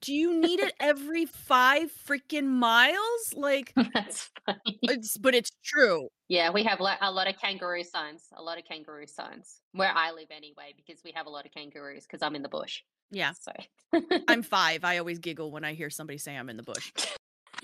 do 0.00 0.14
you 0.14 0.40
need 0.40 0.60
it 0.60 0.74
every 0.80 1.26
five 1.26 1.90
freaking 2.06 2.46
miles? 2.46 3.34
Like, 3.34 3.71
That's 3.94 4.30
funny. 4.46 4.78
it's, 4.82 5.16
but 5.16 5.34
it's 5.34 5.50
true. 5.64 6.08
Yeah, 6.28 6.50
we 6.50 6.62
have 6.64 6.80
lo- 6.80 6.94
a 7.00 7.10
lot 7.10 7.28
of 7.28 7.36
kangaroo 7.38 7.84
signs. 7.84 8.24
A 8.36 8.42
lot 8.42 8.58
of 8.58 8.64
kangaroo 8.64 9.06
signs 9.06 9.60
where 9.72 9.92
I 9.94 10.12
live 10.12 10.28
anyway, 10.30 10.74
because 10.76 11.02
we 11.04 11.12
have 11.14 11.26
a 11.26 11.30
lot 11.30 11.46
of 11.46 11.52
kangaroos 11.52 12.04
because 12.06 12.22
I'm 12.22 12.34
in 12.34 12.42
the 12.42 12.48
bush. 12.48 12.80
Yeah, 13.10 13.32
So 13.38 13.52
I'm 14.28 14.42
five. 14.58 14.84
I 14.84 14.98
always 14.98 15.18
giggle 15.18 15.50
when 15.50 15.64
I 15.64 15.74
hear 15.74 15.90
somebody 15.90 16.18
say 16.18 16.34
I'm 16.36 16.48
in 16.48 16.56
the 16.56 16.62
bush. 16.62 16.92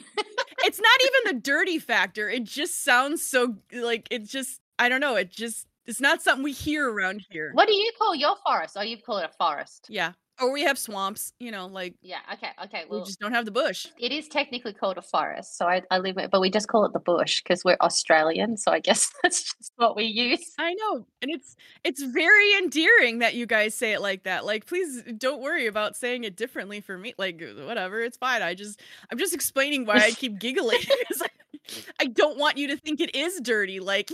it's 0.65 0.81
not 0.81 1.01
even 1.05 1.37
the 1.37 1.41
dirty 1.43 1.79
factor. 1.79 2.29
It 2.29 2.45
just 2.45 2.85
sounds 2.85 3.25
so 3.25 3.57
like 3.73 4.09
it 4.11 4.25
just 4.27 4.61
I 4.79 4.89
don't 4.89 5.01
know. 5.01 5.17
It 5.17 5.31
just 5.31 5.67
it's 5.87 6.01
not 6.03 6.21
something 6.23 6.43
we 6.45 6.53
hear 6.53 6.91
around 6.91 7.25
here. 7.31 7.51
what 7.55 7.67
do 7.67 7.75
you 7.75 7.91
call 7.99 8.15
your 8.15 8.37
forest? 8.45 8.77
Oh, 8.79 8.83
you 8.83 8.99
call 8.99 9.19
it 9.19 9.25
a 9.25 9.33
forest. 9.39 9.87
Yeah. 9.89 10.13
Or 10.41 10.53
we 10.53 10.63
have 10.63 10.79
swamps, 10.79 11.33
you 11.41 11.51
know, 11.51 11.67
like 11.67 11.95
Yeah. 12.03 12.19
Okay. 12.35 12.51
Okay. 12.65 12.85
we 12.89 13.01
just 13.01 13.19
don't 13.21 13.33
have 13.33 13.45
the 13.45 13.51
bush. 13.51 13.87
it 13.99 14.13
is 14.13 14.29
technically 14.29 14.73
called 14.73 14.99
a 14.99 15.03
forest, 15.03 15.57
so 15.59 15.67
I, 15.67 15.83
I 15.91 15.99
live 15.99 16.17
it, 16.19 16.31
but 16.31 16.41
we 16.41 16.51
just 16.51 16.69
call 16.69 16.85
it 16.85 16.93
the 16.93 17.01
bush 17.01 17.43
because 17.43 17.65
we're 17.65 17.77
Australian. 17.81 18.57
So 18.57 18.71
I 18.71 18.81
guess 18.81 19.11
that's 19.23 19.53
just 19.55 19.73
what 19.77 19.97
we 19.97 20.05
use. 20.05 20.55
I 20.59 20.75
know. 20.75 21.07
And 21.23 21.31
it's 21.31 21.57
it's 21.85 22.03
very 22.03 22.55
endearing 22.59 23.19
that 23.21 23.35
you 23.35 23.47
guys 23.47 23.75
say 23.75 23.93
it 23.93 24.01
like 24.01 24.25
that. 24.25 24.45
Like 24.45 24.67
please 24.67 25.03
don't 25.17 25.41
worry 25.43 25.67
about 25.67 25.97
saying 25.97 26.25
it 26.25 26.37
differently 26.37 26.81
for 26.81 26.97
me. 26.97 27.15
Like 27.19 27.43
whatever, 27.65 28.01
it's 28.01 28.17
fine. 28.17 28.43
I 28.43 28.55
just 28.55 28.81
I'm 29.11 29.19
just 29.19 29.35
explaining 29.35 29.87
why 29.87 29.97
I 29.97 30.11
keep 30.13 30.39
giggling. 30.39 30.79
I 32.01 32.07
don't 32.07 32.39
want 32.39 32.57
you 32.57 32.69
to 32.69 32.77
think 32.77 33.01
it 33.01 33.15
is 33.15 33.41
dirty. 33.41 33.81
Like 33.81 34.11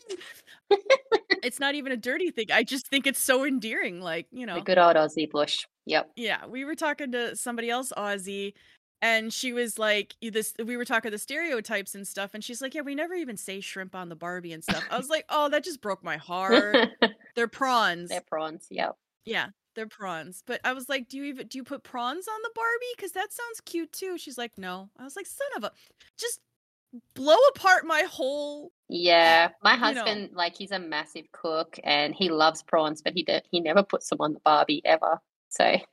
it's 1.42 1.60
not 1.60 1.74
even 1.74 1.92
a 1.92 1.96
dirty 1.96 2.30
thing. 2.30 2.46
I 2.52 2.62
just 2.62 2.88
think 2.88 3.06
it's 3.06 3.20
so 3.20 3.44
endearing. 3.44 4.00
Like, 4.00 4.26
you 4.30 4.46
know. 4.46 4.56
The 4.56 4.60
good 4.62 4.78
old 4.78 4.96
Aussie 4.96 5.30
bush. 5.30 5.66
Yep. 5.86 6.10
Yeah, 6.16 6.46
we 6.46 6.64
were 6.64 6.74
talking 6.74 7.12
to 7.12 7.34
somebody 7.36 7.68
else, 7.68 7.92
Aussie, 7.96 8.52
and 9.00 9.32
she 9.32 9.52
was 9.52 9.78
like, 9.78 10.14
"This." 10.22 10.54
We 10.64 10.76
were 10.76 10.84
talking 10.84 11.10
the 11.10 11.18
stereotypes 11.18 11.94
and 11.94 12.06
stuff, 12.06 12.30
and 12.34 12.44
she's 12.44 12.62
like, 12.62 12.74
"Yeah, 12.74 12.82
we 12.82 12.94
never 12.94 13.14
even 13.14 13.36
say 13.36 13.60
shrimp 13.60 13.94
on 13.96 14.08
the 14.08 14.14
Barbie 14.14 14.52
and 14.52 14.62
stuff." 14.62 14.84
I 14.90 14.96
was 14.96 15.08
like, 15.08 15.24
"Oh, 15.28 15.48
that 15.48 15.64
just 15.64 15.80
broke 15.80 16.04
my 16.04 16.16
heart." 16.16 16.88
They're 17.34 17.48
prawns. 17.48 18.10
They're 18.10 18.20
prawns. 18.20 18.66
Yep. 18.70 18.96
Yeah, 19.24 19.48
they're 19.74 19.88
prawns. 19.88 20.42
But 20.46 20.60
I 20.64 20.72
was 20.72 20.88
like, 20.88 21.08
"Do 21.08 21.16
you 21.16 21.24
even 21.24 21.48
do 21.48 21.58
you 21.58 21.64
put 21.64 21.82
prawns 21.82 22.28
on 22.28 22.40
the 22.42 22.50
Barbie? 22.54 22.94
Because 22.96 23.12
that 23.12 23.32
sounds 23.32 23.60
cute 23.64 23.92
too." 23.92 24.18
She's 24.18 24.38
like, 24.38 24.56
"No." 24.56 24.88
I 24.96 25.02
was 25.02 25.16
like, 25.16 25.26
"Son 25.26 25.48
of 25.56 25.64
a, 25.64 25.72
just 26.16 26.40
blow 27.14 27.38
apart 27.54 27.86
my 27.86 28.02
whole." 28.02 28.72
Yeah, 28.88 29.50
my 29.62 29.74
You 29.74 29.80
know. 29.80 29.84
husband, 29.86 30.30
like, 30.34 30.56
he's 30.56 30.70
a 30.70 30.78
massive 30.78 31.30
cook 31.32 31.78
and 31.82 32.14
he 32.14 32.28
loves 32.28 32.62
prawns, 32.62 33.00
but 33.02 33.14
he 33.14 33.22
de- 33.22 33.42
he 33.50 33.60
never 33.60 33.82
puts 33.82 34.08
them 34.10 34.20
on 34.20 34.34
the 34.34 34.40
Barbie 34.40 34.82
ever. 34.84 35.18
So 35.48 35.64
I 35.64 35.84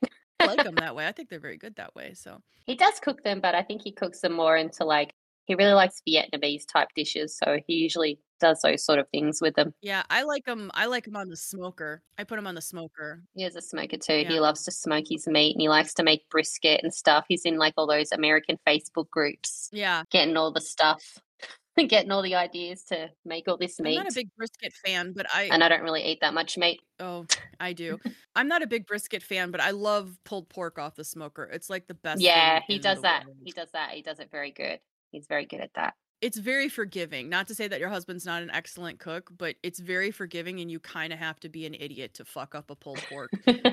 like 0.46 0.62
them 0.64 0.74
that 0.76 0.94
way. 0.94 1.06
I 1.06 1.12
think 1.12 1.28
they're 1.28 1.40
very 1.40 1.56
good 1.56 1.76
that 1.76 1.94
way. 1.94 2.14
So 2.14 2.42
he 2.66 2.74
does 2.74 3.00
cook 3.00 3.22
them, 3.24 3.40
but 3.40 3.54
I 3.54 3.62
think 3.62 3.82
he 3.82 3.92
cooks 3.92 4.20
them 4.20 4.32
more 4.34 4.56
into 4.56 4.84
like 4.84 5.14
he 5.46 5.54
really 5.54 5.72
likes 5.72 6.02
Vietnamese 6.08 6.64
type 6.66 6.88
dishes, 6.94 7.36
so 7.36 7.58
he 7.66 7.74
usually 7.74 8.20
does 8.40 8.60
those 8.62 8.84
sort 8.84 8.98
of 8.98 9.08
things 9.10 9.40
with 9.40 9.54
them. 9.54 9.72
yeah, 9.82 10.02
I 10.10 10.22
like 10.22 10.44
them. 10.44 10.70
I 10.74 10.86
like 10.86 11.04
them 11.04 11.16
on 11.16 11.28
the 11.28 11.36
smoker. 11.36 12.02
I 12.18 12.24
put 12.24 12.36
them 12.36 12.46
on 12.46 12.54
the 12.54 12.62
smoker. 12.62 13.22
He 13.34 13.44
is 13.44 13.56
a 13.56 13.62
smoker 13.62 13.96
too. 13.96 14.14
Yeah. 14.20 14.28
He 14.28 14.40
loves 14.40 14.64
to 14.64 14.72
smoke 14.72 15.04
his 15.08 15.26
meat 15.26 15.54
and 15.54 15.60
he 15.60 15.68
likes 15.68 15.94
to 15.94 16.02
make 16.02 16.28
brisket 16.30 16.80
and 16.82 16.92
stuff. 16.92 17.24
He's 17.28 17.44
in 17.44 17.58
like 17.58 17.74
all 17.76 17.86
those 17.86 18.12
American 18.12 18.58
Facebook 18.66 19.08
groups, 19.10 19.68
Yeah, 19.72 20.02
getting 20.10 20.36
all 20.36 20.50
the 20.52 20.60
stuff, 20.60 21.18
getting 21.88 22.10
all 22.10 22.22
the 22.22 22.34
ideas 22.34 22.82
to 22.84 23.08
make 23.24 23.48
all 23.48 23.56
this 23.56 23.80
meat. 23.80 23.96
I'm 23.96 24.04
not 24.04 24.12
a 24.12 24.14
big 24.14 24.28
brisket 24.36 24.72
fan, 24.84 25.12
but 25.14 25.26
I 25.34 25.44
and 25.52 25.62
I 25.64 25.68
don't 25.68 25.82
really 25.82 26.04
eat 26.04 26.18
that 26.20 26.34
much 26.34 26.58
meat. 26.58 26.80
oh 26.98 27.26
I 27.58 27.72
do. 27.72 27.98
I'm 28.34 28.48
not 28.48 28.62
a 28.62 28.66
big 28.66 28.86
brisket 28.86 29.22
fan, 29.22 29.50
but 29.50 29.60
I 29.60 29.70
love 29.70 30.16
pulled 30.24 30.48
pork 30.48 30.78
off 30.78 30.94
the 30.94 31.04
smoker. 31.04 31.44
It's 31.44 31.68
like 31.70 31.86
the 31.86 31.94
best. 31.94 32.20
Yeah, 32.20 32.60
he 32.66 32.78
does 32.78 33.00
that. 33.02 33.24
world. 33.26 33.36
He 33.44 33.52
does 33.52 33.70
that. 33.72 33.90
He 33.92 34.02
does 34.02 34.18
it 34.20 34.30
very 34.30 34.50
good. 34.50 34.78
He's 35.10 35.26
very 35.26 35.46
good 35.46 35.60
at 35.60 35.72
that. 35.74 35.94
It's 36.20 36.36
very 36.36 36.68
forgiving. 36.68 37.30
Not 37.30 37.48
to 37.48 37.54
say 37.54 37.66
that 37.68 37.80
your 37.80 37.88
husband's 37.88 38.26
not 38.26 38.42
an 38.42 38.50
excellent 38.50 38.98
cook, 38.98 39.30
but 39.38 39.56
it's 39.62 39.78
very 39.80 40.10
forgiving, 40.10 40.60
and 40.60 40.70
you 40.70 40.78
kind 40.78 41.12
of 41.14 41.18
have 41.18 41.40
to 41.40 41.48
be 41.48 41.64
an 41.64 41.74
idiot 41.74 42.12
to 42.14 42.26
fuck 42.26 42.54
up 42.54 42.70
a 42.70 42.76
pulled 42.76 43.02
pork 43.08 43.30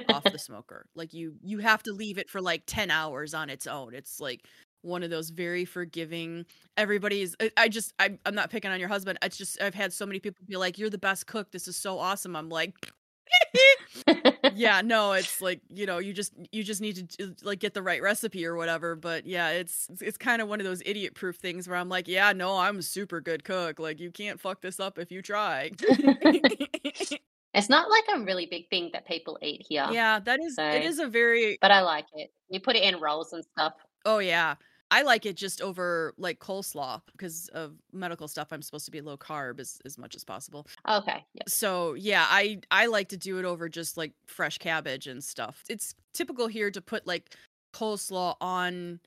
off 0.10 0.24
the 0.24 0.40
smoker. 0.40 0.86
Like 0.96 1.14
you 1.14 1.36
you 1.44 1.60
have 1.60 1.84
to 1.84 1.92
leave 1.94 2.18
it 2.18 2.30
for 2.30 2.40
like 2.42 2.64
10 2.66 2.90
hours 2.90 3.34
on 3.34 3.50
its 3.50 3.68
own. 3.68 3.94
It's 3.94 4.22
like 4.22 4.46
one 4.82 5.04
of 5.04 5.10
those 5.10 5.30
very 5.32 5.66
forgiving 5.66 6.46
everybody's 6.78 7.36
I- 7.42 7.52
I 7.58 7.68
just 7.68 7.94
I'm, 8.00 8.20
I'm 8.26 8.36
not 8.36 8.50
picking 8.50 8.72
on 8.72 8.80
your 8.80 8.90
husband. 8.90 9.18
It's 9.22 9.38
just 9.38 9.62
I've 9.62 9.76
had 9.76 9.92
so 9.92 10.06
many 10.06 10.20
people 10.20 10.46
be 10.48 10.56
like 10.56 10.78
you're 10.78 10.90
the 10.90 10.98
best 10.98 11.28
cook. 11.28 11.52
This 11.52 11.68
is 11.68 11.76
so 11.76 12.00
awesome. 12.00 12.36
I'm 12.36 12.48
like 12.48 12.76
yeah, 14.56 14.82
no, 14.82 15.12
it's 15.14 15.42
like, 15.42 15.62
you 15.74 15.86
know, 15.86 15.98
you 16.00 16.14
just 16.14 16.34
you 16.52 16.64
just 16.64 16.82
need 16.82 17.10
to 17.12 17.36
like 17.44 17.60
get 17.60 17.74
the 17.74 17.82
right 17.82 18.02
recipe 18.02 18.46
or 18.46 18.56
whatever, 18.56 18.96
but 18.96 19.26
yeah, 19.26 19.50
it's 19.50 19.88
it's 20.02 20.18
kind 20.18 20.42
of 20.42 20.48
one 20.48 20.60
of 20.60 20.66
those 20.66 20.82
idiot 20.86 21.16
proof 21.16 21.36
things 21.38 21.68
where 21.68 21.78
I'm 21.78 21.90
like, 21.90 22.08
yeah, 22.08 22.32
no, 22.34 22.58
I'm 22.58 22.80
a 22.80 22.84
super 22.84 23.22
good 23.22 23.44
cook. 23.44 23.80
Like 23.80 24.00
you 24.00 24.12
can't 24.12 24.40
fuck 24.40 24.62
this 24.62 24.80
up 24.80 24.98
if 25.00 25.12
you 25.12 25.22
try. 25.22 25.72
it's 27.54 27.70
not 27.70 27.90
like 27.90 28.04
a 28.16 28.20
really 28.24 28.46
big 28.46 28.70
thing 28.70 28.90
that 28.94 29.08
people 29.08 29.38
eat 29.42 29.66
here. 29.68 29.88
yeah, 29.92 30.20
that 30.20 30.40
is 30.42 30.54
it 30.54 30.56
So- 30.56 30.88
is 30.88 31.00
a 31.00 31.08
very 31.08 31.58
But 31.62 31.72
I 31.72 31.82
like 31.82 32.06
it. 32.16 32.32
You 32.50 32.60
put 32.60 32.76
it 32.76 32.84
in 32.84 33.00
rolls 33.00 33.34
and 33.34 33.44
stuff. 33.44 33.74
Oh 34.06 34.20
yeah. 34.20 34.56
I 34.90 35.02
like 35.02 35.26
it 35.26 35.36
just 35.36 35.62
over 35.62 36.14
like 36.18 36.40
coleslaw 36.40 37.02
because 37.12 37.50
of 37.50 37.74
medical 37.92 38.28
stuff. 38.28 38.48
I'm 38.52 38.62
supposed 38.62 38.86
to 38.86 38.92
be 38.92 39.02
low 39.02 39.18
carb 39.18 39.60
as, 39.60 39.80
as 39.86 39.98
much 39.98 40.16
as 40.16 40.24
possible. 40.24 40.68
Okay. 40.88 41.26
Yeah. 41.34 41.44
So 41.48 41.94
yeah, 41.94 42.26
I 42.28 42.62
I 42.72 42.88
like 42.88 43.10
to 43.10 43.18
do 43.18 43.38
it 43.40 43.46
over 43.46 43.68
just 43.70 43.98
like 43.98 44.14
fresh 44.28 44.58
cabbage 44.58 45.08
and 45.08 45.24
stuff. 45.24 45.64
It's 45.70 45.94
typical 46.14 46.48
here 46.48 46.72
to 46.72 46.82
put 46.82 47.06
like 47.06 47.36
coleslaw 47.74 48.36
on 48.40 49.00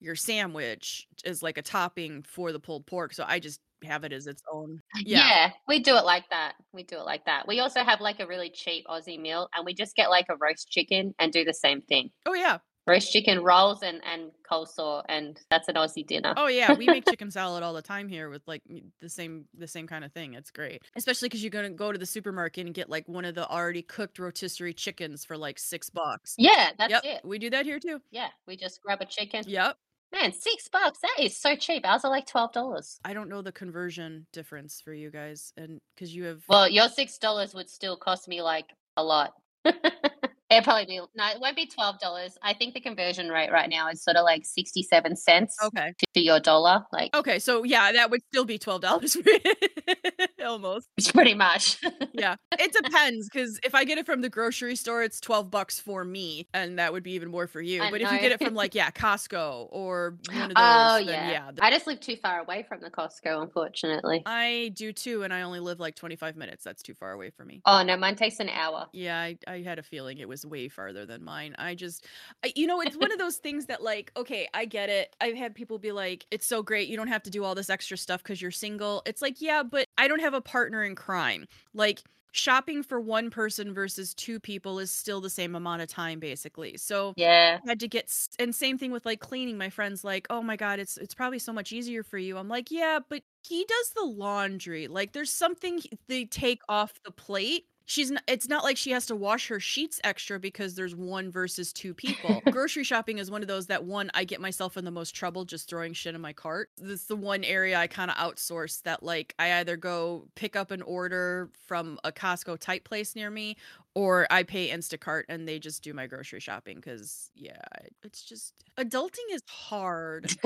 your 0.00 0.16
sandwich 0.16 1.06
as 1.24 1.42
like 1.42 1.58
a 1.58 1.62
topping 1.62 2.22
for 2.22 2.52
the 2.52 2.60
pulled 2.60 2.86
pork. 2.86 3.12
So 3.14 3.24
I 3.26 3.38
just 3.38 3.60
have 3.84 4.04
it 4.04 4.12
as 4.12 4.26
its 4.26 4.42
own. 4.52 4.80
yeah. 5.04 5.28
Yeah. 5.28 5.50
we 5.68 5.78
do 5.80 5.96
it 5.96 6.04
like 6.04 6.28
that. 6.30 6.54
We 6.72 6.82
do 6.82 6.96
it 6.96 7.04
like 7.04 7.24
that. 7.26 7.46
We 7.46 7.60
also 7.60 7.84
have 7.84 8.00
like 8.00 8.20
a 8.20 8.26
really 8.26 8.50
cheap 8.50 8.86
Aussie 8.88 9.20
meal 9.20 9.48
and 9.54 9.64
we 9.64 9.74
just 9.74 9.94
get 9.94 10.10
like 10.10 10.26
a 10.28 10.36
roast 10.36 10.68
chicken 10.70 11.14
and 11.18 11.32
do 11.32 11.44
the 11.44 11.54
same 11.54 11.82
thing. 11.82 12.10
Oh 12.26 12.34
yeah. 12.34 12.58
Roast 12.88 13.12
chicken 13.12 13.42
rolls 13.42 13.82
and, 13.82 14.00
and 14.04 14.30
coleslaw 14.50 15.02
and 15.08 15.38
that's 15.50 15.68
an 15.68 15.74
Aussie 15.74 16.06
dinner. 16.06 16.34
Oh 16.36 16.46
yeah, 16.46 16.72
we 16.72 16.86
make 16.86 17.04
chicken 17.08 17.30
salad 17.30 17.62
all 17.62 17.74
the 17.74 17.82
time 17.82 18.08
here 18.08 18.30
with 18.30 18.42
like 18.46 18.62
the 19.00 19.08
same 19.08 19.44
the 19.56 19.68
same 19.68 19.86
kind 19.86 20.04
of 20.04 20.12
thing. 20.12 20.34
It's 20.34 20.50
great, 20.50 20.82
especially 20.96 21.28
because 21.28 21.42
you're 21.42 21.50
gonna 21.50 21.70
go 21.70 21.92
to 21.92 21.98
the 21.98 22.06
supermarket 22.06 22.66
and 22.66 22.74
get 22.74 22.88
like 22.88 23.06
one 23.08 23.24
of 23.24 23.34
the 23.34 23.48
already 23.48 23.82
cooked 23.82 24.18
rotisserie 24.18 24.74
chickens 24.74 25.24
for 25.24 25.36
like 25.36 25.58
six 25.58 25.90
bucks. 25.90 26.34
Yeah, 26.38 26.70
that's 26.78 26.90
yep, 26.90 27.02
it. 27.04 27.20
we 27.24 27.38
do 27.38 27.50
that 27.50 27.66
here 27.66 27.78
too. 27.78 28.00
Yeah, 28.10 28.28
we 28.46 28.56
just 28.56 28.82
grab 28.82 29.00
a 29.00 29.06
chicken. 29.06 29.44
Yep. 29.46 29.76
Man, 30.12 30.32
six 30.32 30.68
bucks. 30.68 31.00
That 31.00 31.16
is 31.18 31.36
so 31.36 31.54
cheap. 31.54 31.86
Ours 31.86 32.04
are 32.04 32.10
like 32.10 32.26
twelve 32.26 32.52
dollars. 32.52 32.98
I 33.04 33.12
don't 33.12 33.28
know 33.28 33.42
the 33.42 33.52
conversion 33.52 34.26
difference 34.32 34.80
for 34.80 34.94
you 34.94 35.10
guys, 35.10 35.52
and 35.56 35.80
because 35.94 36.14
you 36.14 36.24
have 36.24 36.42
Well, 36.48 36.68
your 36.68 36.88
six 36.88 37.18
dollars 37.18 37.54
would 37.54 37.68
still 37.68 37.96
cost 37.96 38.26
me 38.28 38.40
like 38.40 38.70
a 38.96 39.04
lot. 39.04 39.34
It'd 40.58 40.64
probably 40.64 40.86
be 40.86 41.00
no, 41.14 41.28
it 41.28 41.40
won't 41.40 41.54
be 41.54 41.66
twelve 41.66 42.00
dollars. 42.00 42.36
I 42.42 42.52
think 42.52 42.74
the 42.74 42.80
conversion 42.80 43.28
rate 43.28 43.52
right 43.52 43.70
now 43.70 43.88
is 43.90 44.02
sort 44.02 44.16
of 44.16 44.24
like 44.24 44.44
sixty-seven 44.44 45.14
cents 45.14 45.56
okay, 45.62 45.94
to 46.14 46.20
your 46.20 46.40
dollar. 46.40 46.84
Like 46.92 47.14
okay, 47.14 47.38
so 47.38 47.62
yeah, 47.62 47.92
that 47.92 48.10
would 48.10 48.22
still 48.32 48.44
be 48.44 48.58
twelve 48.58 48.82
dollars 48.82 49.16
almost. 50.44 50.88
it's 50.96 51.12
pretty 51.12 51.34
much. 51.34 51.80
Yeah, 52.12 52.36
it 52.58 52.72
depends 52.72 53.28
because 53.28 53.58
if 53.64 53.74
I 53.74 53.84
get 53.84 53.98
it 53.98 54.06
from 54.06 54.20
the 54.20 54.28
grocery 54.28 54.76
store, 54.76 55.02
it's 55.02 55.20
twelve 55.20 55.50
bucks 55.50 55.80
for 55.80 56.04
me, 56.04 56.48
and 56.52 56.78
that 56.78 56.92
would 56.92 57.02
be 57.02 57.12
even 57.12 57.30
more 57.30 57.46
for 57.46 57.60
you. 57.60 57.82
I 57.82 57.90
but 57.90 58.00
if 58.00 58.10
you 58.10 58.18
get 58.18 58.32
it 58.32 58.42
from 58.42 58.54
like 58.54 58.74
yeah, 58.74 58.90
Costco 58.90 59.68
or 59.70 60.18
one 60.32 60.50
of 60.50 60.52
oh, 60.56 60.98
those, 60.98 61.08
oh 61.08 61.10
yeah. 61.10 61.30
yeah, 61.30 61.50
th- 61.50 61.58
I 61.60 61.70
just 61.70 61.86
live 61.86 62.00
too 62.00 62.16
far 62.16 62.40
away 62.40 62.64
from 62.68 62.80
the 62.80 62.90
Costco, 62.90 63.42
unfortunately. 63.42 64.22
I 64.26 64.72
do 64.74 64.92
too, 64.92 65.22
and 65.22 65.32
I 65.32 65.42
only 65.42 65.60
live 65.60 65.80
like 65.80 65.94
25 65.94 66.36
minutes. 66.36 66.64
That's 66.64 66.82
too 66.82 66.94
far 66.94 67.12
away 67.12 67.30
from 67.30 67.48
me. 67.48 67.62
Oh 67.64 67.82
no, 67.82 67.96
mine 67.96 68.16
takes 68.16 68.40
an 68.40 68.48
hour. 68.48 68.86
Yeah, 68.92 69.18
I, 69.18 69.38
I 69.46 69.62
had 69.62 69.78
a 69.78 69.82
feeling 69.82 70.18
it 70.18 70.28
was 70.28 70.44
way 70.44 70.68
farther 70.68 71.06
than 71.06 71.24
mine. 71.24 71.54
I 71.58 71.74
just, 71.74 72.06
I, 72.44 72.52
you 72.54 72.66
know, 72.66 72.80
it's 72.80 72.96
one 72.96 73.12
of 73.12 73.18
those 73.18 73.36
things 73.36 73.66
that, 73.66 73.82
like, 73.82 74.12
okay, 74.16 74.48
I 74.54 74.64
get 74.64 74.88
it. 74.88 75.14
I've 75.20 75.36
had 75.36 75.54
people 75.54 75.78
be 75.78 75.92
like, 75.92 76.26
it's 76.30 76.46
so 76.46 76.62
great. 76.62 76.88
You 76.88 76.96
don't 76.96 77.08
have 77.08 77.22
to 77.24 77.30
do 77.30 77.44
all 77.44 77.54
this 77.54 77.70
extra 77.70 77.96
stuff 77.96 78.22
because 78.22 78.40
you're 78.40 78.50
single. 78.50 79.02
It's 79.06 79.22
like, 79.22 79.40
yeah, 79.40 79.62
but 79.62 79.86
I 79.96 80.08
don't 80.08 80.20
have 80.20 80.34
a 80.34 80.37
partner 80.40 80.84
in 80.84 80.94
crime. 80.94 81.46
Like, 81.74 82.02
shopping 82.32 82.82
for 82.82 83.00
one 83.00 83.30
person 83.30 83.72
versus 83.74 84.14
two 84.14 84.38
people 84.40 84.78
is 84.78 84.90
still 84.90 85.20
the 85.20 85.30
same 85.30 85.54
amount 85.54 85.82
of 85.82 85.88
time, 85.88 86.20
basically. 86.20 86.76
So, 86.76 87.16
Yeah. 87.16 87.60
had 87.66 87.80
to 87.80 87.88
get 87.88 88.10
and 88.38 88.54
same 88.54 88.78
thing 88.78 88.92
with 88.92 89.04
like 89.04 89.20
cleaning 89.20 89.58
my 89.58 89.68
friends 89.68 90.04
like 90.04 90.26
oh 90.30 90.40
my 90.42 90.56
god 90.56 90.78
it's 90.78 90.96
it's 90.96 91.14
probably 91.14 91.40
so 91.40 91.52
much 91.52 91.72
easier 91.72 92.04
for 92.04 92.16
you 92.16 92.38
i'm 92.38 92.48
like 92.48 92.70
yeah 92.70 93.00
but 93.08 93.22
he 93.42 93.64
does 93.64 93.90
the 93.96 94.04
laundry 94.04 94.86
like 94.86 95.12
there's 95.12 95.30
something 95.32 95.80
they 96.06 96.24
take 96.24 96.62
off 96.68 96.92
the 97.04 97.10
plate 97.10 97.64
she's 97.88 98.10
not, 98.10 98.22
it's 98.28 98.48
not 98.48 98.62
like 98.62 98.76
she 98.76 98.92
has 98.92 99.06
to 99.06 99.16
wash 99.16 99.48
her 99.48 99.58
sheets 99.58 100.00
extra 100.04 100.38
because 100.38 100.76
there's 100.76 100.94
one 100.94 101.30
versus 101.30 101.72
two 101.72 101.92
people 101.92 102.40
grocery 102.50 102.84
shopping 102.84 103.18
is 103.18 103.30
one 103.30 103.42
of 103.42 103.48
those 103.48 103.66
that 103.66 103.84
one 103.84 104.10
i 104.14 104.22
get 104.22 104.40
myself 104.40 104.76
in 104.76 104.84
the 104.84 104.90
most 104.90 105.14
trouble 105.14 105.44
just 105.44 105.68
throwing 105.68 105.92
shit 105.92 106.14
in 106.14 106.20
my 106.20 106.32
cart 106.32 106.70
this 106.76 107.00
is 107.00 107.06
the 107.06 107.16
one 107.16 107.42
area 107.42 107.76
i 107.76 107.86
kind 107.86 108.10
of 108.10 108.16
outsource 108.16 108.82
that 108.82 109.02
like 109.02 109.34
i 109.38 109.54
either 109.54 109.76
go 109.76 110.28
pick 110.36 110.54
up 110.54 110.70
an 110.70 110.82
order 110.82 111.50
from 111.66 111.98
a 112.04 112.12
costco 112.12 112.58
type 112.58 112.84
place 112.84 113.16
near 113.16 113.30
me 113.30 113.56
or 113.94 114.28
I 114.30 114.44
pay 114.44 114.68
Instacart 114.68 115.24
and 115.28 115.48
they 115.48 115.58
just 115.58 115.82
do 115.82 115.92
my 115.92 116.06
grocery 116.06 116.38
shopping 116.38 116.76
because 116.76 117.32
yeah, 117.34 117.60
it's 118.04 118.22
just 118.22 118.54
adulting 118.78 119.32
is 119.32 119.42
hard. 119.48 120.32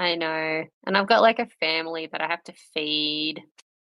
I 0.00 0.16
know. 0.16 0.64
And 0.84 0.96
I've 0.96 1.06
got 1.06 1.22
like 1.22 1.38
a 1.38 1.46
family 1.60 2.08
that 2.10 2.20
I 2.20 2.26
have 2.26 2.42
to 2.44 2.52
feed. 2.74 3.40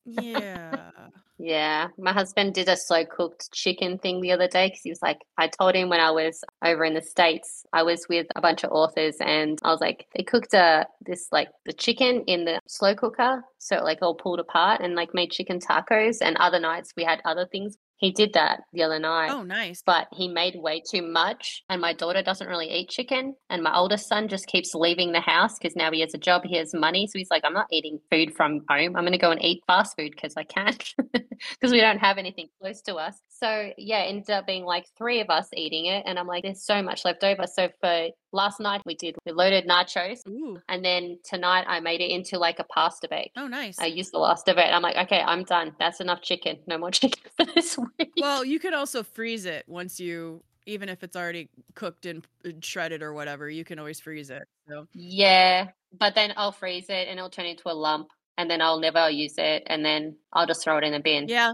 Yeah. 0.08 0.92
Yeah, 1.40 1.90
my 2.00 2.14
husband 2.14 2.56
did 2.56 2.68
a 2.68 2.76
slow 2.76 3.06
cooked 3.06 3.52
chicken 3.52 4.00
thing 4.00 4.22
the 4.22 4.32
other 4.32 4.48
day 4.48 4.68
because 4.68 4.82
he 4.82 4.90
was 4.90 5.04
like, 5.04 5.20
I 5.38 5.48
told 5.48 5.76
him 5.76 5.90
when 5.90 6.00
I 6.00 6.10
was 6.10 6.44
over 6.66 6.84
in 6.84 6.96
the 6.96 7.02
States, 7.02 7.64
I 7.74 7.84
was 7.84 8.08
with 8.10 8.26
a 8.36 8.42
bunch 8.42 8.64
of 8.64 8.72
authors 8.72 9.18
and 9.20 9.60
I 9.64 9.70
was 9.70 9.80
like, 9.80 10.08
they 10.16 10.24
cooked 10.24 10.56
uh, 10.56 10.86
this 11.06 11.28
like 11.32 11.50
the 11.66 11.74
chicken 11.74 12.24
in 12.26 12.46
the 12.46 12.60
slow 12.68 12.96
cooker. 12.96 13.44
So 13.60 13.78
it, 13.78 13.84
like 13.84 14.00
all 14.02 14.16
pulled 14.16 14.40
apart 14.40 14.82
and 14.82 14.96
like 14.96 15.14
made 15.14 15.30
chicken 15.32 15.60
tacos. 15.60 16.18
And 16.22 16.38
other 16.38 16.60
nights 16.60 16.94
we 16.98 17.04
had 17.04 17.22
other 17.24 17.46
things. 17.46 17.78
He 17.98 18.12
did 18.12 18.34
that 18.34 18.62
the 18.74 18.84
other 18.84 19.00
night. 19.00 19.32
oh, 19.32 19.44
nice. 19.44 19.82
But 19.86 20.08
he 20.14 20.28
made 20.28 20.56
way 20.56 20.82
too 20.88 21.02
much, 21.02 21.64
and 21.70 21.82
my 21.82 21.94
daughter 21.94 22.22
doesn't 22.22 22.48
really 22.48 22.70
eat 22.72 22.90
chicken. 22.90 23.36
And 23.50 23.64
my 23.64 23.76
oldest 23.76 24.08
son 24.08 24.28
just 24.28 24.46
keeps 24.48 24.76
leaving 24.76 25.12
the 25.12 25.20
house 25.20 25.58
because 25.58 25.76
now 25.76 25.92
he 25.92 26.02
has 26.02 26.14
a 26.14 26.20
job, 26.20 26.44
he 26.46 26.58
has 26.58 26.74
money. 26.74 27.08
So 27.08 27.18
he's 27.18 27.32
like, 27.32 27.44
I'm 27.44 27.54
not 27.54 27.68
eating 27.72 28.00
food 28.12 28.36
from 28.36 28.62
home. 28.70 28.96
I'm 28.96 29.04
going 29.04 29.12
to 29.14 29.18
go 29.18 29.32
and 29.32 29.44
eat 29.44 29.64
fast 29.66 29.96
food 29.98 30.12
because 30.12 30.36
I 30.38 30.44
can't, 30.44 30.94
because 31.12 31.72
we 31.72 31.82
don't 31.82 32.00
have 32.00 32.18
anything 32.18 32.50
close 32.62 32.82
to 32.84 32.96
us. 32.96 33.20
So 33.30 33.72
yeah, 33.78 34.04
it 34.04 34.10
ended 34.10 34.30
up 34.30 34.46
being 34.46 34.66
like 34.66 34.86
three 34.98 35.20
of 35.22 35.30
us 35.30 35.48
eating 35.54 35.86
it. 35.86 36.04
And 36.06 36.20
I'm 36.20 36.28
like, 36.28 36.44
there's 36.44 36.66
so 36.66 36.82
much 36.84 37.04
left 37.04 37.24
over. 37.24 37.46
So 37.48 37.70
for 37.82 38.10
last 38.32 38.60
night, 38.60 38.82
we 38.86 38.96
did, 38.96 39.16
we 39.26 39.32
loaded 39.32 39.68
nachos. 39.68 40.20
Ooh. 40.28 40.60
And 40.70 40.84
then 40.84 41.20
tonight, 41.24 41.66
I 41.68 41.80
made 41.80 42.02
it 42.02 42.10
into 42.12 42.38
like 42.38 42.60
a 42.60 42.64
pasta 42.64 43.08
bake. 43.10 43.32
Oh, 43.36 43.48
nice. 43.48 43.80
I 43.80 43.86
used 43.86 44.12
the 44.14 44.20
last 44.20 44.48
of 44.48 44.58
it. 44.58 44.62
I'm 44.72 44.82
like, 44.82 44.98
okay, 45.06 45.20
I'm 45.22 45.44
done. 45.44 45.74
That's 45.80 46.00
enough 46.02 46.22
chicken. 46.22 46.58
No 46.68 46.78
more 46.78 46.92
chicken 47.00 47.22
for 47.38 47.46
this 47.46 47.78
week. 47.78 48.12
well, 48.20 48.44
you 48.44 48.60
can 48.60 48.74
also 48.74 49.04
freeze 49.04 49.46
it 49.46 49.64
once 49.68 50.00
you, 50.00 50.44
even 50.66 50.90
if 50.90 51.04
it's 51.04 51.16
already 51.16 51.50
cooked 51.76 52.06
and 52.06 52.26
and 52.44 52.64
shredded 52.64 53.02
or 53.02 53.14
whatever, 53.14 53.50
you 53.50 53.64
can 53.64 53.80
always 53.80 54.00
freeze 54.00 54.30
it. 54.30 54.44
So 54.68 54.88
Yeah, 54.94 55.68
but 55.98 56.14
then 56.16 56.34
I'll 56.36 56.52
freeze 56.52 56.88
it 56.90 57.08
and 57.08 57.18
it'll 57.18 57.30
turn 57.30 57.46
into 57.46 57.70
a 57.70 57.74
lump, 57.74 58.10
and 58.38 58.50
then 58.52 58.62
I'll 58.62 58.80
never 58.80 59.10
use 59.10 59.36
it, 59.38 59.64
and 59.68 59.84
then 59.86 60.18
I'll 60.34 60.46
just 60.46 60.64
throw 60.64 60.78
it 60.78 60.84
in 60.84 60.92
the 60.92 61.00
bin. 61.00 61.28
yeah, 61.30 61.54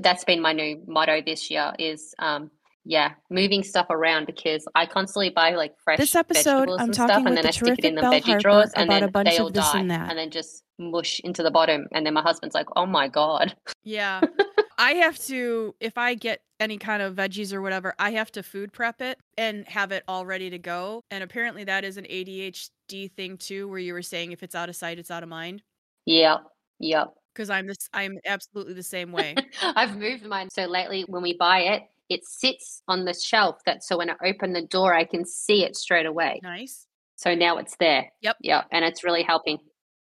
That's 0.00 0.22
been 0.24 0.40
my 0.40 0.52
new 0.52 0.80
motto 0.86 1.20
this 1.26 1.50
year: 1.50 1.72
is 1.78 2.14
um, 2.20 2.50
yeah, 2.84 3.12
moving 3.30 3.62
stuff 3.62 3.86
around 3.90 4.26
because 4.26 4.66
I 4.74 4.86
constantly 4.86 5.30
buy 5.30 5.54
like 5.54 5.74
fresh 5.82 5.98
This 5.98 6.14
episode, 6.14 6.42
vegetables 6.50 6.80
I'm 6.80 6.86
and 6.86 6.94
talking 6.94 7.14
stuff, 7.14 7.26
and 7.26 7.36
then 7.36 7.42
the 7.42 7.48
I 7.48 7.52
stick 7.52 7.78
it 7.78 7.84
in 7.84 7.94
the 7.94 8.00
Belle 8.00 8.12
veggie 8.12 8.24
Harper 8.24 8.40
drawers, 8.40 8.70
and 8.74 8.90
then 8.90 9.10
they 9.24 9.38
all 9.38 9.50
die, 9.50 9.78
and 9.78 9.92
and 9.92 10.18
then 10.18 10.30
just 10.30 10.64
mush 10.78 11.20
into 11.20 11.42
the 11.42 11.50
bottom. 11.50 11.86
And 11.92 12.04
then 12.04 12.14
my 12.14 12.22
husband's 12.22 12.54
like, 12.54 12.66
"Oh 12.76 12.86
my 12.86 13.08
god." 13.08 13.54
Yeah. 13.84 14.20
I 14.78 14.94
have 14.94 15.18
to 15.26 15.76
if 15.78 15.96
I 15.96 16.14
get 16.14 16.40
any 16.58 16.76
kind 16.76 17.02
of 17.02 17.14
veggies 17.14 17.52
or 17.52 17.62
whatever, 17.62 17.94
I 18.00 18.10
have 18.12 18.32
to 18.32 18.42
food 18.42 18.72
prep 18.72 19.00
it 19.00 19.18
and 19.38 19.66
have 19.68 19.92
it 19.92 20.02
all 20.08 20.26
ready 20.26 20.50
to 20.50 20.58
go. 20.58 21.02
And 21.10 21.22
apparently 21.22 21.62
that 21.64 21.84
is 21.84 21.98
an 21.98 22.04
ADHD 22.04 23.12
thing 23.12 23.36
too 23.36 23.68
where 23.68 23.78
you 23.78 23.92
were 23.92 24.02
saying 24.02 24.32
if 24.32 24.42
it's 24.42 24.54
out 24.56 24.68
of 24.68 24.74
sight, 24.74 24.98
it's 24.98 25.10
out 25.10 25.22
of 25.22 25.28
mind 25.28 25.62
Yeah. 26.06 26.38
yep. 26.80 27.14
because 27.32 27.48
I'm 27.48 27.68
this 27.68 27.88
I'm 27.92 28.18
absolutely 28.26 28.74
the 28.74 28.82
same 28.82 29.12
way. 29.12 29.36
I've 29.62 29.96
moved 29.96 30.26
mine. 30.26 30.48
So 30.50 30.64
lately, 30.64 31.04
when 31.06 31.22
we 31.22 31.34
buy 31.34 31.60
it, 31.60 31.82
it 32.12 32.24
sits 32.24 32.82
on 32.88 33.04
the 33.04 33.14
shelf. 33.14 33.58
That 33.66 33.82
so 33.82 33.98
when 33.98 34.10
I 34.10 34.14
open 34.24 34.52
the 34.52 34.62
door, 34.66 34.94
I 34.94 35.04
can 35.04 35.24
see 35.24 35.64
it 35.64 35.76
straight 35.76 36.06
away. 36.06 36.40
nice. 36.42 36.86
So 37.16 37.34
now 37.36 37.58
it's 37.58 37.76
there. 37.76 38.10
Yep. 38.22 38.36
Yep, 38.40 38.64
and 38.72 38.84
it's 38.84 39.04
really 39.04 39.22
helping. 39.22 39.58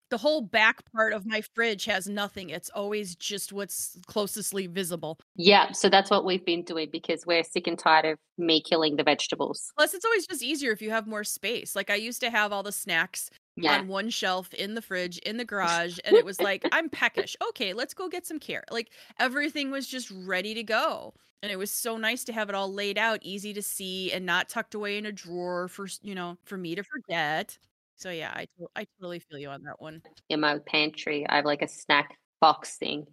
The 0.09 0.17
whole 0.17 0.39
back 0.41 0.89
part 0.93 1.11
of 1.11 1.25
my 1.25 1.41
fridge 1.53 1.83
has 1.85 2.07
nothing. 2.07 2.49
It's 2.49 2.69
always 2.69 3.15
just 3.15 3.51
what's 3.51 3.97
closestly 4.07 4.67
visible. 4.67 5.19
Yeah, 5.35 5.71
so 5.73 5.89
that's 5.89 6.09
what 6.09 6.23
we've 6.25 6.45
been 6.45 6.63
doing 6.63 6.87
because 6.91 7.25
we're 7.25 7.43
sick 7.43 7.67
and 7.67 7.77
tired 7.77 8.05
of 8.05 8.17
me 8.37 8.61
killing 8.61 8.95
the 8.95 9.03
vegetables. 9.03 9.71
Plus 9.77 9.93
it's 9.93 10.05
always 10.05 10.25
just 10.25 10.41
easier 10.43 10.71
if 10.71 10.81
you 10.81 10.91
have 10.91 11.07
more 11.07 11.25
space. 11.25 11.75
Like 11.75 11.89
I 11.89 11.95
used 11.95 12.21
to 12.21 12.29
have 12.29 12.53
all 12.53 12.63
the 12.63 12.71
snacks 12.71 13.29
Yeah. 13.57 13.79
on 13.79 13.87
one 13.87 14.09
shelf 14.09 14.53
in 14.53 14.75
the 14.75 14.81
fridge 14.81 15.17
in 15.19 15.37
the 15.37 15.45
garage 15.45 15.97
and 16.05 16.15
it 16.15 16.23
was 16.23 16.39
like 16.39 16.63
i'm 16.71 16.89
peckish 16.89 17.35
okay 17.49 17.73
let's 17.73 17.93
go 17.93 18.07
get 18.07 18.25
some 18.25 18.39
care 18.39 18.63
like 18.71 18.91
everything 19.19 19.71
was 19.71 19.87
just 19.87 20.11
ready 20.11 20.53
to 20.53 20.63
go 20.63 21.13
and 21.43 21.51
it 21.51 21.57
was 21.57 21.71
so 21.71 21.97
nice 21.97 22.23
to 22.25 22.33
have 22.33 22.49
it 22.49 22.55
all 22.55 22.71
laid 22.71 22.97
out 22.97 23.19
easy 23.23 23.53
to 23.53 23.61
see 23.61 24.11
and 24.11 24.25
not 24.25 24.47
tucked 24.47 24.75
away 24.75 24.97
in 24.97 25.05
a 25.05 25.11
drawer 25.11 25.67
for 25.67 25.87
you 26.03 26.13
know 26.15 26.37
for 26.45 26.57
me 26.57 26.75
to 26.75 26.83
forget 26.83 27.57
so 27.95 28.09
yeah 28.11 28.31
i, 28.35 28.47
I 28.75 28.85
totally 28.99 29.19
feel 29.19 29.39
you 29.39 29.49
on 29.49 29.63
that 29.63 29.81
one 29.81 30.01
in 30.29 30.39
my 30.39 30.59
pantry, 30.67 31.25
I 31.27 31.37
have 31.37 31.45
like 31.45 31.61
a 31.61 31.67
snack 31.67 32.09
box 32.41 32.77
thing. 32.77 33.05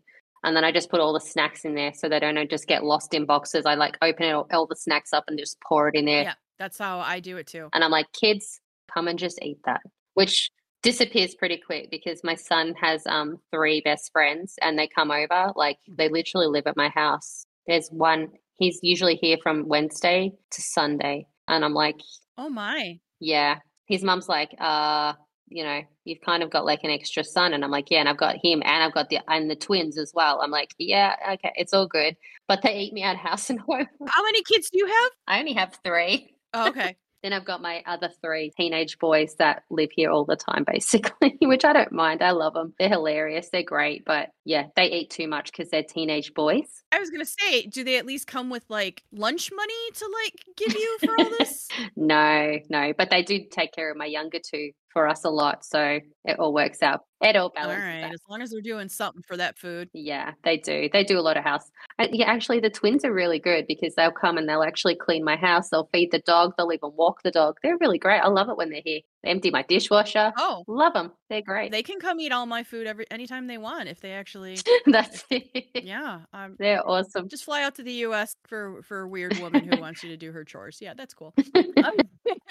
And 0.42 0.54
then 0.54 0.62
I 0.62 0.72
just 0.72 0.90
put 0.90 1.00
all 1.00 1.14
the 1.14 1.20
snacks 1.20 1.64
in 1.64 1.74
there 1.74 1.94
so 1.94 2.06
they 2.06 2.20
don't 2.20 2.36
uh, 2.36 2.44
just 2.44 2.66
get 2.66 2.84
lost 2.84 3.14
in 3.14 3.24
boxes. 3.24 3.64
I 3.64 3.76
like 3.76 3.96
open 4.02 4.24
it, 4.26 4.32
all, 4.32 4.46
all 4.52 4.66
the 4.66 4.76
snacks 4.76 5.14
up 5.14 5.24
and 5.26 5.38
just 5.38 5.56
pour 5.66 5.88
it 5.88 5.94
in 5.94 6.04
there. 6.04 6.24
yeah 6.24 6.34
that's 6.58 6.76
how 6.78 6.98
i 7.00 7.18
do 7.18 7.36
it 7.38 7.46
too 7.46 7.68
And 7.72 7.82
I'm 7.82 7.90
like, 7.90 8.06
kids, 8.12 8.60
come 8.92 9.08
and 9.08 9.18
just 9.18 9.38
eat 9.42 9.58
that, 9.64 9.80
which 10.14 10.50
disappears 10.82 11.34
pretty 11.34 11.56
quick 11.56 11.90
because 11.90 12.22
my 12.22 12.34
son 12.34 12.74
has 12.78 13.06
um 13.06 13.38
three 13.50 13.80
best 13.80 14.12
friends 14.12 14.54
and 14.62 14.78
they 14.78 14.86
come 14.86 15.10
over. 15.10 15.52
Like 15.56 15.78
they 15.88 16.08
literally 16.08 16.46
live 16.46 16.66
at 16.66 16.76
my 16.76 16.88
house. 16.88 17.46
There's 17.66 17.88
one, 17.88 18.28
he's 18.58 18.80
usually 18.82 19.16
here 19.16 19.38
from 19.42 19.66
Wednesday 19.66 20.32
to 20.50 20.62
Sunday. 20.62 21.26
And 21.48 21.64
I'm 21.64 21.72
like, 21.74 21.96
oh 22.36 22.50
my 22.50 22.98
yeah. 23.18 23.58
His 23.86 24.02
mum's 24.02 24.28
like, 24.28 24.54
uh, 24.60 25.14
you 25.48 25.64
know, 25.64 25.80
you've 26.04 26.20
kind 26.20 26.42
of 26.42 26.50
got 26.50 26.64
like 26.64 26.84
an 26.84 26.90
extra 26.90 27.24
son. 27.24 27.54
And 27.54 27.64
I'm 27.64 27.70
like, 27.70 27.90
yeah, 27.90 28.00
and 28.00 28.08
I've 28.08 28.18
got 28.18 28.36
him 28.42 28.62
and 28.64 28.82
I've 28.82 28.94
got 28.94 29.08
the 29.08 29.20
and 29.28 29.50
the 29.50 29.56
twins 29.56 29.98
as 29.98 30.12
well. 30.14 30.40
I'm 30.42 30.50
like, 30.50 30.74
yeah, 30.78 31.16
okay, 31.34 31.52
it's 31.56 31.72
all 31.72 31.86
good. 31.86 32.16
But 32.46 32.60
they 32.62 32.78
eat 32.78 32.92
me 32.92 33.02
out 33.02 33.14
of 33.14 33.20
house 33.20 33.48
and 33.50 33.60
home. 33.60 33.86
how 34.06 34.22
many 34.22 34.42
kids 34.42 34.68
do 34.70 34.78
you 34.78 34.86
have 34.86 35.10
I 35.26 35.38
only 35.40 35.54
have 35.54 35.78
three. 35.82 36.34
oh, 36.52 36.68
okay 36.68 36.96
Then 37.24 37.32
I've 37.32 37.46
got 37.46 37.62
my 37.62 37.82
other 37.86 38.10
three 38.20 38.52
teenage 38.54 38.98
boys 38.98 39.34
that 39.36 39.62
live 39.70 39.88
here 39.90 40.10
all 40.10 40.26
the 40.26 40.36
time, 40.36 40.64
basically, 40.70 41.38
which 41.40 41.64
I 41.64 41.72
don't 41.72 41.90
mind. 41.90 42.22
I 42.22 42.32
love 42.32 42.52
them. 42.52 42.74
They're 42.78 42.90
hilarious. 42.90 43.48
They're 43.50 43.62
great. 43.62 44.04
But 44.04 44.28
yeah, 44.44 44.66
they 44.76 44.90
eat 44.90 45.08
too 45.08 45.26
much 45.26 45.50
because 45.50 45.70
they're 45.70 45.82
teenage 45.82 46.34
boys. 46.34 46.68
i 46.92 46.98
was 46.98 47.08
gonna 47.08 47.24
say 47.24 47.62
do 47.66 47.82
they 47.82 47.96
at 47.96 48.04
least 48.04 48.26
come 48.26 48.50
with 48.50 48.64
like 48.68 49.02
lunch 49.10 49.50
money 49.56 49.72
to 49.94 50.10
like 50.22 50.44
give 50.56 50.74
you 50.78 50.98
for 51.02 51.14
all 51.18 51.30
this 51.38 51.68
No, 51.96 52.58
no. 52.68 52.92
But 52.96 53.08
they 53.10 53.22
do 53.22 53.40
take 53.50 53.72
care 53.72 53.90
of 53.90 53.96
my 53.96 54.04
younger 54.04 54.38
two 54.38 54.72
for 54.94 55.06
us 55.06 55.24
a 55.24 55.28
lot. 55.30 55.62
So 55.66 56.00
it 56.24 56.38
all 56.38 56.54
works 56.54 56.82
out. 56.82 57.00
It 57.20 57.36
all 57.36 57.44
all 57.44 57.50
balances 57.54 57.84
right 57.84 58.04
out. 58.04 58.12
as 58.14 58.20
long 58.28 58.42
as 58.42 58.50
they're 58.50 58.60
doing 58.60 58.88
something 58.88 59.22
for 59.26 59.36
that 59.38 59.58
food 59.58 59.88
Yeah, 59.94 60.32
they 60.44 60.56
do. 60.58 60.88
They 60.92 61.04
do 61.04 61.18
a 61.18 61.22
lot 61.22 61.36
of 61.38 61.44
house. 61.44 61.70
Uh, 61.98 62.08
yeah, 62.12 62.26
actually, 62.26 62.60
the 62.60 62.68
twins 62.70 63.04
are 63.04 63.12
really 63.12 63.38
good 63.38 63.66
because 63.66 63.94
they'll 63.94 64.10
come 64.10 64.36
and 64.38 64.48
they'll 64.48 64.62
actually 64.62 64.94
clean 64.96 65.24
my 65.24 65.36
house. 65.36 65.68
They'll 65.70 65.88
feed 65.92 66.10
the 66.12 66.18
dog. 66.20 66.52
They'll 66.56 66.72
even 66.72 66.90
walk 66.94 67.22
the 67.22 67.30
dog. 67.30 67.56
They're 67.62 67.78
really 67.78 67.98
great. 67.98 68.20
I 68.20 68.28
love 68.28 68.48
it 68.50 68.56
when 68.56 68.68
they're 68.70 68.82
here. 68.84 69.00
They 69.22 69.30
empty 69.30 69.50
my 69.50 69.62
dishwasher. 69.62 70.32
oh 70.38 70.64
Love 70.66 70.92
them. 70.94 71.12
They're 71.30 71.40
great. 71.42 71.72
they 71.72 71.82
can 71.82 71.98
come 71.98 72.20
eat 72.20 72.30
all 72.32 72.46
my 72.46 72.62
food 72.62 72.86
every 72.86 73.06
anytime 73.10 73.46
they 73.46 73.58
want 73.58 73.88
if 73.88 74.00
they 74.00 74.12
actually 74.12 74.58
That's 74.86 75.24
it. 75.30 75.66
yeah 75.82 76.20
um 76.34 76.56
They're 76.58 76.86
awesome. 76.86 77.28
just 77.28 77.44
fly 77.44 77.62
out 77.64 77.74
to 77.76 77.82
the 77.82 77.92
us 78.00 78.36
for 78.46 78.82
for 78.82 79.00
a 79.02 79.08
weird 79.08 79.38
woman 79.38 79.64
who 79.66 79.80
wants 79.80 80.02
you 80.02 80.10
to 80.10 80.16
do 80.18 80.30
her 80.32 80.44
chores 80.44 80.78
yeah 80.82 80.92
that's 80.94 81.14
cool 81.14 81.32
Um, 81.84 81.94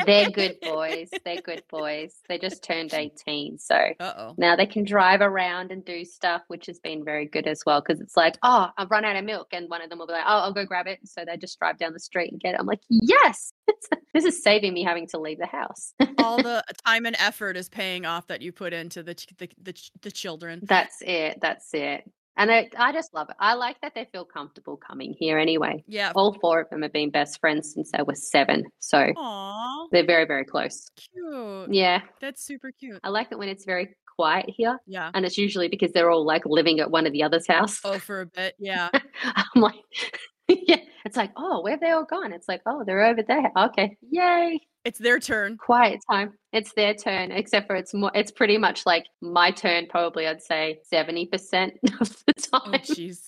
They're 0.05 0.29
good 0.31 0.57
boys. 0.61 1.09
They're 1.25 1.41
good 1.41 1.63
boys. 1.69 2.15
They 2.29 2.37
just 2.37 2.63
turned 2.63 2.93
18. 2.93 3.57
So 3.57 3.75
uh-oh 3.99 4.35
now 4.37 4.55
they 4.55 4.65
can 4.65 4.83
drive 4.83 5.21
around 5.21 5.71
and 5.71 5.83
do 5.83 6.05
stuff, 6.05 6.41
which 6.47 6.65
has 6.67 6.79
been 6.79 7.03
very 7.03 7.25
good 7.25 7.47
as 7.47 7.61
well. 7.65 7.81
Because 7.81 8.01
it's 8.01 8.17
like, 8.17 8.37
oh, 8.43 8.67
I've 8.77 8.91
run 8.91 9.05
out 9.05 9.15
of 9.15 9.25
milk. 9.25 9.47
And 9.51 9.69
one 9.69 9.81
of 9.81 9.89
them 9.89 9.99
will 9.99 10.07
be 10.07 10.13
like, 10.13 10.25
oh, 10.25 10.39
I'll 10.39 10.53
go 10.53 10.65
grab 10.65 10.87
it. 10.87 10.99
So 11.05 11.23
they 11.25 11.37
just 11.37 11.57
drive 11.59 11.77
down 11.77 11.93
the 11.93 11.99
street 11.99 12.31
and 12.31 12.39
get 12.39 12.53
it. 12.53 12.59
I'm 12.59 12.65
like, 12.65 12.81
yes, 12.89 13.53
this 14.13 14.25
is 14.25 14.43
saving 14.43 14.73
me 14.73 14.83
having 14.83 15.07
to 15.07 15.19
leave 15.19 15.39
the 15.39 15.45
house. 15.47 15.93
all 16.17 16.37
the 16.41 16.63
time 16.85 17.05
and 17.05 17.15
effort 17.19 17.57
is 17.57 17.69
paying 17.69 18.05
off 18.05 18.27
that 18.27 18.41
you 18.41 18.51
put 18.51 18.73
into 18.73 19.03
the 19.03 19.15
ch- 19.15 19.27
the 19.37 19.49
the, 19.61 19.73
ch- 19.73 19.91
the 20.01 20.11
children 20.11 20.59
That's 20.63 20.97
it. 21.01 21.39
That's 21.41 21.73
it. 21.73 22.09
And 22.37 22.51
I, 22.51 22.69
I 22.77 22.91
just 22.91 23.13
love 23.13 23.29
it. 23.29 23.35
I 23.39 23.53
like 23.53 23.79
that 23.81 23.93
they 23.95 24.05
feel 24.11 24.25
comfortable 24.25 24.75
coming 24.77 25.15
here 25.19 25.37
anyway. 25.37 25.83
yeah 25.87 26.11
All 26.15 26.35
four 26.41 26.61
of 26.61 26.69
them 26.69 26.81
have 26.81 26.91
been 26.93 27.11
best 27.11 27.39
friends 27.39 27.73
since 27.73 27.91
they 27.91 28.01
were 28.03 28.15
seven. 28.15 28.63
So 28.79 29.11
Aw, 29.17 29.87
they're 29.91 30.05
very, 30.05 30.25
very 30.25 30.45
close. 30.45 30.87
cute 30.95 31.73
Yeah. 31.73 32.01
that's 32.21 32.43
super 32.43 32.71
cute 32.71 32.99
I 33.03 33.09
like 33.09 33.27
it 33.31 33.37
when 33.37 33.49
it's 33.49 33.65
very 33.65 33.95
quiet 34.15 34.45
here. 34.47 34.79
yeah 34.87 35.11
And 35.13 35.25
it's 35.25 35.37
usually 35.37 35.67
because 35.67 35.91
they're 35.91 36.09
all 36.09 36.25
like 36.25 36.43
living 36.45 36.79
at 36.79 36.89
one 36.91 37.05
of 37.05 37.13
the 37.13 37.23
other's 37.23 37.47
house. 37.47 37.79
oh 37.83 37.99
for 37.99 38.21
a 38.21 38.25
bit 38.25 38.55
yeah 38.59 38.89
I'm 39.23 39.61
like, 39.61 39.75
yeah. 40.47 40.77
It's 41.05 41.17
like, 41.17 41.31
oh, 41.35 41.61
where 41.61 41.73
have 41.73 41.81
they 41.81 41.91
all 41.91 42.05
gone? 42.05 42.31
It's 42.31 42.47
like, 42.47 42.61
oh, 42.65 42.83
they're 42.85 43.03
over 43.05 43.21
there. 43.23 43.51
Okay. 43.57 43.97
Yay. 44.09 44.59
It's 44.85 44.99
their 44.99 45.19
turn 45.19 45.57
Quiet 45.57 45.99
time. 46.09 46.33
It's 46.51 46.73
their 46.73 46.93
turn, 46.93 47.31
except 47.31 47.67
for 47.67 47.75
it's 47.75 47.93
more, 47.93 48.11
it's 48.13 48.31
pretty 48.31 48.57
much 48.57 48.85
like 48.85 49.05
my 49.21 49.51
turn, 49.51 49.87
probably, 49.89 50.27
I'd 50.27 50.41
say 50.41 50.79
70% 50.91 51.71
of 52.01 52.23
the 52.27 52.33
oh 52.53 52.59
time. 52.59 52.79
jeez 52.81 53.19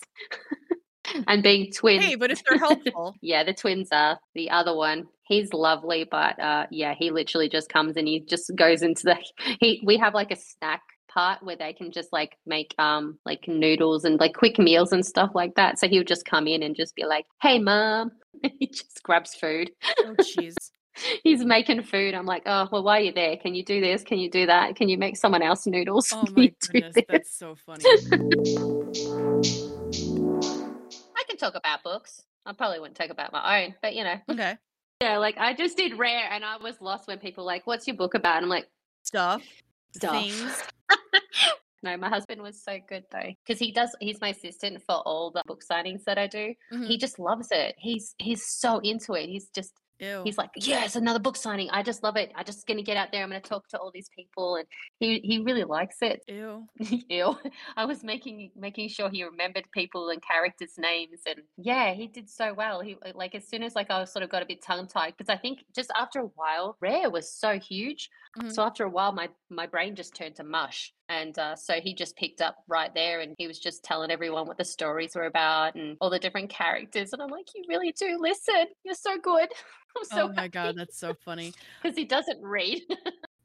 and 1.26 1.42
being 1.42 1.72
twins. 1.72 2.04
hey 2.04 2.14
but 2.16 2.30
if 2.30 2.42
they're 2.44 2.58
helpful 2.68 3.14
Yeah, 3.22 3.44
the 3.44 3.54
twins 3.54 3.88
are 3.92 4.18
the 4.34 4.50
other 4.50 4.74
one. 4.74 5.06
He's 5.28 5.52
lovely, 5.52 6.04
but 6.08 6.38
uh, 6.38 6.66
yeah, 6.70 6.94
he 6.96 7.10
literally 7.10 7.48
just 7.48 7.68
comes 7.68 7.96
and 7.96 8.06
he 8.06 8.20
just 8.20 8.54
goes 8.54 8.82
into 8.82 9.02
the. 9.04 9.16
He 9.60 9.82
we 9.84 9.96
have 9.96 10.14
like 10.14 10.30
a 10.30 10.36
snack 10.36 10.82
part 11.08 11.42
where 11.42 11.56
they 11.56 11.72
can 11.72 11.90
just 11.90 12.12
like 12.12 12.36
make 12.46 12.74
um 12.78 13.18
like 13.24 13.48
noodles 13.48 14.04
and 14.04 14.20
like 14.20 14.34
quick 14.34 14.56
meals 14.58 14.92
and 14.92 15.04
stuff 15.04 15.30
like 15.34 15.54
that. 15.56 15.78
So 15.80 15.88
he 15.88 15.98
would 15.98 16.06
just 16.06 16.26
come 16.26 16.46
in 16.46 16.62
and 16.62 16.76
just 16.76 16.94
be 16.94 17.06
like, 17.06 17.26
"Hey, 17.42 17.58
mom," 17.58 18.12
he 18.58 18.66
just 18.68 19.02
grabs 19.02 19.34
food. 19.34 19.70
oh 20.04 20.14
jeez 20.20 20.54
He's 21.22 21.44
making 21.44 21.82
food. 21.82 22.14
I'm 22.14 22.26
like, 22.26 22.42
"Oh, 22.46 22.68
well, 22.70 22.82
while 22.82 23.00
you're 23.00 23.12
there, 23.12 23.36
can 23.36 23.54
you 23.54 23.64
do 23.64 23.80
this? 23.80 24.02
Can 24.02 24.18
you 24.18 24.30
do 24.30 24.46
that? 24.46 24.76
Can 24.76 24.88
you 24.88 24.98
make 24.98 25.16
someone 25.16 25.42
else 25.42 25.66
noodles? 25.66 26.12
oh 26.12 26.24
my 26.36 26.52
goodness 26.70 26.96
that's 27.08 27.36
so 27.36 27.54
funny 27.54 27.84
I 31.16 31.22
can 31.28 31.36
talk 31.38 31.54
about 31.54 31.82
books. 31.82 32.22
I 32.44 32.52
probably 32.52 32.80
wouldn't 32.80 32.96
talk 32.96 33.10
about 33.10 33.32
my 33.32 33.64
own, 33.64 33.74
but 33.82 33.94
you 33.94 34.04
know, 34.04 34.16
okay 34.30 34.56
yeah, 35.00 35.18
like 35.18 35.36
I 35.36 35.52
just 35.52 35.76
did 35.76 35.98
rare, 35.98 36.28
and 36.30 36.44
I 36.44 36.56
was 36.56 36.80
lost 36.80 37.06
when 37.06 37.18
people 37.18 37.44
were 37.44 37.48
like, 37.48 37.66
"What's 37.66 37.86
your 37.86 37.96
book 37.96 38.14
about?" 38.14 38.36
And 38.36 38.44
I'm 38.44 38.50
like. 38.50 38.66
stuff 39.02 39.42
stuff. 39.92 40.12
things 40.12 40.62
no, 41.82 41.96
my 41.96 42.08
husband 42.08 42.42
was 42.42 42.62
so 42.62 42.78
good 42.88 43.04
though, 43.10 43.32
because 43.44 43.58
he 43.58 43.72
does. 43.72 43.94
He's 44.00 44.20
my 44.20 44.30
assistant 44.30 44.82
for 44.82 44.96
all 44.96 45.30
the 45.30 45.42
book 45.46 45.62
signings 45.62 46.04
that 46.04 46.18
I 46.18 46.26
do. 46.26 46.54
Mhm. 46.72 46.86
He 46.86 46.98
just 46.98 47.18
loves 47.18 47.48
it. 47.50 47.74
He's 47.78 48.14
he's 48.18 48.46
so 48.46 48.78
into 48.78 49.12
it. 49.14 49.28
He's 49.28 49.48
just 49.50 49.72
Ew. 49.98 50.22
he's 50.24 50.38
like, 50.38 50.50
yes, 50.56 50.96
another 50.96 51.18
book 51.18 51.36
signing. 51.36 51.70
I 51.70 51.82
just 51.82 52.02
love 52.02 52.16
it. 52.16 52.32
I 52.34 52.42
just 52.42 52.66
gonna 52.66 52.82
get 52.82 52.96
out 52.96 53.12
there. 53.12 53.22
I'm 53.22 53.30
gonna 53.30 53.40
talk 53.40 53.68
to 53.68 53.78
all 53.78 53.90
these 53.92 54.08
people, 54.14 54.56
and 54.56 54.66
he 55.00 55.20
he 55.20 55.38
really 55.38 55.64
likes 55.64 55.96
it. 56.02 56.22
Ew. 56.28 56.66
Ew. 57.08 57.36
I 57.76 57.84
was 57.84 58.04
making 58.04 58.50
making 58.56 58.88
sure 58.88 59.08
he 59.10 59.24
remembered 59.24 59.70
people 59.72 60.08
and 60.10 60.22
characters' 60.22 60.78
names, 60.78 61.20
and 61.26 61.40
yeah, 61.56 61.92
he 61.94 62.06
did 62.08 62.28
so 62.28 62.52
well. 62.54 62.80
He 62.80 62.96
like 63.14 63.34
as 63.34 63.46
soon 63.48 63.62
as 63.62 63.74
like 63.74 63.90
I 63.90 63.98
was 64.00 64.12
sort 64.12 64.22
of 64.22 64.30
got 64.30 64.42
a 64.42 64.46
bit 64.46 64.62
tongue 64.62 64.86
tied 64.86 65.14
because 65.16 65.32
I 65.32 65.36
think 65.38 65.64
just 65.74 65.90
after 65.96 66.20
a 66.20 66.26
while, 66.34 66.76
Rare 66.80 67.10
was 67.10 67.32
so 67.32 67.58
huge. 67.58 68.10
Mhm. 68.38 68.52
So 68.52 68.62
after 68.62 68.84
a 68.84 68.90
while, 68.90 69.12
my 69.12 69.28
my 69.50 69.66
brain 69.66 69.94
just 69.96 70.14
turned 70.14 70.36
to 70.36 70.44
mush, 70.44 70.92
and 71.08 71.38
uh, 71.38 71.56
so 71.56 71.74
he 71.74 71.94
just 71.94 72.16
picked 72.16 72.40
up 72.40 72.56
right 72.68 72.92
there, 72.94 73.20
and 73.20 73.34
he 73.38 73.46
was 73.46 73.58
just 73.58 73.82
telling 73.82 74.10
everyone 74.10 74.46
what 74.46 74.58
the 74.58 74.64
stories 74.64 75.14
were 75.14 75.24
about 75.26 75.74
and 75.74 75.96
all 76.00 76.10
the 76.10 76.18
different 76.18 76.50
characters, 76.50 77.12
and 77.12 77.22
I'm 77.22 77.30
like, 77.30 77.46
you 77.54 77.64
really 77.68 77.92
do 77.98 78.18
listen. 78.20 78.66
You're 78.84 78.94
so 78.94 79.18
good. 79.18 79.48
I'm 79.96 80.04
so 80.04 80.28
oh 80.28 80.32
my 80.34 80.46
god 80.46 80.74
that's 80.76 80.98
so 80.98 81.14
funny 81.24 81.54
because 81.82 81.96
he 81.96 82.04
doesn't 82.04 82.42
read. 82.42 82.82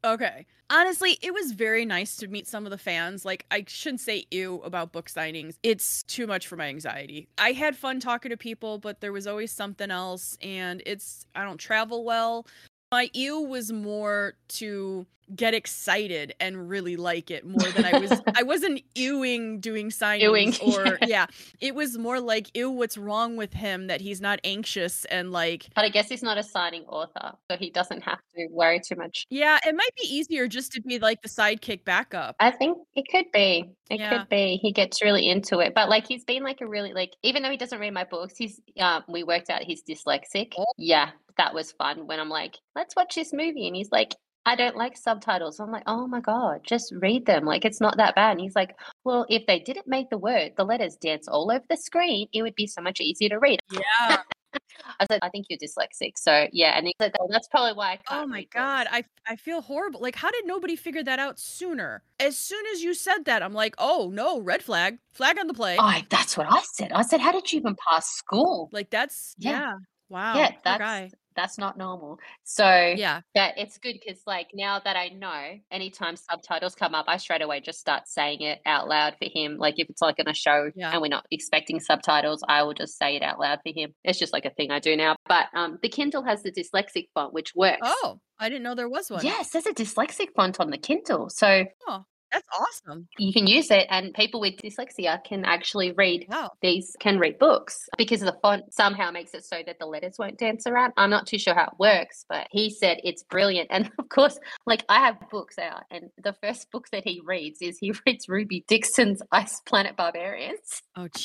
Okay. 0.03 0.47
Honestly, 0.71 1.17
it 1.21 1.33
was 1.33 1.51
very 1.51 1.85
nice 1.85 2.15
to 2.17 2.27
meet 2.27 2.47
some 2.47 2.65
of 2.65 2.71
the 2.71 2.77
fans. 2.77 3.23
Like, 3.23 3.45
I 3.51 3.65
shouldn't 3.67 3.99
say 3.99 4.25
ew 4.31 4.61
about 4.63 4.91
book 4.91 5.09
signings. 5.09 5.57
It's 5.63 6.01
too 6.03 6.25
much 6.25 6.47
for 6.47 6.55
my 6.55 6.67
anxiety. 6.69 7.27
I 7.37 7.51
had 7.51 7.75
fun 7.75 7.99
talking 7.99 8.31
to 8.31 8.37
people, 8.37 8.79
but 8.79 8.99
there 8.99 9.11
was 9.11 9.27
always 9.27 9.51
something 9.51 9.91
else. 9.91 10.37
And 10.41 10.81
it's, 10.85 11.27
I 11.35 11.43
don't 11.43 11.59
travel 11.59 12.03
well. 12.03 12.47
My 12.91 13.09
ew 13.13 13.39
was 13.41 13.71
more 13.71 14.33
to 14.49 15.05
get 15.33 15.53
excited 15.53 16.35
and 16.41 16.67
really 16.67 16.97
like 16.97 17.31
it 17.31 17.45
more 17.45 17.69
than 17.71 17.85
I 17.85 17.97
was 17.99 18.11
I 18.35 18.43
wasn't 18.43 18.81
ewing 18.95 19.61
doing 19.61 19.89
Ewing, 20.19 20.53
or 20.61 20.97
yeah. 21.07 21.27
It 21.61 21.73
was 21.73 21.97
more 21.97 22.19
like 22.19 22.53
ew 22.53 22.69
what's 22.69 22.97
wrong 22.97 23.37
with 23.37 23.53
him 23.53 23.87
that 23.87 24.01
he's 24.01 24.19
not 24.19 24.41
anxious 24.43 25.05
and 25.05 25.31
like 25.31 25.69
But 25.73 25.85
I 25.85 25.89
guess 25.89 26.09
he's 26.09 26.21
not 26.21 26.37
a 26.37 26.43
signing 26.43 26.83
author, 26.83 27.31
so 27.49 27.55
he 27.55 27.69
doesn't 27.69 28.01
have 28.01 28.19
to 28.35 28.47
worry 28.51 28.81
too 28.85 28.95
much. 28.97 29.25
yeah, 29.29 29.57
it 29.65 29.73
might 29.73 29.95
be 29.95 30.05
easier 30.13 30.49
just 30.49 30.73
to 30.73 30.81
be 30.81 30.99
like 30.99 31.21
the 31.21 31.29
sidekick 31.29 31.85
backup. 31.85 32.35
I 32.41 32.51
think 32.51 32.77
it 32.95 33.05
could 33.09 33.31
be. 33.31 33.71
It 33.89 33.99
Yeah. 34.01 34.09
could 34.19 34.27
be. 34.29 34.57
He 34.61 34.73
gets 34.73 35.01
really 35.01 35.29
into 35.29 35.59
it. 35.59 35.73
But 35.73 35.87
like 35.87 36.07
he's 36.07 36.25
been 36.25 36.43
like 36.43 36.59
a 36.59 36.67
really 36.67 36.91
like 36.91 37.15
even 37.23 37.41
though 37.41 37.51
he 37.51 37.57
doesn't 37.57 37.79
read 37.79 37.93
my 37.93 38.03
books, 38.03 38.35
he's 38.37 38.59
um 38.77 39.03
we 39.07 39.23
worked 39.23 39.49
out 39.49 39.61
he's 39.63 39.81
dyslexic. 39.81 40.53
Oh. 40.57 40.65
Yeah, 40.77 41.11
that 41.37 41.53
was 41.53 41.71
fun 41.73 42.07
when 42.07 42.19
I'm 42.19 42.29
like, 42.29 42.57
let's 42.75 42.95
watch 42.95 43.15
this 43.15 43.33
movie 43.33 43.67
and 43.67 43.75
he's 43.75 43.91
like 43.91 44.15
I 44.45 44.55
don't 44.55 44.75
like 44.75 44.97
subtitles. 44.97 45.59
I'm 45.59 45.71
like, 45.71 45.83
oh 45.85 46.07
my 46.07 46.19
God, 46.19 46.61
just 46.63 46.91
read 46.95 47.25
them. 47.25 47.45
Like, 47.45 47.63
it's 47.63 47.79
not 47.79 47.97
that 47.97 48.15
bad. 48.15 48.31
And 48.31 48.41
he's 48.41 48.55
like, 48.55 48.75
well, 49.03 49.25
if 49.29 49.45
they 49.45 49.59
didn't 49.59 49.87
make 49.87 50.09
the 50.09 50.17
word, 50.17 50.53
the 50.57 50.63
letters 50.63 50.95
dance 50.95 51.27
all 51.27 51.51
over 51.51 51.63
the 51.69 51.77
screen, 51.77 52.27
it 52.33 52.41
would 52.41 52.55
be 52.55 52.65
so 52.65 52.81
much 52.81 52.99
easier 52.99 53.29
to 53.29 53.39
read. 53.39 53.59
Yeah. 53.71 54.17
I 54.99 55.05
said, 55.09 55.19
I 55.21 55.29
think 55.29 55.45
you're 55.49 55.59
dyslexic. 55.59 56.13
So, 56.17 56.47
yeah. 56.51 56.75
And 56.75 56.87
he 56.87 56.95
said, 56.99 57.13
oh, 57.19 57.27
that's 57.29 57.47
probably 57.47 57.73
why 57.73 57.99
Oh 58.09 58.25
my 58.25 58.43
god, 58.45 58.85
books." 58.91 59.07
I 59.27 59.33
I 59.33 59.35
feel 59.35 59.61
horrible. 59.61 60.01
Like 60.01 60.15
how 60.15 60.31
did 60.31 60.45
nobody 60.45 60.75
figure 60.75 61.03
that 61.03 61.19
out 61.19 61.39
sooner? 61.39 62.03
As 62.19 62.37
soon 62.37 62.65
as 62.73 62.81
you 62.81 62.93
said 62.93 63.25
that, 63.25 63.43
I'm 63.43 63.53
like, 63.53 63.75
"Oh, 63.77 64.09
no, 64.11 64.41
red 64.41 64.63
flag. 64.63 64.97
Flag 65.11 65.39
on 65.39 65.47
the 65.47 65.53
play." 65.53 65.77
Oh, 65.79 66.01
that's 66.09 66.35
what 66.35 66.47
I 66.51 66.61
said. 66.73 66.91
I 66.91 67.03
said, 67.03 67.21
how 67.21 67.31
did 67.31 67.51
you 67.51 67.59
even 67.59 67.75
pass 67.87 68.09
school? 68.09 68.69
Like 68.73 68.89
that's 68.89 69.35
yeah. 69.37 69.51
Yeah. 69.51 69.73
Wow. 70.09 70.35
yeah, 70.35 70.51
that's 70.65 70.79
guy. 70.79 71.11
That's 71.35 71.57
not 71.57 71.77
normal. 71.77 72.19
So 72.43 72.65
Yeah. 72.97 73.21
yeah, 73.35 73.51
it's 73.57 73.77
good 73.77 73.95
because 74.03 74.21
like 74.27 74.47
now 74.53 74.79
that 74.83 74.95
I 74.95 75.09
know, 75.09 75.59
anytime 75.71 76.15
subtitles 76.15 76.75
come 76.75 76.93
up, 76.95 77.05
I 77.07 77.17
straight 77.17 77.41
away 77.41 77.61
just 77.61 77.79
start 77.79 78.07
saying 78.07 78.41
it 78.41 78.59
out 78.65 78.87
loud 78.87 79.15
for 79.21 79.29
him. 79.33 79.57
Like 79.57 79.75
if 79.77 79.89
it's 79.89 80.01
like 80.01 80.19
in 80.19 80.27
a 80.27 80.33
show 80.33 80.71
Yeah. 80.75 80.91
and 80.91 81.01
we're 81.01 81.07
not 81.07 81.25
expecting 81.31 81.79
subtitles, 81.79 82.43
I 82.47 82.63
will 82.63 82.73
just 82.73 82.97
say 82.97 83.15
it 83.15 83.23
out 83.23 83.39
loud 83.39 83.59
for 83.65 83.71
him. 83.73 83.93
It's 84.03 84.19
just 84.19 84.33
like 84.33 84.45
a 84.45 84.49
thing 84.51 84.71
I 84.71 84.79
do 84.79 84.95
now. 84.95 85.15
But 85.27 85.47
um, 85.55 85.79
the 85.81 85.89
Kindle 85.89 86.23
has 86.23 86.43
the 86.43 86.51
dyslexic 86.51 87.07
font, 87.13 87.33
which 87.33 87.53
works. 87.55 87.79
Oh, 87.83 88.19
I 88.39 88.49
didn't 88.49 88.63
know 88.63 88.75
there 88.75 88.89
was 88.89 89.09
one. 89.09 89.23
yes, 89.25 89.51
there's 89.51 89.65
a 89.67 89.73
dyslexic 89.73 90.27
font 90.35 90.59
on 90.59 90.69
the 90.71 90.77
Kindle, 90.77 91.29
so 91.29 91.65
Oh, 91.87 92.05
that's 92.31 92.47
awesome. 92.57 93.07
you 93.17 93.33
can 93.33 93.47
use 93.47 93.69
it, 93.71 93.87
and 93.89 94.13
people 94.13 94.39
with 94.39 94.55
dyslexia 94.57 95.23
can 95.23 95.43
actually 95.45 95.91
read 95.93 96.25
Wow. 96.29 96.51
these 96.61 96.95
can 96.99 97.19
read 97.19 97.37
books 97.39 97.87
because 97.97 98.21
the 98.21 98.37
font 98.41 98.73
somehow 98.73 99.11
makes 99.11 99.33
it 99.33 99.43
so 99.45 99.61
that 99.65 99.77
the 99.79 99.85
letters 99.85 100.15
won't 100.17 100.37
dance 100.37 100.65
around. 100.67 100.93
I'm 100.97 101.09
not 101.09 101.27
too 101.27 101.37
sure 101.37 101.53
how 101.53 101.65
it 101.65 101.79
works, 101.79 102.25
but 102.29 102.47
he 102.51 102.69
said 102.69 102.99
it's 103.03 103.23
brilliant. 103.23 103.67
And 103.71 103.89
of 103.99 104.09
course, 104.09 104.37
like 104.65 104.83
I 104.89 104.99
have 104.99 105.17
books 105.29 105.57
out, 105.59 105.83
and 105.91 106.09
the 106.23 106.33
first 106.41 106.71
book 106.71 106.87
that 106.91 107.03
he 107.05 107.21
reads 107.25 107.61
is 107.61 107.77
he 107.77 107.93
reads 108.05 108.29
Ruby 108.29 108.63
Dixon's 108.67 109.21
Ice 109.31 109.59
Planet 109.65 109.95
Barbarians. 109.97 110.81
Oh, 110.95 111.01
I'm 111.07 111.09
like, 111.09 111.17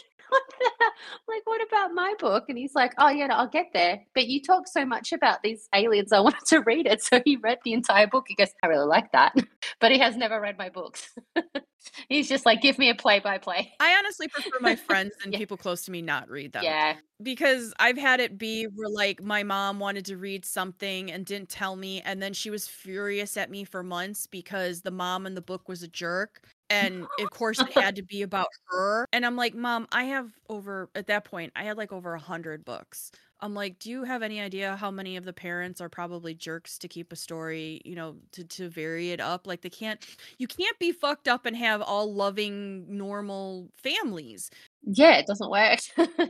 Like, 1.28 1.42
what 1.46 1.62
about 1.68 1.94
my 1.94 2.14
book? 2.20 2.46
And 2.50 2.58
he's 2.58 2.74
like, 2.76 2.94
oh, 2.98 3.10
yeah, 3.10 3.28
no, 3.28 3.36
I'll 3.36 3.48
get 3.48 3.68
there. 3.74 4.02
But 4.16 4.28
you 4.28 4.42
talk 4.42 4.68
so 4.68 4.86
much 4.86 5.12
about 5.12 5.44
these 5.44 5.68
aliens, 5.74 6.12
I 6.12 6.20
wanted 6.22 6.46
to 6.48 6.60
read 6.60 6.88
it. 6.88 7.04
So 7.04 7.22
he 7.26 7.38
read 7.38 7.60
the 7.64 7.74
entire 7.74 8.08
book. 8.08 8.26
He 8.28 8.36
goes, 8.36 8.50
I 8.64 8.68
really 8.68 8.88
like 8.88 9.12
that. 9.12 9.34
But 9.80 9.92
he 9.92 10.00
has 10.00 10.16
never 10.18 10.40
read 10.42 10.58
my 10.58 10.70
books. 10.70 11.08
he's 12.10 12.28
just 12.30 12.46
like, 12.46 12.62
give 12.62 12.78
me 12.80 12.90
a 12.90 12.96
play 12.96 13.20
by 13.20 13.38
play. 13.38 13.72
I 13.80 13.96
honestly 13.98 14.28
prefer 14.28 14.60
my 14.60 14.76
friends 14.76 15.12
and 15.24 15.34
Yeah. 15.34 15.40
people 15.40 15.58
close 15.58 15.84
to 15.86 15.92
me 15.92 16.02
not 16.02 16.30
read 16.30 16.54
them. 16.54 16.64
Yeah. 16.64 16.98
because 17.22 17.74
I've 17.80 17.98
had 17.98 18.20
it 18.20 18.38
be 18.38 18.66
where 18.66 18.90
like 18.90 19.22
my 19.24 19.44
mom 19.44 19.80
wanted 19.80 20.06
to 20.06 20.18
read 20.18 20.46
something 20.46 21.12
and 21.12 21.26
didn't 21.26 21.50
tell 21.50 21.76
me, 21.76 22.02
and 22.02 22.22
then 22.22 22.34
she 22.34 22.50
was 22.50 22.68
furious 22.68 23.38
at 23.38 23.50
me 23.50 23.64
for 23.64 23.84
months 23.84 24.28
because 24.28 24.82
the 24.82 24.92
mom 24.92 25.26
in 25.26 25.36
the 25.36 25.42
book 25.42 25.68
was 25.70 25.84
a 25.84 25.88
jerk. 25.88 26.42
And 26.72 27.06
of 27.20 27.30
course, 27.32 27.60
it 27.60 27.72
had 27.74 27.96
to 27.98 28.04
be 28.04 28.22
about 28.22 28.48
her. 28.70 29.06
And 29.14 29.26
I'm 29.26 29.36
like, 29.36 29.54
Mom, 29.54 29.88
I 29.92 30.06
have 30.06 30.32
over, 30.50 30.90
at 30.96 31.08
that 31.08 31.26
point, 31.26 31.52
I 31.56 31.64
had 31.64 31.78
like 31.78 31.92
over 31.92 32.14
a 32.14 32.20
hundred 32.20 32.64
books. 32.66 33.12
I'm 33.42 33.54
like, 33.54 33.80
do 33.80 33.90
you 33.90 34.04
have 34.04 34.22
any 34.22 34.40
idea 34.40 34.76
how 34.76 34.92
many 34.92 35.18
of 35.18 35.26
the 35.26 35.34
parents 35.34 35.82
are 35.82 35.90
probably 35.90 36.34
jerks 36.36 36.78
to 36.80 36.88
keep 36.88 37.12
a 37.12 37.16
story, 37.16 37.82
you 37.84 37.96
know, 37.96 38.18
to, 38.34 38.44
to 38.44 38.70
vary 38.70 39.12
it 39.12 39.20
up? 39.20 39.48
Like, 39.48 39.62
they 39.62 39.70
can't, 39.70 40.04
you 40.38 40.48
can't 40.48 40.78
be 40.80 40.92
fucked 40.92 41.28
up 41.28 41.46
and 41.46 41.58
have 41.58 41.82
all 41.82 42.14
loving, 42.14 42.86
normal 42.98 43.70
families 43.76 44.50
Yeah, 44.84 45.18
it 45.18 45.28
doesn't 45.28 45.50
work. 45.50 45.80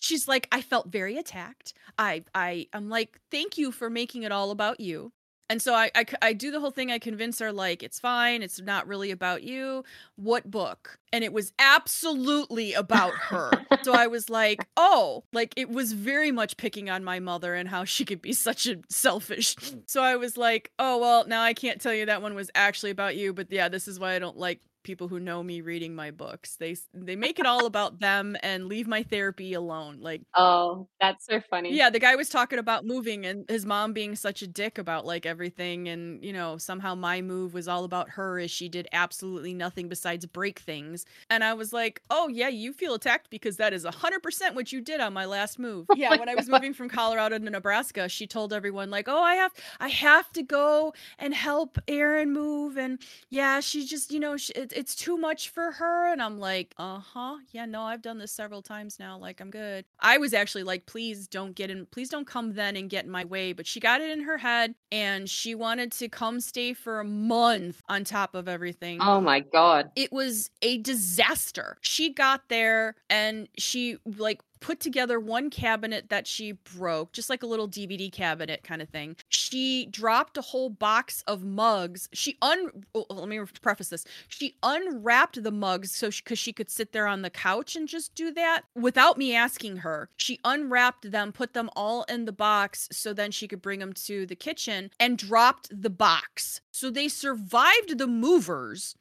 she's 0.00 0.28
like 0.28 0.46
i 0.52 0.60
felt 0.60 0.88
very 0.88 1.16
attacked 1.16 1.74
i 1.98 2.22
i 2.34 2.66
i'm 2.72 2.88
like 2.88 3.18
thank 3.30 3.58
you 3.58 3.72
for 3.72 3.90
making 3.90 4.22
it 4.22 4.32
all 4.32 4.50
about 4.50 4.78
you 4.80 5.12
and 5.50 5.62
so 5.62 5.74
I 5.74 5.90
I 6.20 6.32
do 6.32 6.50
the 6.50 6.60
whole 6.60 6.70
thing 6.70 6.90
i 6.90 6.98
convince 6.98 7.38
her 7.38 7.52
like 7.52 7.82
it's 7.82 7.98
fine 7.98 8.42
it's 8.42 8.60
not 8.60 8.86
really 8.86 9.10
about 9.10 9.42
you. 9.42 9.84
What 10.16 10.50
book? 10.50 10.98
And 11.12 11.24
it 11.24 11.32
was 11.32 11.52
absolutely 11.58 12.74
about 12.74 13.14
her. 13.14 13.50
So 13.82 13.92
i 13.92 14.06
was 14.06 14.28
like 14.28 14.66
oh 14.76 15.24
like 15.32 15.54
it 15.56 15.70
was 15.70 15.92
very 15.92 16.30
much 16.30 16.56
picking 16.56 16.90
on 16.90 17.04
my 17.04 17.20
mother 17.20 17.54
and 17.54 17.68
how 17.68 17.84
she 17.84 18.04
could 18.04 18.22
be 18.22 18.32
such 18.32 18.66
a 18.66 18.76
selfish. 18.88 19.54
Mm. 19.56 19.82
So 19.86 20.02
i 20.02 20.16
was 20.16 20.36
like 20.36 20.70
oh 20.78 20.98
well 20.98 21.26
now 21.26 21.42
i 21.42 21.54
can't 21.54 21.80
tell 21.80 21.94
you 21.94 22.06
that 22.06 22.22
one 22.22 22.34
was 22.34 22.50
actually 22.54 22.90
about 22.90 23.16
you 23.16 23.32
but 23.32 23.50
yeah 23.50 23.68
this 23.68 23.88
is 23.88 23.98
why 23.98 24.14
i 24.14 24.18
don't 24.18 24.36
like 24.36 24.60
people 24.82 25.08
who 25.08 25.20
know 25.20 25.42
me 25.42 25.60
reading 25.60 25.94
my 25.94 26.10
books. 26.10 26.56
They 26.56 26.76
they 26.94 27.16
make 27.16 27.38
it 27.38 27.46
all 27.46 27.66
about 27.66 28.00
them 28.00 28.36
and 28.42 28.66
leave 28.66 28.86
my 28.86 29.02
therapy 29.02 29.54
alone 29.54 29.98
like 30.00 30.22
oh, 30.34 30.88
that's 31.00 31.26
so 31.26 31.40
funny. 31.40 31.74
yeah 31.74 31.90
the 31.90 31.98
guy 31.98 32.14
was 32.16 32.28
talking 32.28 32.58
about 32.58 32.86
moving 32.86 33.26
and 33.26 33.44
his 33.48 33.66
mom 33.66 33.92
being 33.92 34.16
such 34.16 34.42
a 34.42 34.46
dick 34.46 34.78
about 34.78 35.06
like 35.06 35.26
everything 35.26 35.88
and 35.88 36.24
you 36.24 36.32
know 36.32 36.56
somehow 36.56 36.94
my 36.94 37.20
move 37.20 37.54
was 37.54 37.68
all 37.68 37.84
about 37.84 38.10
her 38.10 38.38
as 38.38 38.50
she 38.50 38.68
did 38.68 38.88
absolutely 38.92 39.54
nothing 39.54 39.88
besides 39.88 40.26
break 40.26 40.58
things. 40.60 41.04
And 41.30 41.42
i 41.44 41.54
was 41.54 41.72
like 41.72 42.02
oh 42.10 42.28
yeah 42.28 42.48
you 42.48 42.72
feel 42.72 42.94
attacked 42.94 43.30
because 43.30 43.56
that 43.56 43.72
is 43.72 43.84
100% 43.84 44.54
what 44.54 44.72
you 44.72 44.80
did 44.80 45.00
on 45.00 45.12
my 45.12 45.24
last 45.24 45.58
move. 45.58 45.86
Oh 45.90 45.94
yeah 45.96 46.10
my 46.10 46.16
when 46.16 46.28
i 46.28 46.34
was 46.34 46.48
moving 46.48 46.74
from 46.74 46.88
colorado 46.88 47.38
to 47.38 47.50
nebraska 47.50 48.08
she 48.08 48.26
told 48.26 48.52
everyone 48.52 48.90
like 48.90 49.08
oh 49.08 49.22
i 49.22 49.34
have 49.34 49.52
i 49.80 49.88
have 49.88 50.30
to 50.32 50.42
go 50.42 50.92
and 51.18 51.34
help 51.34 51.78
Aaron 51.88 52.32
move 52.32 52.76
and 52.76 53.00
yeah 53.30 53.60
she 53.60 53.86
just 53.86 54.12
you 54.12 54.20
know 54.20 54.36
she, 54.36 54.52
it, 54.72 54.78
it's 54.78 54.94
too 54.94 55.16
much 55.16 55.48
for 55.50 55.72
her 55.72 56.12
and 56.12 56.20
i'm 56.22 56.38
like 56.38 56.74
uh-huh 56.78 57.36
yeah 57.52 57.64
no 57.66 57.82
i've 57.82 58.02
done 58.02 58.18
this 58.18 58.32
several 58.32 58.62
times 58.62 58.98
now 58.98 59.16
like 59.18 59.40
i'm 59.40 59.50
good 59.50 59.84
i 60.00 60.18
was 60.18 60.34
actually 60.34 60.62
like 60.62 60.86
please 60.86 61.26
don't 61.28 61.54
get 61.54 61.70
in 61.70 61.86
please 61.86 62.08
don't 62.08 62.26
come 62.26 62.54
then 62.54 62.76
and 62.76 62.90
get 62.90 63.04
in 63.04 63.10
my 63.10 63.24
way 63.24 63.52
but 63.52 63.66
she 63.66 63.80
got 63.80 64.00
it 64.00 64.10
in 64.10 64.20
her 64.20 64.38
head 64.38 64.74
and 64.92 65.28
she 65.28 65.54
wanted 65.54 65.92
to 65.92 66.08
come 66.08 66.40
stay 66.40 66.72
for 66.72 67.00
a 67.00 67.04
month 67.04 67.80
on 67.88 68.04
top 68.04 68.34
of 68.34 68.48
everything 68.48 68.98
Oh 69.00 69.20
my 69.20 69.40
god. 69.40 69.90
it 69.96 70.12
was 70.12 70.50
a 70.62 70.78
disaster. 70.78 71.76
She 71.80 72.12
got 72.12 72.48
there 72.48 72.94
and 73.10 73.48
she 73.58 73.96
like 74.04 74.40
put 74.60 74.80
together 74.80 75.20
one 75.20 75.50
cabinet 75.50 76.08
that 76.08 76.26
she 76.26 76.52
broke, 76.52 77.12
just 77.12 77.30
like 77.30 77.42
a 77.42 77.46
little 77.46 77.68
DVD 77.68 78.10
cabinet 78.10 78.62
kind 78.62 78.82
of 78.82 78.88
thing. 78.88 79.16
She 79.28 79.86
dropped 79.86 80.36
a 80.36 80.42
whole 80.42 80.70
box 80.70 81.22
of 81.26 81.44
mugs. 81.44 82.08
She 82.12 82.36
un 82.42 82.84
oh, 82.94 83.06
oh 83.10 83.14
let 83.14 83.28
me 83.28 83.40
preface 83.60 83.88
this. 83.88 84.04
She 84.28 84.56
unwrapped 84.62 85.42
the 85.42 85.50
mugs 85.50 85.92
so 85.92 86.10
cuz 86.24 86.38
she 86.38 86.52
could 86.52 86.70
sit 86.70 86.92
there 86.92 87.06
on 87.06 87.22
the 87.22 87.30
couch 87.30 87.76
and 87.76 87.88
just 87.88 88.14
do 88.14 88.30
that 88.32 88.62
without 88.74 89.18
me 89.18 89.34
asking 89.34 89.78
her. 89.78 90.08
She 90.16 90.40
unwrapped 90.44 91.10
them, 91.10 91.32
put 91.32 91.52
them 91.54 91.70
all 91.76 92.04
in 92.04 92.24
the 92.24 92.32
box 92.32 92.88
so 92.92 93.12
then 93.12 93.30
she 93.30 93.48
could 93.48 93.62
bring 93.62 93.80
them 93.80 93.92
to 93.92 94.26
the 94.26 94.36
kitchen 94.36 94.90
and 94.98 95.18
dropped 95.18 95.68
the 95.82 95.90
box. 95.90 96.60
So 96.70 96.90
they 96.90 97.08
survived 97.08 97.98
the 97.98 98.06
movers 98.06 98.96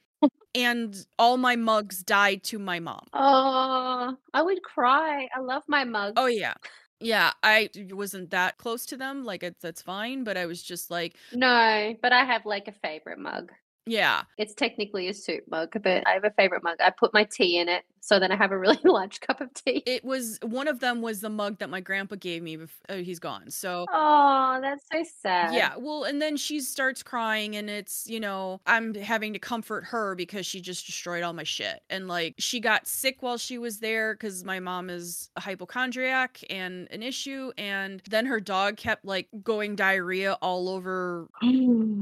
and 0.55 0.95
all 1.19 1.37
my 1.37 1.55
mugs 1.55 2.03
died 2.03 2.43
to 2.45 2.59
my 2.59 2.79
mom. 2.79 3.05
Oh, 3.13 4.15
I 4.33 4.41
would 4.41 4.61
cry. 4.63 5.27
I 5.35 5.39
love 5.39 5.63
my 5.67 5.83
mug. 5.83 6.13
Oh 6.15 6.25
yeah. 6.27 6.55
Yeah, 6.99 7.31
I 7.43 7.69
wasn't 7.91 8.31
that 8.31 8.57
close 8.57 8.85
to 8.87 8.97
them. 8.97 9.23
Like 9.23 9.43
it's 9.43 9.61
that's 9.61 9.81
fine, 9.83 10.23
but 10.23 10.35
I 10.35 10.47
was 10.47 10.63
just 10.63 10.89
like, 10.89 11.15
No, 11.31 11.95
but 12.01 12.11
I 12.11 12.25
have 12.25 12.45
like 12.45 12.67
a 12.67 12.71
favorite 12.71 13.19
mug. 13.19 13.51
yeah. 13.85 14.23
It's 14.37 14.53
technically 14.55 15.07
a 15.07 15.13
soup 15.13 15.43
mug, 15.49 15.69
but 15.81 16.07
I 16.07 16.11
have 16.13 16.23
a 16.23 16.31
favorite 16.31 16.63
mug. 16.63 16.77
I 16.79 16.89
put 16.89 17.13
my 17.13 17.23
tea 17.23 17.59
in 17.59 17.69
it 17.69 17.83
So 18.01 18.19
then 18.19 18.31
I 18.31 18.35
have 18.35 18.51
a 18.51 18.57
really 18.57 18.79
large 18.83 19.19
cup 19.21 19.41
of 19.41 19.53
tea. 19.53 19.83
It 19.85 20.03
was 20.03 20.39
one 20.43 20.67
of 20.67 20.79
them 20.79 21.01
was 21.01 21.21
the 21.21 21.29
mug 21.29 21.59
that 21.59 21.69
my 21.69 21.81
grandpa 21.81 22.15
gave 22.15 22.43
me. 22.43 22.57
Before, 22.57 22.85
oh, 22.89 23.01
he's 23.03 23.19
gone. 23.19 23.49
So 23.51 23.89
Oh, 23.89 24.59
that's 24.61 24.85
so 24.91 25.03
sad. 25.21 25.53
yeah, 25.53 25.75
well, 25.77 26.03
and 26.03 26.21
then 26.21 26.35
she 26.35 26.59
starts 26.59 27.03
crying, 27.03 27.55
and 27.55 27.69
it's 27.69 28.05
you 28.07 28.19
know 28.19 28.59
I'm 28.65 28.93
having 28.95 29.31
to 29.33 29.39
comfort 29.39 29.85
her 29.85 30.13
because 30.15 30.45
she 30.45 30.59
just 30.61 30.85
destroyed 30.85 31.23
all 31.23 31.31
my 31.33 31.43
shit, 31.43 31.81
and 31.89 32.07
like 32.09 32.35
she 32.37 32.59
got 32.59 32.85
sick 32.87 33.21
while 33.21 33.37
she 33.37 33.57
was 33.57 33.79
there 33.79 34.13
because 34.13 34.43
my 34.43 34.59
mom 34.59 34.89
is 34.89 35.29
a 35.37 35.41
hypochondriac 35.41 36.43
and 36.49 36.89
an 36.91 37.01
issue, 37.01 37.51
and 37.57 38.01
then 38.09 38.25
her 38.25 38.41
dog 38.41 38.75
kept 38.77 39.05
like 39.05 39.29
going 39.41 39.75
diarrhea 39.77 40.33
all 40.41 40.67
over 40.69 41.29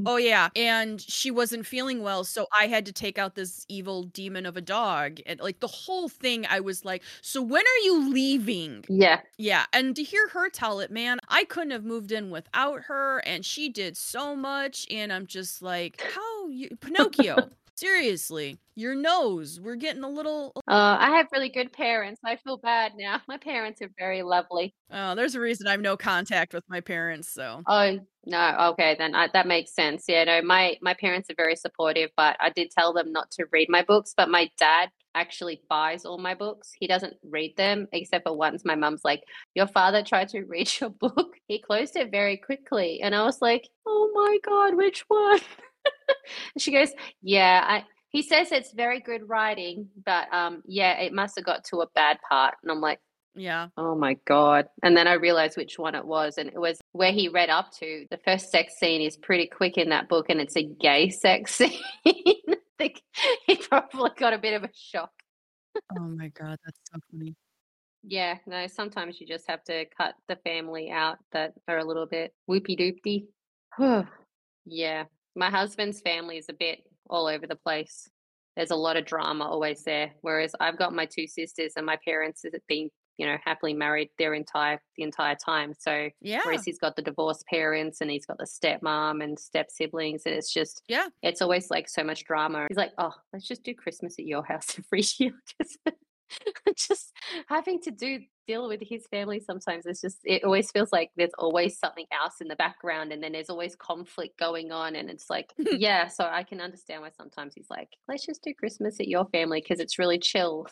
Oh 0.08 0.18
yeah, 0.18 0.50
and 0.56 1.02
she 1.02 1.32
wasn't 1.32 1.66
feeling 1.66 2.02
well, 2.04 2.24
so 2.24 2.46
I 2.58 2.68
had 2.68 2.86
to 2.86 2.94
take 2.94 3.18
out 3.18 3.36
this 3.36 3.66
evil 3.70 4.04
demon 4.04 4.46
of 4.46 4.56
a 4.56 4.62
dog. 4.62 5.20
And 5.26 5.40
like 5.40 5.60
the 5.60 5.68
whole 5.86 6.10
thing 6.10 6.46
I 6.50 6.60
was 6.60 6.86
like, 6.86 7.04
"So 7.22 7.42
when 7.42 7.64
are 7.64 7.84
you 7.84 8.12
leaving?" 8.12 8.86
Yeah. 8.90 9.22
Yeah, 9.38 9.66
and 9.74 9.96
to 9.96 10.04
hear 10.04 10.28
her 10.30 10.50
tell 10.50 10.80
it, 10.80 10.92
man, 10.92 11.20
I 11.30 11.44
couldn't 11.46 11.72
have 11.72 11.84
moved 11.86 12.12
in 12.12 12.30
without 12.30 12.84
her 12.84 13.20
and 13.26 13.46
she 13.46 13.70
did 13.70 13.98
so 13.98 14.36
much 14.36 14.86
and 14.90 15.12
I'm 15.12 15.28
just 15.28 15.62
like, 15.62 16.02
"How 16.02 16.48
you 16.48 16.70
Pinocchio? 16.82 17.50
Seriously, 17.78 18.58
your 18.76 18.96
nose. 18.96 19.60
We're 19.60 19.76
getting 19.76 20.04
a 20.04 20.10
little 20.10 20.54
Uh, 20.68 20.96
I 20.98 21.18
have 21.18 21.28
really 21.34 21.50
good 21.50 21.74
parents. 21.74 22.22
I 22.24 22.38
feel 22.38 22.58
bad 22.58 22.94
now. 22.98 23.22
My 23.28 23.38
parents 23.38 23.82
are 23.82 23.90
very 24.00 24.24
lovely. 24.24 24.74
Oh, 24.92 25.14
there's 25.14 25.36
a 25.36 25.42
reason 25.42 25.68
I 25.68 25.72
have 25.72 25.82
no 25.82 25.98
contact 25.98 26.54
with 26.54 26.64
my 26.70 26.80
parents, 26.80 27.28
so. 27.28 27.64
Oh, 27.68 28.00
no. 28.26 28.56
Okay, 28.72 28.96
then 28.98 29.14
I, 29.14 29.28
that 29.34 29.46
makes 29.48 29.74
sense. 29.74 30.06
Yeah, 30.08 30.24
no, 30.24 30.42
my 30.42 30.78
my 30.82 30.94
parents 30.94 31.30
are 31.30 31.36
very 31.36 31.56
supportive, 31.56 32.12
but 32.16 32.38
I 32.40 32.50
did 32.50 32.72
tell 32.72 32.94
them 32.94 33.12
not 33.12 33.30
to 33.32 33.46
read 33.52 33.68
my 33.70 33.82
books, 33.82 34.14
but 34.16 34.30
my 34.30 34.50
dad 34.58 34.90
actually 35.16 35.62
buys 35.70 36.06
all 36.06 36.18
my 36.20 36.36
books. 36.36 36.72
He 36.80 36.88
doesn't 36.88 37.16
read 37.24 37.56
them 37.58 37.88
except 37.94 38.26
for 38.28 38.38
once 38.38 38.64
my 38.66 38.76
mum's 38.76 39.02
like, 39.04 39.24
"Your 39.56 39.68
father 39.68 40.04
tried 40.04 40.30
to 40.30 40.44
read 40.46 40.70
your 40.80 40.92
book. 40.92 41.34
He 41.48 41.60
closed 41.60 41.96
it 41.96 42.12
very 42.12 42.38
quickly." 42.38 43.02
And 43.02 43.16
I 43.16 43.24
was 43.24 43.42
like, 43.42 43.68
"Oh 43.88 44.12
my 44.14 44.38
god, 44.46 44.76
which 44.76 45.06
one?" 45.08 45.40
and 46.54 46.60
she 46.62 46.72
goes, 46.72 46.92
"Yeah, 47.22 47.64
I 47.68 47.84
he 48.10 48.22
says 48.22 48.52
it's 48.52 48.72
very 48.74 49.00
good 49.02 49.28
writing, 49.28 49.90
but 50.06 50.32
um 50.34 50.62
yeah, 50.66 51.00
it 51.00 51.14
must 51.14 51.36
have 51.38 51.46
got 51.46 51.64
to 51.66 51.82
a 51.82 51.88
bad 51.96 52.18
part." 52.30 52.56
And 52.64 52.72
I'm 52.72 52.82
like, 52.82 53.00
Yeah. 53.36 53.68
Oh 53.78 53.96
my 53.96 54.16
God. 54.26 54.68
And 54.84 54.96
then 54.96 55.08
I 55.08 55.14
realized 55.14 55.58
which 55.58 55.78
one 55.78 55.96
it 55.96 56.06
was. 56.06 56.38
And 56.38 56.50
it 56.50 56.60
was 56.60 56.80
where 56.94 57.12
he 57.12 57.28
read 57.28 57.50
up 57.50 57.72
to. 57.80 58.06
The 58.10 58.20
first 58.26 58.50
sex 58.52 58.76
scene 58.80 59.02
is 59.02 59.18
pretty 59.18 59.48
quick 59.48 59.78
in 59.78 59.90
that 59.90 60.08
book, 60.08 60.28
and 60.30 60.40
it's 60.40 60.56
a 60.56 60.64
gay 60.64 61.10
sex 61.10 61.56
scene. 61.56 62.55
Think 62.78 63.02
he 63.46 63.56
probably 63.56 64.12
got 64.18 64.34
a 64.34 64.38
bit 64.38 64.54
of 64.54 64.64
a 64.64 64.70
shock. 64.74 65.12
Oh 65.98 66.04
my 66.04 66.30
god, 66.30 66.58
that's 66.66 66.80
so 66.92 67.00
funny. 67.12 67.36
Yeah, 68.04 68.38
no, 68.46 68.68
sometimes 68.68 69.20
you 69.20 69.26
just 69.26 69.50
have 69.50 69.64
to 69.66 69.86
cut 69.98 70.16
the 70.28 70.36
family 70.38 70.92
out 70.92 71.18
that 71.32 71.54
are 71.68 71.80
a 71.80 71.84
little 71.84 72.06
bit 72.06 72.34
whoopy 72.50 72.78
doopty. 72.78 73.26
yeah. 74.66 75.06
My 75.36 75.50
husband's 75.50 76.02
family 76.02 76.38
is 76.38 76.46
a 76.50 76.54
bit 76.54 76.80
all 77.10 77.28
over 77.28 77.48
the 77.48 77.56
place. 77.56 78.10
There's 78.56 78.72
a 78.72 78.76
lot 78.76 78.96
of 78.96 79.06
drama 79.06 79.46
always 79.46 79.84
there. 79.84 80.12
Whereas 80.22 80.54
I've 80.60 80.78
got 80.78 80.94
my 80.94 81.06
two 81.06 81.28
sisters 81.28 81.74
and 81.76 81.86
my 81.86 81.98
parents 82.06 82.44
have 82.44 82.54
been 82.68 82.90
you 83.18 83.26
know, 83.26 83.38
happily 83.44 83.74
married 83.74 84.10
their 84.18 84.34
entire 84.34 84.82
the 84.98 85.04
entire 85.04 85.36
time. 85.36 85.74
So 85.78 86.10
Yeah. 86.22 86.42
whereas 86.44 86.64
he's 86.66 86.80
got 86.80 86.96
the 86.96 87.02
divorced 87.02 87.46
parents 87.48 88.02
and 88.02 88.10
he's 88.12 88.26
got 88.26 88.38
the 88.38 88.46
stepmom 88.46 89.24
and 89.24 89.38
step 89.40 89.72
siblings, 89.72 90.24
and 90.26 90.36
it's 90.36 90.52
just 90.54 90.82
Yeah. 90.88 91.08
it's 91.22 91.42
always 91.42 91.70
like 91.70 91.88
so 91.90 92.04
much 92.04 92.24
drama. 92.26 92.68
He's 92.70 92.78
like, 92.78 92.94
oh, 92.98 93.14
let's 93.34 93.48
just 93.48 93.64
do 93.64 93.74
Christmas 93.74 94.16
at 94.20 94.26
your 94.26 94.44
house 94.44 94.78
every 94.80 95.04
year. 95.20 95.34
Just, 95.62 95.78
just 96.76 97.14
having 97.48 97.80
to 97.82 97.92
do 97.92 98.20
deal 98.48 98.68
with 98.68 98.82
his 98.82 99.06
family 99.08 99.40
sometimes 99.40 99.86
it's 99.86 100.02
just 100.02 100.18
it 100.24 100.44
always 100.44 100.70
feels 100.72 100.92
like 100.92 101.10
there's 101.16 101.32
always 101.38 101.78
something 101.80 102.06
else 102.12 102.42
in 102.42 102.48
the 102.48 102.56
background 102.56 103.12
and 103.12 103.22
then 103.24 103.32
there's 103.32 103.50
always 103.50 103.76
conflict 103.76 104.38
going 104.38 104.72
on 104.72 104.96
and 104.96 105.10
it's 105.10 105.30
like 105.30 105.54
yeah 105.72 106.08
so 106.08 106.24
i 106.26 106.44
can 106.44 106.60
understand 106.62 107.02
why 107.02 107.10
sometimes 107.16 107.54
he's 107.56 107.70
like 107.70 107.90
let's 108.08 108.26
just 108.26 108.44
do 108.44 108.54
christmas 108.54 109.00
at 109.00 109.08
your 109.08 109.26
family 109.28 109.62
because 109.62 109.80
it's 109.80 109.98
really 110.00 110.18
chill 110.20 110.68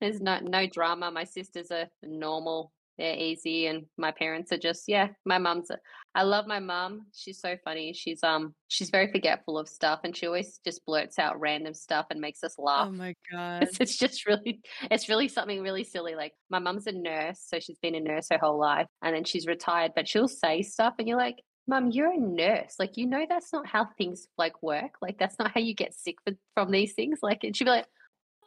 there's 0.00 0.20
no 0.20 0.38
no 0.40 0.66
drama. 0.66 1.10
My 1.10 1.24
sisters 1.24 1.70
are 1.70 1.86
normal. 2.02 2.72
They're 2.98 3.16
easy 3.16 3.66
and 3.66 3.84
my 3.98 4.10
parents 4.10 4.52
are 4.52 4.58
just 4.58 4.84
yeah 4.88 5.08
my 5.26 5.36
mum's 5.36 5.68
a, 5.68 5.76
i 6.14 6.22
love 6.22 6.46
my 6.46 6.60
mum. 6.60 7.02
She's 7.12 7.38
so 7.40 7.56
funny. 7.62 7.92
She's 7.92 8.22
um 8.22 8.54
she's 8.68 8.88
very 8.88 9.12
forgetful 9.12 9.58
of 9.58 9.68
stuff 9.68 10.00
and 10.04 10.16
she 10.16 10.26
always 10.26 10.60
just 10.64 10.84
blurts 10.86 11.18
out 11.18 11.38
random 11.38 11.74
stuff 11.74 12.06
and 12.10 12.20
makes 12.20 12.42
us 12.42 12.54
laugh. 12.58 12.88
Oh 12.88 12.92
my 12.92 13.14
god. 13.30 13.64
it's, 13.64 13.80
it's 13.80 13.98
just 13.98 14.26
really 14.26 14.60
it's 14.90 15.10
really 15.10 15.28
something 15.28 15.60
really 15.60 15.84
silly 15.84 16.14
like 16.14 16.32
my 16.48 16.58
mum's 16.58 16.86
a 16.86 16.92
nurse 16.92 17.42
so 17.46 17.60
she's 17.60 17.78
been 17.78 17.94
a 17.94 18.00
nurse 18.00 18.28
her 18.30 18.38
whole 18.38 18.58
life 18.58 18.86
and 19.02 19.14
then 19.14 19.24
she's 19.24 19.46
retired 19.46 19.92
but 19.94 20.08
she'll 20.08 20.28
say 20.28 20.62
stuff 20.62 20.94
and 20.98 21.06
you're 21.06 21.18
like 21.18 21.36
mum 21.68 21.90
you're 21.90 22.12
a 22.12 22.18
nurse. 22.18 22.76
Like 22.78 22.96
you 22.96 23.06
know 23.06 23.26
that's 23.28 23.52
not 23.52 23.66
how 23.66 23.88
things 23.98 24.26
like 24.38 24.62
work. 24.62 24.92
Like 25.02 25.18
that's 25.18 25.38
not 25.38 25.52
how 25.52 25.60
you 25.60 25.74
get 25.74 25.94
sick 25.94 26.16
with, 26.24 26.36
from 26.54 26.70
these 26.70 26.94
things. 26.94 27.18
Like 27.22 27.44
and 27.44 27.54
she'd 27.54 27.64
be 27.64 27.70
like 27.70 27.86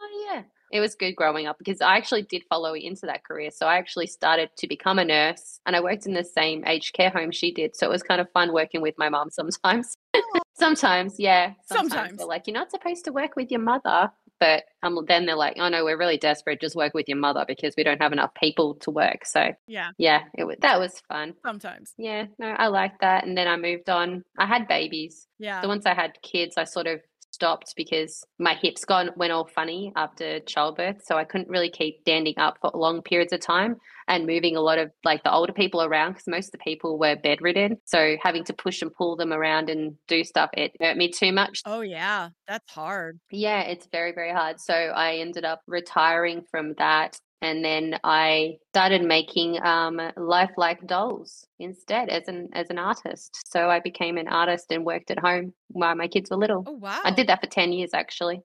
oh 0.02 0.26
yeah 0.34 0.44
it 0.72 0.80
was 0.80 0.96
good 0.96 1.16
growing 1.16 1.48
up 1.48 1.58
because 1.58 1.82
I 1.82 1.98
actually 1.98 2.24
did 2.24 2.44
follow 2.50 2.74
into 2.74 3.06
that 3.08 3.24
career. 3.24 3.50
So 3.52 3.66
I 3.66 3.78
actually 3.78 4.08
started 4.08 4.50
to 4.58 4.68
become 4.68 5.00
a 5.00 5.06
nurse 5.06 5.60
and 5.66 5.76
I 5.76 5.82
worked 5.82 6.06
in 6.06 6.14
the 6.14 6.24
same 6.24 6.66
aged 6.66 6.94
care 6.94 7.10
home 7.10 7.32
she 7.32 7.52
did. 7.52 7.76
So 7.76 7.88
it 7.88 7.92
was 7.92 8.04
kind 8.04 8.22
of 8.22 8.30
fun 8.32 8.54
working 8.54 8.82
with 8.82 8.96
my 8.98 9.10
mom 9.10 9.30
sometimes. 9.32 9.98
sometimes, 10.54 11.16
yeah. 11.18 11.54
Sometimes. 11.66 12.18
They're 12.18 12.28
like, 12.28 12.48
you're 12.48 12.54
not 12.54 12.72
supposed 12.72 13.06
to 13.06 13.12
work 13.12 13.36
with 13.36 13.52
your 13.52 13.62
mother. 13.62 14.12
But 14.40 14.64
um, 14.84 14.98
then 15.06 15.26
they're 15.26 15.36
like, 15.36 15.58
oh 15.60 15.68
no, 15.68 15.84
we're 15.84 15.98
really 15.98 16.18
desperate. 16.18 16.62
Just 16.62 16.76
work 16.76 16.94
with 16.94 17.10
your 17.10 17.18
mother 17.18 17.44
because 17.46 17.74
we 17.76 17.84
don't 17.84 18.02
have 18.02 18.14
enough 18.14 18.34
people 18.36 18.76
to 18.76 18.92
work. 18.92 19.26
So 19.26 19.50
Yeah. 19.68 19.90
yeah, 19.98 20.24
it 20.38 20.46
was, 20.46 20.56
that 20.62 20.80
was 20.80 21.02
fun. 21.10 21.34
Sometimes. 21.46 21.94
Yeah, 21.98 22.28
no, 22.38 22.48
I 22.48 22.68
liked 22.68 23.02
that. 23.02 23.26
And 23.26 23.38
then 23.38 23.50
I 23.50 23.58
moved 23.58 23.90
on. 23.90 24.24
I 24.38 24.46
had 24.46 24.68
babies. 24.68 25.28
Yeah. 25.40 25.62
So 25.62 25.68
once 25.68 25.86
I 25.86 25.94
had 25.94 26.18
kids, 26.22 26.56
I 26.56 26.64
sort 26.64 26.88
of 26.88 27.02
stopped 27.40 27.74
because 27.78 28.26
my 28.38 28.54
hips 28.54 28.84
gone 28.84 29.12
went 29.16 29.32
all 29.32 29.48
funny 29.48 29.94
after 29.96 30.42
childbirth. 30.42 31.02
So 31.06 31.16
I 31.16 31.24
couldn't 31.24 31.48
really 31.48 31.70
keep 31.70 32.02
standing 32.02 32.34
up 32.38 32.58
for 32.60 32.70
long 32.74 33.02
periods 33.02 33.32
of 33.32 33.40
time 33.40 33.78
and 34.10 34.26
moving 34.26 34.58
a 34.58 34.62
lot 34.62 34.78
of 34.78 34.92
like 35.06 35.24
the 35.24 35.32
older 35.32 35.54
people 35.54 35.82
around 35.82 36.14
because 36.14 36.28
most 36.28 36.48
of 36.48 36.52
the 36.52 36.58
people 36.58 37.00
were 37.00 37.16
bedridden. 37.16 37.78
So 37.86 38.18
having 38.22 38.44
to 38.46 38.54
push 38.54 38.82
and 38.82 38.94
pull 38.94 39.16
them 39.16 39.32
around 39.32 39.70
and 39.70 39.96
do 40.10 40.26
stuff, 40.26 40.50
it 40.54 40.74
hurt 40.82 40.98
me 40.98 41.10
too 41.10 41.32
much. 41.32 41.62
Oh 41.66 41.82
yeah, 41.82 42.30
that's 42.46 42.70
hard. 42.72 43.20
Yeah, 43.32 43.62
it's 43.62 43.88
very, 43.90 44.12
very 44.12 44.34
hard. 44.34 44.60
So 44.60 44.74
I 44.74 45.16
ended 45.16 45.46
up 45.46 45.62
retiring 45.66 46.44
from 46.52 46.74
that. 46.78 47.18
And 47.42 47.64
then 47.64 47.98
I 48.04 48.58
started 48.72 49.02
making 49.02 49.64
um, 49.64 50.00
lifelike 50.18 50.86
dolls 50.86 51.46
instead 51.60 52.10
as 52.10 52.28
an 52.28 52.50
as 52.54 52.70
an 52.70 52.78
artist. 52.78 53.50
So 53.50 53.70
I 53.70 53.80
became 53.80 54.18
an 54.18 54.28
artist 54.28 54.66
and 54.72 54.86
worked 54.86 55.10
at 55.10 55.20
home 55.20 55.54
while 55.70 55.96
my 55.96 56.08
kids 56.08 56.30
were 56.30 56.38
little. 56.38 56.64
Oh 56.68 56.74
wow. 56.74 57.00
I 57.04 57.12
did 57.12 57.28
that 57.28 57.42
for 57.42 57.48
ten 57.48 57.72
years 57.72 57.92
actually. 57.94 58.42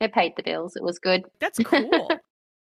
It 0.00 0.12
paid 0.12 0.32
the 0.36 0.42
bills. 0.42 0.76
It 0.76 0.82
was 0.82 0.98
good. 0.98 1.24
That's 1.40 1.58
cool. 1.64 2.08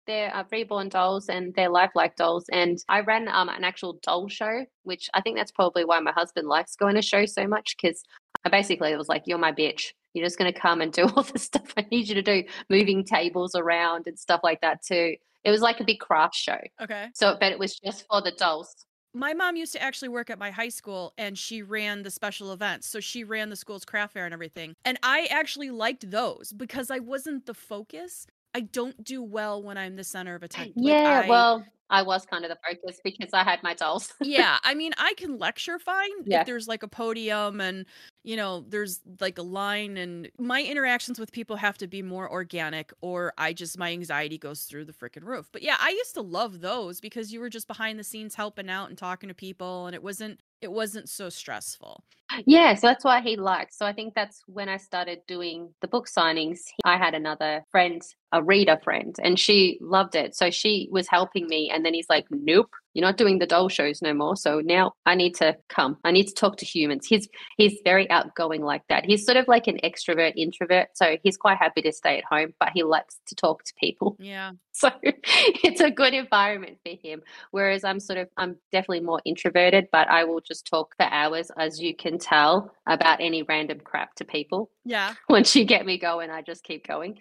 They're 0.07 0.36
uh, 0.36 0.43
reborn 0.51 0.89
dolls 0.89 1.29
and 1.29 1.53
they're 1.55 1.69
lifelike 1.69 2.15
dolls. 2.15 2.45
And 2.51 2.77
I 2.89 3.01
ran 3.01 3.27
um, 3.27 3.49
an 3.49 3.63
actual 3.63 3.99
doll 4.03 4.27
show, 4.27 4.65
which 4.83 5.09
I 5.13 5.21
think 5.21 5.38
that's 5.38 5.51
probably 5.51 5.83
why 5.83 5.99
my 5.99 6.11
husband 6.11 6.47
likes 6.47 6.75
going 6.75 6.95
to 6.95 7.01
shows 7.01 7.33
so 7.33 7.47
much 7.47 7.75
because 7.75 8.03
I 8.43 8.49
basically 8.49 8.95
was 8.95 9.09
like, 9.09 9.23
"You're 9.25 9.38
my 9.38 9.51
bitch. 9.51 9.93
You're 10.13 10.25
just 10.25 10.38
going 10.39 10.51
to 10.51 10.59
come 10.59 10.81
and 10.81 10.91
do 10.93 11.03
all 11.03 11.23
the 11.23 11.39
stuff 11.39 11.73
I 11.77 11.86
need 11.91 12.07
you 12.07 12.15
to 12.15 12.21
do, 12.23 12.43
moving 12.69 13.03
tables 13.03 13.53
around 13.53 14.07
and 14.07 14.17
stuff 14.17 14.41
like 14.43 14.61
that 14.61 14.81
too." 14.83 15.15
It 15.45 15.51
was 15.51 15.61
like 15.61 15.79
a 15.79 15.83
big 15.83 15.99
craft 15.99 16.35
show. 16.35 16.57
okay. 16.81 17.09
So, 17.13 17.37
but 17.39 17.51
it 17.51 17.59
was 17.59 17.79
just 17.79 18.05
for 18.09 18.21
the 18.21 18.31
dolls. 18.31 18.75
My 19.13 19.33
mom 19.33 19.55
used 19.55 19.71
to 19.71 19.81
actually 19.81 20.09
work 20.09 20.29
at 20.29 20.37
my 20.37 20.51
high 20.51 20.67
school 20.67 21.13
and 21.17 21.37
she 21.37 21.61
ran 21.61 22.03
the 22.03 22.11
special 22.11 22.51
events. 22.51 22.87
So 22.87 22.99
she 22.99 23.23
ran 23.23 23.49
the 23.49 23.55
school's 23.55 23.85
craft 23.85 24.11
fair 24.13 24.25
and 24.25 24.33
everything. 24.33 24.73
And 24.83 24.97
I 25.03 25.27
actually 25.31 25.69
liked 25.69 26.11
those 26.11 26.51
because 26.51 26.91
I 26.91 26.99
wasn't 26.99 27.45
the 27.45 27.53
focus. 27.53 28.27
I 28.56 28.62
don't 28.62 29.03
do 29.03 29.22
well 29.22 29.62
when 29.62 29.78
I'm 29.78 29.95
the 29.97 30.03
center 30.03 30.34
of 30.36 30.41
attention. 30.43 30.74
Like, 30.78 31.03
yeah, 31.03 31.22
I- 31.26 31.30
well, 31.30 31.66
I 31.89 32.01
was 32.01 32.26
kind 32.26 32.43
of 32.43 32.49
the 32.49 32.58
focus 32.68 32.99
because 33.03 33.30
I 33.34 33.43
had 33.43 33.62
my 33.62 33.76
dolls. 33.76 34.12
yeah, 34.22 34.58
I 34.64 34.74
mean, 34.74 34.93
I 34.97 35.14
can 35.18 35.38
lecture 35.38 35.78
fine 35.78 36.10
Yeah. 36.26 36.39
if 36.41 36.47
there's 36.47 36.68
like 36.68 36.82
a 36.82 36.88
podium 36.88 37.62
and 37.62 37.86
you 38.24 38.36
know, 38.36 38.62
there's 38.70 39.01
like 39.20 39.38
a 39.38 39.43
line 39.43 39.97
and 39.97 40.32
my 40.39 40.64
interactions 40.64 41.20
with 41.20 41.32
people 41.32 41.56
have 41.58 41.78
to 41.78 41.88
be 41.88 42.01
more 42.01 42.28
organic 42.32 42.91
or 43.01 43.34
I 43.38 43.53
just 43.53 43.78
my 43.78 43.91
anxiety 43.91 44.39
goes 44.39 44.64
through 44.64 44.86
the 44.86 44.93
freaking 44.93 45.24
roof. 45.24 45.49
But 45.51 45.62
yeah, 45.62 45.78
I 45.80 45.89
used 45.89 46.16
to 46.16 46.22
love 46.22 46.62
those 46.62 46.99
because 46.99 47.32
you 47.32 47.39
were 47.39 47.49
just 47.51 47.68
behind 47.68 47.99
the 47.99 48.03
scenes 48.03 48.34
helping 48.34 48.68
out 48.68 48.89
and 48.89 48.97
talking 48.97 49.30
to 49.30 49.36
people 49.36 49.86
and 49.86 49.93
it 49.93 50.01
wasn't 50.01 50.39
it 50.62 50.72
wasn't 50.72 51.10
so 51.10 51.30
stressful. 51.30 52.03
Yeah, 52.45 52.74
so 52.74 52.88
that's 52.88 53.03
why 53.03 53.22
he 53.22 53.36
likes. 53.36 53.78
So 53.78 53.86
I 53.86 53.93
think 53.93 54.14
that's 54.16 54.41
when 54.47 54.68
I 54.68 54.78
started 54.78 55.22
doing 55.28 55.74
the 55.82 55.88
book 55.88 56.08
signings. 56.08 56.60
I 56.84 56.97
had 56.97 57.14
another 57.14 57.64
friend, 57.70 58.01
a 58.32 58.43
reader 58.43 58.80
friend, 58.84 59.16
and 59.24 59.39
she 59.39 59.78
loved 59.80 60.16
it. 60.16 60.36
So 60.36 60.49
she 60.49 60.89
was 60.91 61.08
helping 61.08 61.47
me. 61.47 61.70
And 61.74 61.86
then 61.86 61.93
he's 61.93 62.10
like, 62.10 62.26
nope, 62.32 62.72
you're 62.95 63.05
not 63.05 63.17
doing 63.17 63.37
the 63.37 63.45
doll 63.45 63.69
shows 63.69 64.01
no 64.01 64.13
more. 64.13 64.35
So 64.35 64.61
now 64.61 64.93
I 65.05 65.15
need 65.15 65.35
to 65.35 65.55
come. 65.67 65.97
I 66.03 66.11
need 66.11 66.27
to 66.27 66.33
talk 66.33 66.57
to 66.57 66.65
humans. 66.65 67.05
He's 67.05 67.27
he's 67.57 67.77
very 67.83 68.09
outgoing 68.09 68.63
like 68.63 68.83
that. 68.89 69.05
He's 69.05 69.25
sort 69.25 69.37
of 69.37 69.47
like 69.47 69.67
an 69.67 69.79
extrovert 69.83 70.33
introvert. 70.37 70.87
So 70.93 71.17
he's 71.21 71.37
quite 71.37 71.57
happy 71.57 71.81
to 71.83 71.91
stay 71.91 72.17
at 72.17 72.23
home, 72.23 72.53
but 72.59 72.69
he 72.73 72.83
likes 72.83 73.19
to 73.27 73.35
talk 73.35 73.63
to 73.65 73.73
people. 73.79 74.17
Yeah. 74.25 74.53
So 74.71 74.89
it's 75.03 75.79
a 75.79 75.89
good 75.89 76.13
environment 76.13 76.79
for 76.83 76.93
him. 77.01 77.21
Whereas 77.51 77.85
I'm 77.85 77.99
sort 77.99 78.19
of, 78.19 78.27
I'm 78.35 78.57
definitely 78.73 79.01
more 79.01 79.21
introverted, 79.23 79.87
but 79.91 80.09
I 80.09 80.25
will 80.25 80.41
just 80.41 80.67
talk 80.67 80.95
for 80.97 81.05
hours, 81.05 81.49
as 81.57 81.79
you 81.79 81.95
can 81.95 82.17
tell, 82.17 82.73
about 82.85 83.21
any 83.21 83.43
random 83.43 83.79
crap 83.79 84.15
to 84.15 84.25
people. 84.25 84.69
Yeah. 84.83 85.13
Once 85.29 85.55
you 85.55 85.63
get 85.63 85.85
me 85.85 85.97
going, 85.97 86.29
I 86.29 86.41
just 86.41 86.63
keep 86.63 86.85
going. 86.85 87.19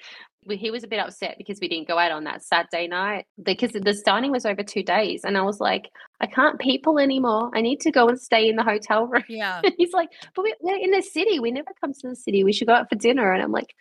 He 0.48 0.70
was 0.70 0.84
a 0.84 0.86
bit 0.88 0.98
upset 0.98 1.36
because 1.38 1.58
we 1.60 1.68
didn't 1.68 1.88
go 1.88 1.98
out 1.98 2.12
on 2.12 2.24
that 2.24 2.42
Saturday 2.42 2.86
night 2.88 3.26
because 3.42 3.72
the 3.72 3.94
signing 3.94 4.30
was 4.32 4.44
over 4.46 4.62
two 4.62 4.82
days. 4.82 5.22
And 5.24 5.36
I 5.38 5.42
was 5.42 5.60
like, 5.60 5.90
I 6.20 6.26
can't 6.26 6.58
people 6.58 6.98
anymore. 6.98 7.50
I 7.54 7.60
need 7.60 7.80
to 7.80 7.90
go 7.90 8.08
and 8.08 8.20
stay 8.20 8.48
in 8.48 8.56
the 8.56 8.62
hotel 8.62 9.06
room. 9.06 9.24
Yeah. 9.28 9.60
He's 9.78 9.92
like, 9.92 10.10
but 10.34 10.44
we're 10.60 10.76
in 10.78 10.90
the 10.90 11.02
city. 11.02 11.40
We 11.40 11.50
never 11.50 11.70
come 11.80 11.92
to 11.92 12.08
the 12.08 12.16
city. 12.16 12.44
We 12.44 12.52
should 12.52 12.68
go 12.68 12.74
out 12.74 12.88
for 12.88 12.96
dinner. 12.96 13.32
And 13.32 13.42
I'm 13.42 13.52
like, 13.52 13.74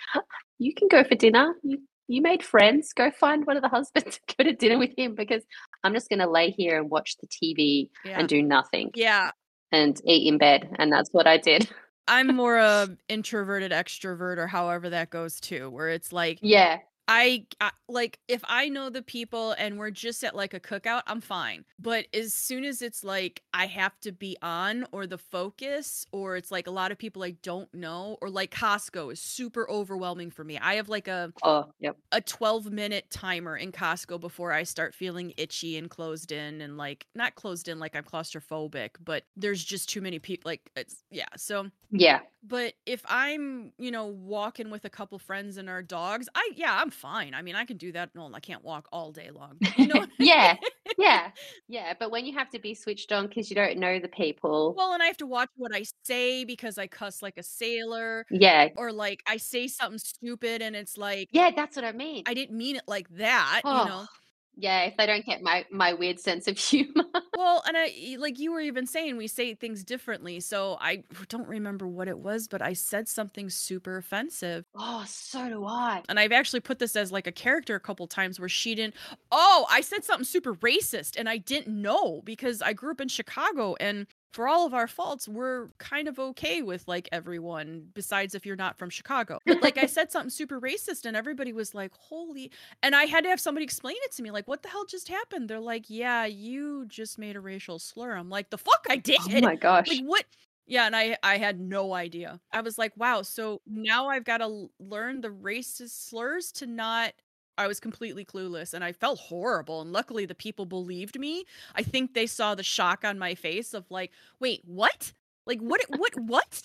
you 0.59 0.73
can 0.73 0.87
go 0.87 1.03
for 1.03 1.15
dinner. 1.15 1.53
You 1.63 1.79
you 2.07 2.21
made 2.21 2.43
friends. 2.43 2.91
Go 2.93 3.11
find 3.11 3.45
one 3.47 3.55
of 3.55 3.63
the 3.63 3.69
husbands 3.77 4.19
go 4.37 4.43
to 4.43 4.53
dinner 4.53 4.77
with 4.77 4.91
him 4.97 5.15
because 5.15 5.43
I'm 5.83 5.93
just 5.93 6.09
going 6.09 6.19
to 6.19 6.29
lay 6.29 6.51
here 6.51 6.77
and 6.77 6.89
watch 6.89 7.15
the 7.17 7.27
TV 7.27 7.89
Yeah. 8.03 8.19
and 8.19 8.27
do 8.27 8.41
nothing 8.41 8.91
Yeah. 8.93 9.31
and 9.71 9.99
eat 10.05 10.27
in 10.27 10.37
bed. 10.37 10.69
And 10.77 10.91
that's 10.91 11.09
what 11.11 11.27
I 11.27 11.37
did. 11.37 11.69
I'm 12.07 12.35
more 12.35 12.57
a 12.57 12.97
introverted 13.09 13.71
extrovert 13.71 14.37
or 14.37 14.47
however 14.47 14.89
that 14.89 15.09
goes 15.09 15.39
too, 15.39 15.69
where 15.69 15.89
it's 15.89 16.11
like 16.11 16.41
Yeah. 16.41 16.83
I, 17.09 17.47
I 17.61 17.71
like 17.89 18.19
if 18.29 18.41
I 18.45 18.69
know 18.69 18.89
the 18.89 19.01
people 19.03 19.53
and 19.53 19.77
we're 19.79 19.91
just 19.91 20.23
at 20.23 20.35
like 20.35 20.53
a 20.53 20.59
cookout, 20.59 21.03
I'm 21.07 21.21
fine. 21.21 21.65
But 21.79 22.07
as 22.13 22.33
soon 22.33 22.65
as 22.65 22.81
it's 22.81 23.03
like 23.03 23.43
I 23.53 23.67
have 23.67 23.99
to 24.01 24.11
be 24.13 24.37
on 24.41 24.85
or 24.93 25.07
the 25.07 25.17
focus 25.17 26.05
or 26.13 26.37
it's 26.37 26.51
like 26.51 26.67
a 26.67 26.71
lot 26.71 26.91
of 26.91 26.97
people 26.99 27.23
I 27.23 27.31
don't 27.43 27.73
know 27.73 28.17
or 28.21 28.29
like 28.29 28.51
Costco 28.53 29.11
is 29.13 29.21
super 29.21 29.69
overwhelming 29.69 30.31
for 30.31 30.43
me. 30.45 30.57
I 30.59 30.75
have 30.75 30.89
like 30.89 31.07
a 31.09 31.33
Oh, 31.43 31.73
yep. 31.79 31.97
a 32.11 32.21
12 32.21 32.71
minute 32.71 33.09
timer 33.09 33.57
in 33.57 33.71
Costco 33.71 34.19
before 34.19 34.51
I 34.51 34.63
start 34.63 34.93
feeling 34.93 35.33
itchy 35.37 35.77
and 35.77 35.89
closed 35.89 36.31
in 36.31 36.61
and 36.61 36.77
like 36.77 37.07
not 37.15 37.35
closed 37.35 37.67
in 37.67 37.79
like 37.79 37.95
I'm 37.95 38.03
claustrophobic, 38.03 38.91
but 38.99 39.23
there's 39.35 39.63
just 39.63 39.89
too 39.89 40.01
many 40.01 40.19
people 40.19 40.49
like 40.49 40.69
it's 40.75 41.03
yeah. 41.09 41.25
So 41.37 41.69
Yeah. 41.95 42.21
but 42.43 42.73
if 42.85 43.03
I'm, 43.07 43.71
you 43.77 43.91
know, 43.91 44.07
walking 44.07 44.69
with 44.71 44.83
a 44.85 44.89
couple 44.89 45.17
friends 45.19 45.57
and 45.57 45.69
our 45.69 45.81
dogs, 45.83 46.27
I 46.35 46.49
yeah, 46.55 46.75
I'm 46.81 46.89
fine. 46.89 47.33
I 47.35 47.41
mean, 47.43 47.55
I 47.55 47.65
can 47.65 47.77
do 47.77 47.91
that. 47.93 48.09
No, 48.15 48.29
I 48.33 48.39
can't 48.39 48.63
walk 48.63 48.87
all 48.91 49.11
day 49.11 49.29
long. 49.31 49.57
but 49.61 49.71
You 49.77 49.87
know, 49.87 50.05
yeah. 50.19 50.55
Yeah. 50.97 51.31
Yeah. 51.67 51.93
But 51.99 52.11
when 52.11 52.25
you 52.25 52.33
have 52.33 52.49
to 52.51 52.59
be 52.59 52.73
switched 52.73 53.11
on 53.11 53.27
because 53.27 53.49
you 53.49 53.55
don't 53.55 53.77
know 53.77 53.99
the 53.99 54.07
people. 54.09 54.73
well, 54.75 54.93
and 54.93 55.03
I 55.03 55.05
have 55.05 55.17
to 55.17 55.27
watch 55.27 55.49
what 55.55 55.73
I 55.75 55.83
say 56.03 56.43
because 56.45 56.77
I 56.77 56.87
cuss 56.87 57.21
like 57.21 57.37
a 57.37 57.43
sailor, 57.43 58.25
Yeah. 58.31 58.69
or 58.75 58.91
like 58.91 59.21
I 59.27 59.37
say 59.37 59.67
something 59.67 59.99
stupid 59.99 60.61
and 60.63 60.75
it's 60.75 60.97
like 60.97 61.29
Yeah. 61.31 61.51
That's 61.55 61.75
what 61.75 61.85
I 61.85 61.91
mean. 61.93 62.23
I 62.27 62.33
didn't 62.33 62.57
mean 62.57 62.75
it 62.75 62.83
like 62.87 63.07
that, 63.17 63.61
you 63.69 63.71
Oh, 63.71 63.83
know. 63.83 64.07
Yeah. 64.55 64.83
If 64.83 64.97
they 64.97 65.05
don't 65.05 65.25
get 65.25 65.41
my, 65.41 65.65
my 65.71 65.93
weird 65.93 66.19
sense 66.19 66.47
of 66.47 66.57
humor. 66.59 67.05
Well, 67.35 67.63
and 67.67 67.75
i 67.75 68.15
like 68.19 68.39
you 68.39 68.51
were 68.51 68.61
even 68.61 68.85
saying 68.85 69.17
we 69.17 69.27
say 69.27 69.55
things 69.55 69.83
differently. 69.83 70.39
So 70.39 70.77
I 70.79 71.03
don't 71.29 71.47
remember 71.47 71.87
what 71.87 72.07
it 72.07 72.19
was, 72.19 72.47
but 72.47 72.61
I 72.61 72.73
said 72.73 73.07
something 73.07 73.49
super 73.49 73.97
offensive. 73.97 74.65
oh, 74.75 75.03
so 75.07 75.49
do 75.49 75.65
I. 75.65 76.03
And 76.09 76.19
I've 76.19 76.31
actually 76.31 76.59
put 76.59 76.79
this 76.79 76.95
as 76.95 77.11
like 77.11 77.27
a 77.27 77.31
character 77.31 77.75
a 77.75 77.79
couple 77.79 78.07
times 78.07 78.39
where 78.39 78.49
she 78.49 78.75
didn't. 78.75 78.95
Oh, 79.31 79.65
I 79.69 79.81
said 79.81 80.03
something 80.03 80.25
super 80.25 80.53
racist 80.55 81.17
and 81.17 81.27
I 81.27 81.37
didn't 81.37 81.75
know 81.81 82.21
because 82.23 82.61
I 82.61 82.73
grew 82.73 82.91
up 82.91 83.01
in 83.01 83.07
Chicago 83.07 83.75
and 83.79 84.05
for 84.33 84.47
all 84.47 84.65
of 84.65 84.73
our 84.73 84.87
faults, 84.87 85.27
we're 85.27 85.67
kind 85.77 86.07
of 86.07 86.17
okay 86.17 86.63
with 86.63 86.87
like 86.87 87.07
everyone, 87.11 87.87
besides 87.93 88.33
if 88.33 88.45
you're 88.45 88.55
not 88.55 88.77
from 88.79 88.89
Chicago. 88.89 89.39
But 89.45 89.61
like 89.61 89.77
I 89.77 89.85
said 89.85 90.11
something 90.11 90.31
super 90.31 90.59
racist 90.59 91.05
and 91.05 91.15
everybody 91.15 91.53
was 91.53 91.75
like, 91.75 91.91
holy. 91.93 92.51
And 92.81 92.95
I 92.95 93.05
had 93.05 93.23
to 93.23 93.29
have 93.29 93.39
somebody 93.39 93.63
explain 93.63 93.95
it 94.01 94.11
to 94.13 94.23
me, 94.23 94.31
like, 94.31 94.47
what 94.47 94.63
the 94.63 94.69
hell 94.69 94.85
just 94.85 95.07
happened? 95.07 95.49
They're 95.49 95.59
like, 95.59 95.85
yeah, 95.87 96.25
you 96.25 96.85
just 96.87 97.19
made 97.19 97.35
a 97.35 97.39
racial 97.39 97.77
slur. 97.77 98.15
I'm 98.15 98.29
like, 98.29 98.49
the 98.49 98.57
fuck 98.57 98.85
I 98.89 98.95
oh 98.95 98.99
did. 99.01 99.19
Oh 99.29 99.41
my 99.41 99.55
gosh. 99.55 99.87
Like 99.89 100.03
what? 100.05 100.25
Yeah, 100.65 100.85
and 100.85 100.95
I 100.95 101.17
I 101.21 101.37
had 101.37 101.59
no 101.59 101.93
idea. 101.93 102.39
I 102.51 102.61
was 102.61 102.77
like, 102.77 102.93
wow, 102.95 103.21
so 103.21 103.61
now 103.67 104.07
I've 104.07 104.23
got 104.23 104.37
to 104.37 104.69
learn 104.79 105.21
the 105.21 105.29
racist 105.29 106.07
slurs 106.09 106.51
to 106.53 106.65
not 106.65 107.13
I 107.57 107.67
was 107.67 107.79
completely 107.79 108.25
clueless 108.25 108.73
and 108.73 108.83
I 108.83 108.91
felt 108.91 109.19
horrible 109.19 109.81
and 109.81 109.91
luckily 109.91 110.25
the 110.25 110.35
people 110.35 110.65
believed 110.65 111.19
me. 111.19 111.45
I 111.75 111.83
think 111.83 112.13
they 112.13 112.27
saw 112.27 112.55
the 112.55 112.63
shock 112.63 113.03
on 113.03 113.19
my 113.19 113.35
face 113.35 113.73
of 113.73 113.89
like, 113.89 114.11
wait, 114.39 114.61
what? 114.65 115.13
Like 115.45 115.59
what 115.59 115.81
what 115.89 116.13
what? 116.19 116.61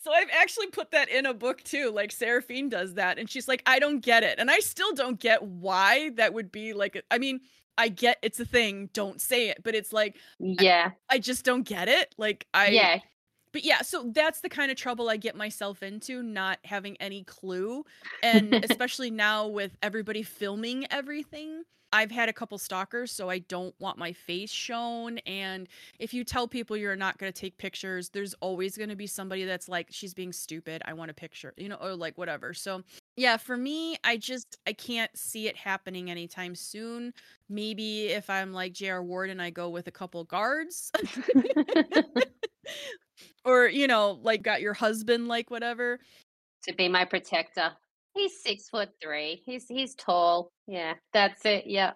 So 0.00 0.10
I've 0.10 0.30
actually 0.32 0.68
put 0.68 0.90
that 0.92 1.08
in 1.08 1.26
a 1.26 1.34
book 1.34 1.62
too. 1.64 1.90
Like 1.90 2.12
Seraphine 2.12 2.68
does 2.68 2.94
that 2.94 3.18
and 3.18 3.28
she's 3.28 3.48
like, 3.48 3.62
I 3.66 3.78
don't 3.78 4.00
get 4.00 4.22
it. 4.22 4.38
And 4.38 4.50
I 4.50 4.60
still 4.60 4.92
don't 4.94 5.20
get 5.20 5.42
why 5.42 6.10
that 6.16 6.32
would 6.32 6.50
be 6.50 6.72
like 6.72 7.02
I 7.10 7.18
mean, 7.18 7.40
I 7.76 7.88
get 7.88 8.18
it's 8.22 8.40
a 8.40 8.44
thing, 8.44 8.90
don't 8.92 9.20
say 9.20 9.48
it, 9.48 9.58
but 9.62 9.74
it's 9.74 9.92
like 9.92 10.16
yeah. 10.38 10.92
I 11.10 11.18
just 11.18 11.44
don't 11.44 11.64
get 11.64 11.88
it. 11.88 12.14
Like 12.16 12.46
I 12.54 12.68
yeah. 12.68 13.00
But 13.54 13.64
yeah, 13.64 13.82
so 13.82 14.10
that's 14.12 14.40
the 14.40 14.48
kind 14.48 14.72
of 14.72 14.76
trouble 14.76 15.08
I 15.08 15.16
get 15.16 15.36
myself 15.36 15.84
into, 15.84 16.24
not 16.24 16.58
having 16.64 16.96
any 16.96 17.22
clue. 17.22 17.84
And 18.20 18.52
especially 18.68 19.12
now 19.12 19.46
with 19.46 19.76
everybody 19.80 20.24
filming 20.24 20.88
everything, 20.90 21.62
I've 21.92 22.10
had 22.10 22.28
a 22.28 22.32
couple 22.32 22.58
stalkers, 22.58 23.12
so 23.12 23.30
I 23.30 23.38
don't 23.38 23.72
want 23.78 23.96
my 23.96 24.12
face 24.12 24.50
shown. 24.50 25.18
And 25.18 25.68
if 26.00 26.12
you 26.12 26.24
tell 26.24 26.48
people 26.48 26.76
you're 26.76 26.96
not 26.96 27.16
going 27.16 27.32
to 27.32 27.40
take 27.40 27.56
pictures, 27.56 28.08
there's 28.08 28.34
always 28.40 28.76
going 28.76 28.88
to 28.88 28.96
be 28.96 29.06
somebody 29.06 29.44
that's 29.44 29.68
like, 29.68 29.86
she's 29.90 30.14
being 30.14 30.32
stupid. 30.32 30.82
I 30.84 30.94
want 30.94 31.12
a 31.12 31.14
picture, 31.14 31.54
you 31.56 31.68
know, 31.68 31.76
or 31.76 31.94
like 31.94 32.18
whatever. 32.18 32.54
So 32.54 32.82
yeah, 33.16 33.36
for 33.36 33.56
me, 33.56 33.98
I 34.02 34.16
just, 34.16 34.58
I 34.66 34.72
can't 34.72 35.16
see 35.16 35.46
it 35.46 35.56
happening 35.56 36.10
anytime 36.10 36.56
soon. 36.56 37.14
Maybe 37.48 38.08
if 38.08 38.28
I'm 38.28 38.52
like 38.52 38.72
J.R. 38.72 39.04
Ward 39.04 39.30
and 39.30 39.40
I 39.40 39.50
go 39.50 39.68
with 39.68 39.86
a 39.86 39.92
couple 39.92 40.24
guards. 40.24 40.90
or 43.44 43.66
you 43.66 43.86
know 43.86 44.18
like 44.22 44.42
got 44.42 44.60
your 44.60 44.74
husband 44.74 45.28
like 45.28 45.50
whatever 45.50 45.98
to 46.64 46.74
be 46.74 46.88
my 46.88 47.04
protector. 47.04 47.72
He's 48.14 48.40
six 48.40 48.68
foot 48.68 48.90
three. 49.02 49.42
He's 49.44 49.66
he's 49.68 49.94
tall. 49.94 50.50
Yeah, 50.66 50.94
that's 51.12 51.44
it. 51.44 51.66
Yeah. 51.66 51.92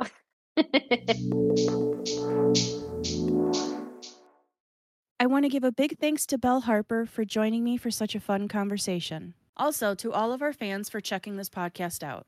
I 5.20 5.26
want 5.26 5.44
to 5.44 5.49
give 5.49 5.64
a 5.64 5.72
big 5.72 5.99
thanks 5.99 6.26
to 6.26 6.38
Belle 6.38 6.61
Harper 6.61 7.07
for 7.07 7.24
joining 7.24 7.64
me 7.64 7.76
for 7.76 7.90
such 7.90 8.14
a 8.14 8.20
fun 8.20 8.46
conversation. 8.46 9.34
Also, 9.57 9.94
to 9.96 10.12
all 10.12 10.32
of 10.32 10.42
our 10.42 10.53
fans 10.53 10.88
for 10.88 11.01
checking 11.01 11.36
this 11.36 11.49
podcast 11.49 12.05
out. 12.05 12.26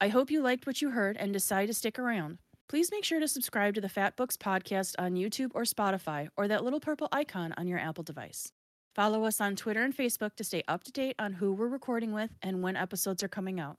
I 0.00 0.08
hope 0.08 0.30
you 0.30 0.42
liked 0.42 0.66
what 0.66 0.82
you 0.82 0.90
heard 0.90 1.16
and 1.16 1.32
decide 1.32 1.66
to 1.66 1.74
stick 1.74 1.98
around. 1.98 2.38
Please 2.68 2.90
make 2.90 3.04
sure 3.04 3.20
to 3.20 3.28
subscribe 3.28 3.74
to 3.74 3.80
the 3.80 3.88
Fat 3.88 4.16
Books 4.16 4.36
podcast 4.36 4.94
on 4.98 5.14
YouTube 5.14 5.52
or 5.54 5.62
Spotify 5.62 6.28
or 6.36 6.48
that 6.48 6.64
little 6.64 6.80
purple 6.80 7.08
icon 7.12 7.54
on 7.56 7.66
your 7.68 7.78
Apple 7.78 8.04
device. 8.04 8.52
Follow 8.96 9.26
us 9.26 9.42
on 9.42 9.56
Twitter 9.56 9.82
and 9.82 9.94
Facebook 9.94 10.36
to 10.36 10.42
stay 10.42 10.62
up 10.66 10.82
to 10.84 10.90
date 10.90 11.16
on 11.18 11.34
who 11.34 11.52
we're 11.52 11.68
recording 11.68 12.14
with 12.14 12.30
and 12.40 12.62
when 12.62 12.76
episodes 12.76 13.22
are 13.22 13.28
coming 13.28 13.60
out. 13.60 13.76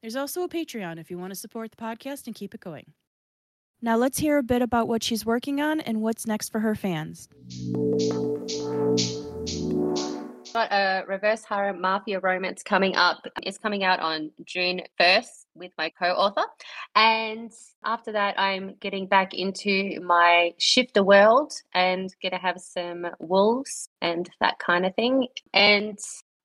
There's 0.00 0.16
also 0.16 0.42
a 0.42 0.48
Patreon 0.48 0.98
if 0.98 1.10
you 1.10 1.18
want 1.18 1.32
to 1.32 1.38
support 1.38 1.70
the 1.70 1.76
podcast 1.76 2.26
and 2.26 2.34
keep 2.34 2.54
it 2.54 2.62
going. 2.62 2.94
Now 3.82 3.98
let's 3.98 4.20
hear 4.20 4.38
a 4.38 4.42
bit 4.42 4.62
about 4.62 4.88
what 4.88 5.02
she's 5.02 5.26
working 5.26 5.60
on 5.60 5.80
and 5.80 6.00
what's 6.00 6.26
next 6.26 6.50
for 6.50 6.60
her 6.60 6.74
fans. 6.74 7.28
Got 10.54 10.70
a 10.70 11.02
reverse 11.08 11.42
harem 11.42 11.80
mafia 11.80 12.20
romance 12.20 12.62
coming 12.62 12.94
up. 12.94 13.26
It's 13.42 13.58
coming 13.58 13.82
out 13.82 13.98
on 13.98 14.30
June 14.44 14.82
1st 15.00 15.46
with 15.56 15.72
my 15.76 15.90
co-author. 15.90 16.44
And 16.94 17.50
after 17.84 18.12
that, 18.12 18.38
I'm 18.38 18.76
getting 18.78 19.08
back 19.08 19.34
into 19.34 20.00
my 20.00 20.52
shifter 20.58 21.02
world 21.02 21.54
and 21.74 22.14
gonna 22.22 22.38
have 22.38 22.60
some 22.60 23.04
wolves 23.18 23.88
and 24.00 24.30
that 24.40 24.60
kind 24.60 24.86
of 24.86 24.94
thing. 24.94 25.26
And 25.52 25.98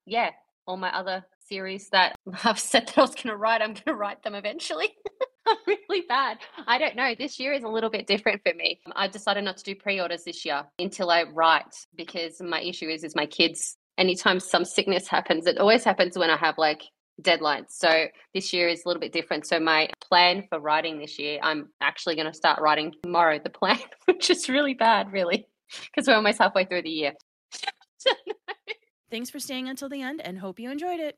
yeah, 0.08 0.32
all 0.66 0.78
my 0.78 0.90
other 0.90 1.24
series 1.48 1.90
that 1.90 2.16
I've 2.44 2.60
said 2.60 2.88
that 2.88 2.98
I 2.98 3.02
was 3.02 3.14
gonna 3.14 3.38
write, 3.38 3.62
I'm 3.62 3.76
gonna 3.76 3.96
write 3.96 4.24
them 4.24 4.34
eventually. 4.34 4.90
I'm 5.48 5.58
really 5.68 6.06
bad. 6.08 6.38
I 6.68 6.78
don't 6.78 6.96
know. 6.96 7.16
This 7.18 7.40
year 7.40 7.54
is 7.54 7.64
a 7.64 7.68
little 7.68 7.90
bit 7.90 8.08
different 8.08 8.42
for 8.44 8.54
me. 8.54 8.80
I 8.96 9.08
decided 9.08 9.44
not 9.44 9.58
to 9.58 9.64
do 9.64 9.76
pre-orders 9.76 10.24
this 10.24 10.46
year 10.46 10.64
until 10.78 11.10
I 11.10 11.24
write 11.24 11.88
because 11.96 12.42
my 12.42 12.62
issue 12.62 12.88
is 12.88 13.04
is 13.04 13.16
my 13.16 13.26
kids 13.26 13.78
anytime 14.00 14.40
some 14.40 14.66
sickness 14.66 15.08
happens, 15.08 15.46
it 15.46 15.60
always 15.60 15.84
happens 15.84 16.18
when 16.18 16.30
I 16.30 16.38
have 16.38 16.58
like 16.58 16.84
deadlines. 17.22 17.66
So 17.70 18.06
this 18.34 18.54
year 18.54 18.68
is 18.68 18.84
a 18.86 18.88
little 18.88 19.02
bit 19.02 19.12
different. 19.14 19.46
So 19.46 19.60
my 19.60 19.90
plan 20.02 20.46
for 20.50 20.60
writing 20.60 21.00
this 21.00 21.20
year, 21.20 21.40
I'm 21.44 21.70
actually 21.82 22.16
going 22.16 22.28
to 22.28 22.34
start 22.34 22.62
writing 22.62 22.96
tomorrow, 23.04 23.40
the 23.44 23.50
plan, 23.50 23.80
which 24.06 24.30
is 24.30 24.50
really 24.50 24.74
bad, 24.74 25.12
really, 25.12 25.46
because 25.86 26.08
we're 26.08 26.16
almost 26.16 26.40
halfway 26.40 26.66
through 26.66 26.84
the 26.84 26.90
year. 26.90 27.14
Thanks 29.12 29.30
for 29.30 29.40
staying 29.40 29.68
until 29.68 29.90
the 29.90 30.02
end 30.02 30.22
and 30.22 30.40
hope 30.40 30.60
you 30.60 30.72
enjoyed 30.72 31.00
it. 31.00 31.18